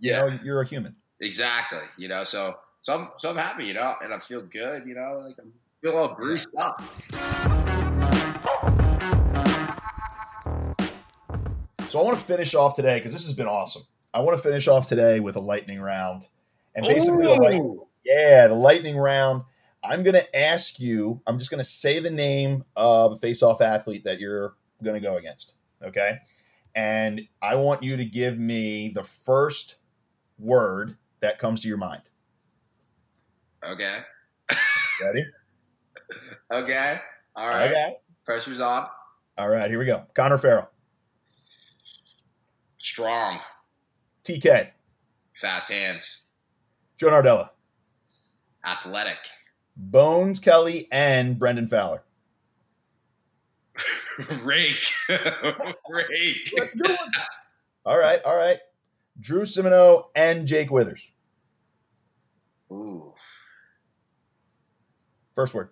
Yeah, 0.00 0.24
you 0.24 0.30
know, 0.30 0.38
you're 0.42 0.62
a 0.62 0.66
human. 0.66 0.96
Exactly. 1.20 1.86
You 1.98 2.08
know, 2.08 2.24
so 2.24 2.54
so 2.80 2.94
I'm 2.94 3.08
so 3.18 3.28
I'm 3.28 3.36
happy, 3.36 3.66
you 3.66 3.74
know, 3.74 3.94
and 4.02 4.14
I 4.14 4.18
feel 4.18 4.40
good, 4.40 4.86
you 4.86 4.94
know, 4.94 5.22
like 5.26 5.36
I'm 5.38 5.52
feel 5.82 5.98
all 5.98 6.14
greased 6.14 6.48
up. 6.56 6.82
So 11.92 12.00
I 12.00 12.04
want 12.04 12.18
to 12.18 12.24
finish 12.24 12.54
off 12.54 12.74
today 12.74 12.96
because 12.96 13.12
this 13.12 13.26
has 13.26 13.34
been 13.34 13.46
awesome. 13.46 13.82
I 14.14 14.20
want 14.20 14.34
to 14.38 14.42
finish 14.42 14.66
off 14.66 14.86
today 14.86 15.20
with 15.20 15.36
a 15.36 15.40
lightning 15.40 15.78
round, 15.78 16.24
and 16.74 16.86
basically, 16.86 17.26
the 17.26 17.34
light, 17.34 17.60
yeah, 18.02 18.46
the 18.46 18.54
lightning 18.54 18.96
round. 18.96 19.42
I'm 19.84 20.02
going 20.02 20.14
to 20.14 20.34
ask 20.34 20.80
you. 20.80 21.20
I'm 21.26 21.38
just 21.38 21.50
going 21.50 21.58
to 21.58 21.68
say 21.68 22.00
the 22.00 22.10
name 22.10 22.64
of 22.76 23.12
a 23.12 23.16
face-off 23.16 23.60
athlete 23.60 24.04
that 24.04 24.20
you're 24.20 24.54
going 24.82 24.94
to 24.94 25.06
go 25.06 25.18
against. 25.18 25.52
Okay, 25.84 26.16
and 26.74 27.28
I 27.42 27.56
want 27.56 27.82
you 27.82 27.98
to 27.98 28.06
give 28.06 28.38
me 28.38 28.88
the 28.88 29.04
first 29.04 29.76
word 30.38 30.96
that 31.20 31.38
comes 31.38 31.60
to 31.60 31.68
your 31.68 31.76
mind. 31.76 32.04
Okay. 33.62 33.98
Ready? 35.02 35.26
okay. 36.50 37.00
All 37.36 37.50
right. 37.50 37.70
Okay. 37.70 37.96
Pressure's 38.24 38.60
on. 38.60 38.86
All 39.36 39.50
right, 39.50 39.68
here 39.70 39.78
we 39.78 39.84
go. 39.84 40.06
Connor 40.14 40.38
Farrell. 40.38 40.71
Strong. 42.82 43.38
TK. 44.24 44.70
Fast 45.34 45.70
hands. 45.70 46.24
Joe 46.96 47.10
Nardella. 47.10 47.50
Athletic. 48.64 49.18
Bones 49.76 50.40
Kelly 50.40 50.88
and 50.90 51.38
Brendan 51.38 51.68
Fowler. 51.68 52.02
Rake. 54.42 54.82
Rake. 55.08 56.50
That's 56.56 56.74
a 56.74 56.78
good 56.78 56.90
one. 56.90 56.98
All 57.86 57.96
right, 57.96 58.20
all 58.24 58.36
right. 58.36 58.58
Drew 59.20 59.42
Simoneau 59.42 60.06
and 60.16 60.44
Jake 60.44 60.72
Withers. 60.72 61.12
Ooh. 62.72 63.14
First 65.34 65.54
word. 65.54 65.68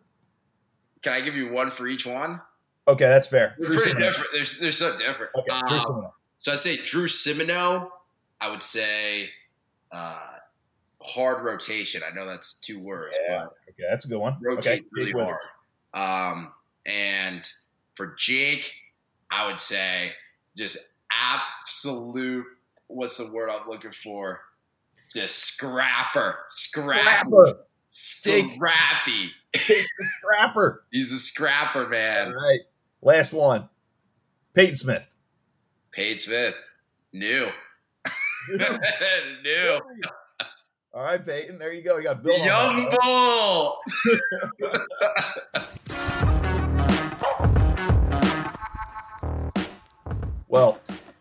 Can 1.03 1.15
I 1.15 1.23
give 1.23 1.35
you 1.35 1.51
one 1.51 1.73
for 1.73 1.89
each 1.89 2.07
one? 2.07 2.41
Okay, 2.87 3.07
that's 3.07 3.27
fair. 3.27 3.57
They're 3.59 3.71
pretty 3.71 4.01
different. 4.01 4.31
They're, 4.33 4.47
they're 4.61 4.73
so 4.73 4.97
different. 4.97 5.33
Okay, 5.37 5.77
um, 5.77 6.13
so 6.41 6.53
I 6.53 6.57
say 6.57 6.79
Drew 6.79 7.07
Simoneau. 7.07 7.91
I 8.41 8.51
would 8.51 8.63
say 8.63 9.29
uh, 9.93 10.37
hard 11.03 11.45
rotation. 11.45 12.01
I 12.03 12.15
know 12.15 12.27
that's 12.27 12.55
two 12.55 12.81
words. 12.81 13.15
Yeah. 13.29 13.45
okay, 13.69 13.85
that's 13.91 14.07
a 14.07 14.09
good 14.09 14.19
one. 14.19 14.39
Rotate 14.41 14.81
okay. 14.81 14.87
really 14.91 15.13
hard. 15.13 15.37
Um, 15.93 16.51
and 16.87 17.47
for 17.95 18.15
Jake, 18.19 18.73
I 19.31 19.47
would 19.49 19.61
say 19.61 20.13
just 20.57 20.95
absolute. 21.13 22.47
What's 22.87 23.19
the 23.19 23.31
word 23.31 23.51
I'm 23.51 23.69
looking 23.69 23.93
for? 23.93 24.41
Just 25.15 25.41
scrapper, 25.41 26.39
scrapper, 26.49 27.59
scrappy. 27.87 29.33
He's 29.53 29.85
a 30.01 30.05
scrapper. 30.05 30.85
He's 30.91 31.13
a 31.13 31.19
scrapper, 31.19 31.87
man. 31.87 32.29
All 32.29 32.35
right. 32.35 32.61
Last 33.03 33.35
one. 33.35 33.69
Peyton 34.55 34.77
Smith. 34.77 35.10
Peyton 35.93 36.19
Smith. 36.19 36.55
New. 37.13 37.49
New. 39.45 39.81
All 40.93 41.03
right, 41.03 41.25
Peyton. 41.25 41.59
There 41.59 41.73
you 41.73 41.83
go. 41.83 41.97
You 41.99 42.05
got 42.05 42.23
Bill. 42.23 42.39
Young 42.45 42.95
Bull. 43.03 43.81
well, 50.49 50.79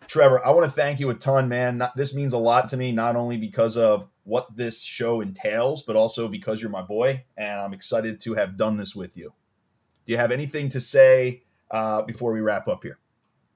Trevor, 0.08 0.46
I 0.46 0.52
want 0.52 0.66
to 0.66 0.72
thank 0.72 1.00
you 1.00 1.10
a 1.10 1.16
ton, 1.16 1.50
man. 1.50 1.80
Not, 1.80 1.96
this 1.96 2.14
means 2.16 2.34
a 2.34 2.38
lot 2.38 2.70
to 2.70 2.78
me, 2.78 2.92
not 2.92 3.16
only 3.16 3.38
because 3.38 3.76
of 3.76 4.08
what 4.24 4.56
this 4.56 4.84
show 4.84 5.22
entails, 5.22 5.82
but 5.82 5.96
also 5.96 6.28
because 6.28 6.62
you're 6.62 6.70
my 6.70 6.84
boy, 6.84 7.24
and 7.38 7.60
I'm 7.60 7.74
excited 7.74 8.20
to 8.22 8.36
have 8.36 8.58
done 8.58 8.78
this 8.78 8.96
with 8.96 9.18
you. 9.18 9.34
Do 10.06 10.12
you 10.12 10.18
have 10.18 10.32
anything 10.32 10.70
to 10.70 10.80
say 10.82 11.42
uh, 11.72 12.04
before 12.04 12.32
we 12.32 12.42
wrap 12.42 12.68
up 12.68 12.84
here? 12.84 13.00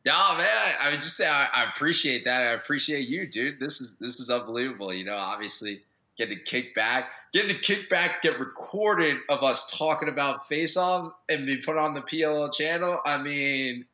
No, 0.06 0.36
man. 0.38 0.47
I 0.82 0.91
would 0.91 1.01
just 1.01 1.16
say 1.16 1.28
I, 1.28 1.47
I, 1.54 1.64
appreciate 1.70 2.26
that. 2.26 2.41
I 2.41 2.54
appreciate 2.54 3.08
you, 3.08 3.26
dude. 3.26 3.60
This 3.60 3.80
is 3.80 3.97
this 3.99 4.20
is 4.20 4.30
unbelievable. 4.30 4.93
You 4.93 5.06
know, 5.06 5.16
obviously 5.16 5.82
getting 6.18 6.38
to 6.38 6.43
kick 6.43 6.76
back, 6.76 7.06
getting 7.32 7.56
to 7.56 7.62
kick 7.62 7.89
back, 7.89 8.22
get 8.22 8.38
recorded 8.38 9.18
of 9.30 9.43
us 9.43 9.72
talking 9.72 10.10
about 10.10 10.45
face 10.45 10.76
offs 10.76 11.10
and 11.30 11.45
be 11.45 11.58
put 11.58 11.78
on 11.78 11.93
the 11.93 12.01
PLL 12.01 12.54
channel. 12.54 12.99
I 13.06 13.18
mean, 13.18 13.86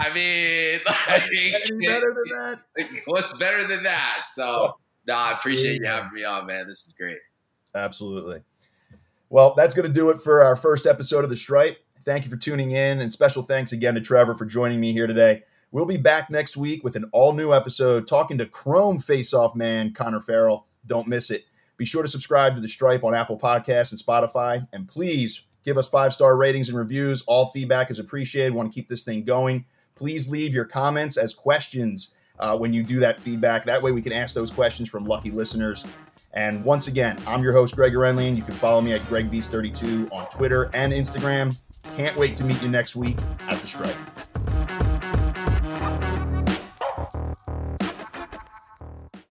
I 0.00 0.12
mean, 0.12 0.80
like, 0.86 1.30
better 1.80 2.14
than 2.14 2.28
that? 2.30 2.58
What's 3.06 3.36
better 3.38 3.66
than 3.68 3.82
that? 3.82 4.22
So, 4.26 4.76
no, 5.06 5.14
I 5.14 5.32
appreciate 5.32 5.80
you 5.80 5.86
having 5.86 6.12
me 6.14 6.24
on, 6.24 6.46
man. 6.46 6.66
This 6.66 6.86
is 6.86 6.94
great. 6.94 7.18
Absolutely. 7.74 8.40
Well, 9.28 9.54
that's 9.56 9.74
going 9.74 9.88
to 9.88 9.92
do 9.92 10.10
it 10.10 10.20
for 10.20 10.42
our 10.42 10.56
first 10.56 10.86
episode 10.86 11.24
of 11.24 11.30
The 11.30 11.36
Stripe. 11.36 11.78
Thank 12.04 12.24
you 12.24 12.30
for 12.30 12.36
tuning 12.36 12.72
in, 12.72 13.00
and 13.00 13.12
special 13.12 13.44
thanks 13.44 13.72
again 13.72 13.94
to 13.94 14.00
Trevor 14.00 14.34
for 14.34 14.44
joining 14.44 14.80
me 14.80 14.92
here 14.92 15.06
today. 15.06 15.44
We'll 15.70 15.86
be 15.86 15.96
back 15.96 16.30
next 16.30 16.56
week 16.56 16.82
with 16.82 16.96
an 16.96 17.04
all 17.12 17.32
new 17.32 17.54
episode 17.54 18.08
talking 18.08 18.38
to 18.38 18.46
Chrome 18.46 18.98
face 18.98 19.32
off 19.32 19.54
man 19.54 19.92
Connor 19.92 20.20
Farrell. 20.20 20.66
Don't 20.86 21.06
miss 21.06 21.30
it. 21.30 21.44
Be 21.76 21.86
sure 21.86 22.02
to 22.02 22.08
subscribe 22.08 22.56
to 22.56 22.60
the 22.60 22.68
Stripe 22.68 23.04
on 23.04 23.14
Apple 23.14 23.38
Podcasts 23.38 23.92
and 23.92 24.00
Spotify. 24.00 24.66
And 24.72 24.88
please 24.88 25.44
give 25.64 25.78
us 25.78 25.88
five 25.88 26.12
star 26.12 26.36
ratings 26.36 26.68
and 26.68 26.76
reviews. 26.76 27.22
All 27.22 27.46
feedback 27.46 27.90
is 27.90 27.98
appreciated. 27.98 28.52
We 28.52 28.56
want 28.56 28.72
to 28.72 28.74
keep 28.74 28.88
this 28.88 29.04
thing 29.04 29.22
going. 29.24 29.64
Please 29.94 30.28
leave 30.28 30.52
your 30.52 30.64
comments 30.64 31.16
as 31.16 31.32
questions 31.32 32.12
uh, 32.40 32.56
when 32.58 32.72
you 32.72 32.82
do 32.82 32.98
that 32.98 33.20
feedback. 33.20 33.64
That 33.64 33.80
way 33.80 33.92
we 33.92 34.02
can 34.02 34.12
ask 34.12 34.34
those 34.34 34.50
questions 34.50 34.88
from 34.88 35.04
lucky 35.04 35.30
listeners. 35.30 35.86
And 36.34 36.64
once 36.64 36.88
again, 36.88 37.18
I'm 37.26 37.42
your 37.42 37.52
host, 37.52 37.76
Greg 37.76 37.92
Gurenlian. 37.92 38.36
You 38.36 38.42
can 38.42 38.54
follow 38.54 38.80
me 38.80 38.92
at 38.92 39.02
GregBeast32 39.02 40.12
on 40.12 40.28
Twitter 40.30 40.70
and 40.74 40.92
Instagram. 40.92 41.58
Can't 41.96 42.16
wait 42.16 42.36
to 42.36 42.44
meet 42.44 42.62
you 42.62 42.68
next 42.68 42.96
week 42.96 43.18
at 43.48 43.60
the 43.60 43.66
strike. 43.66 43.96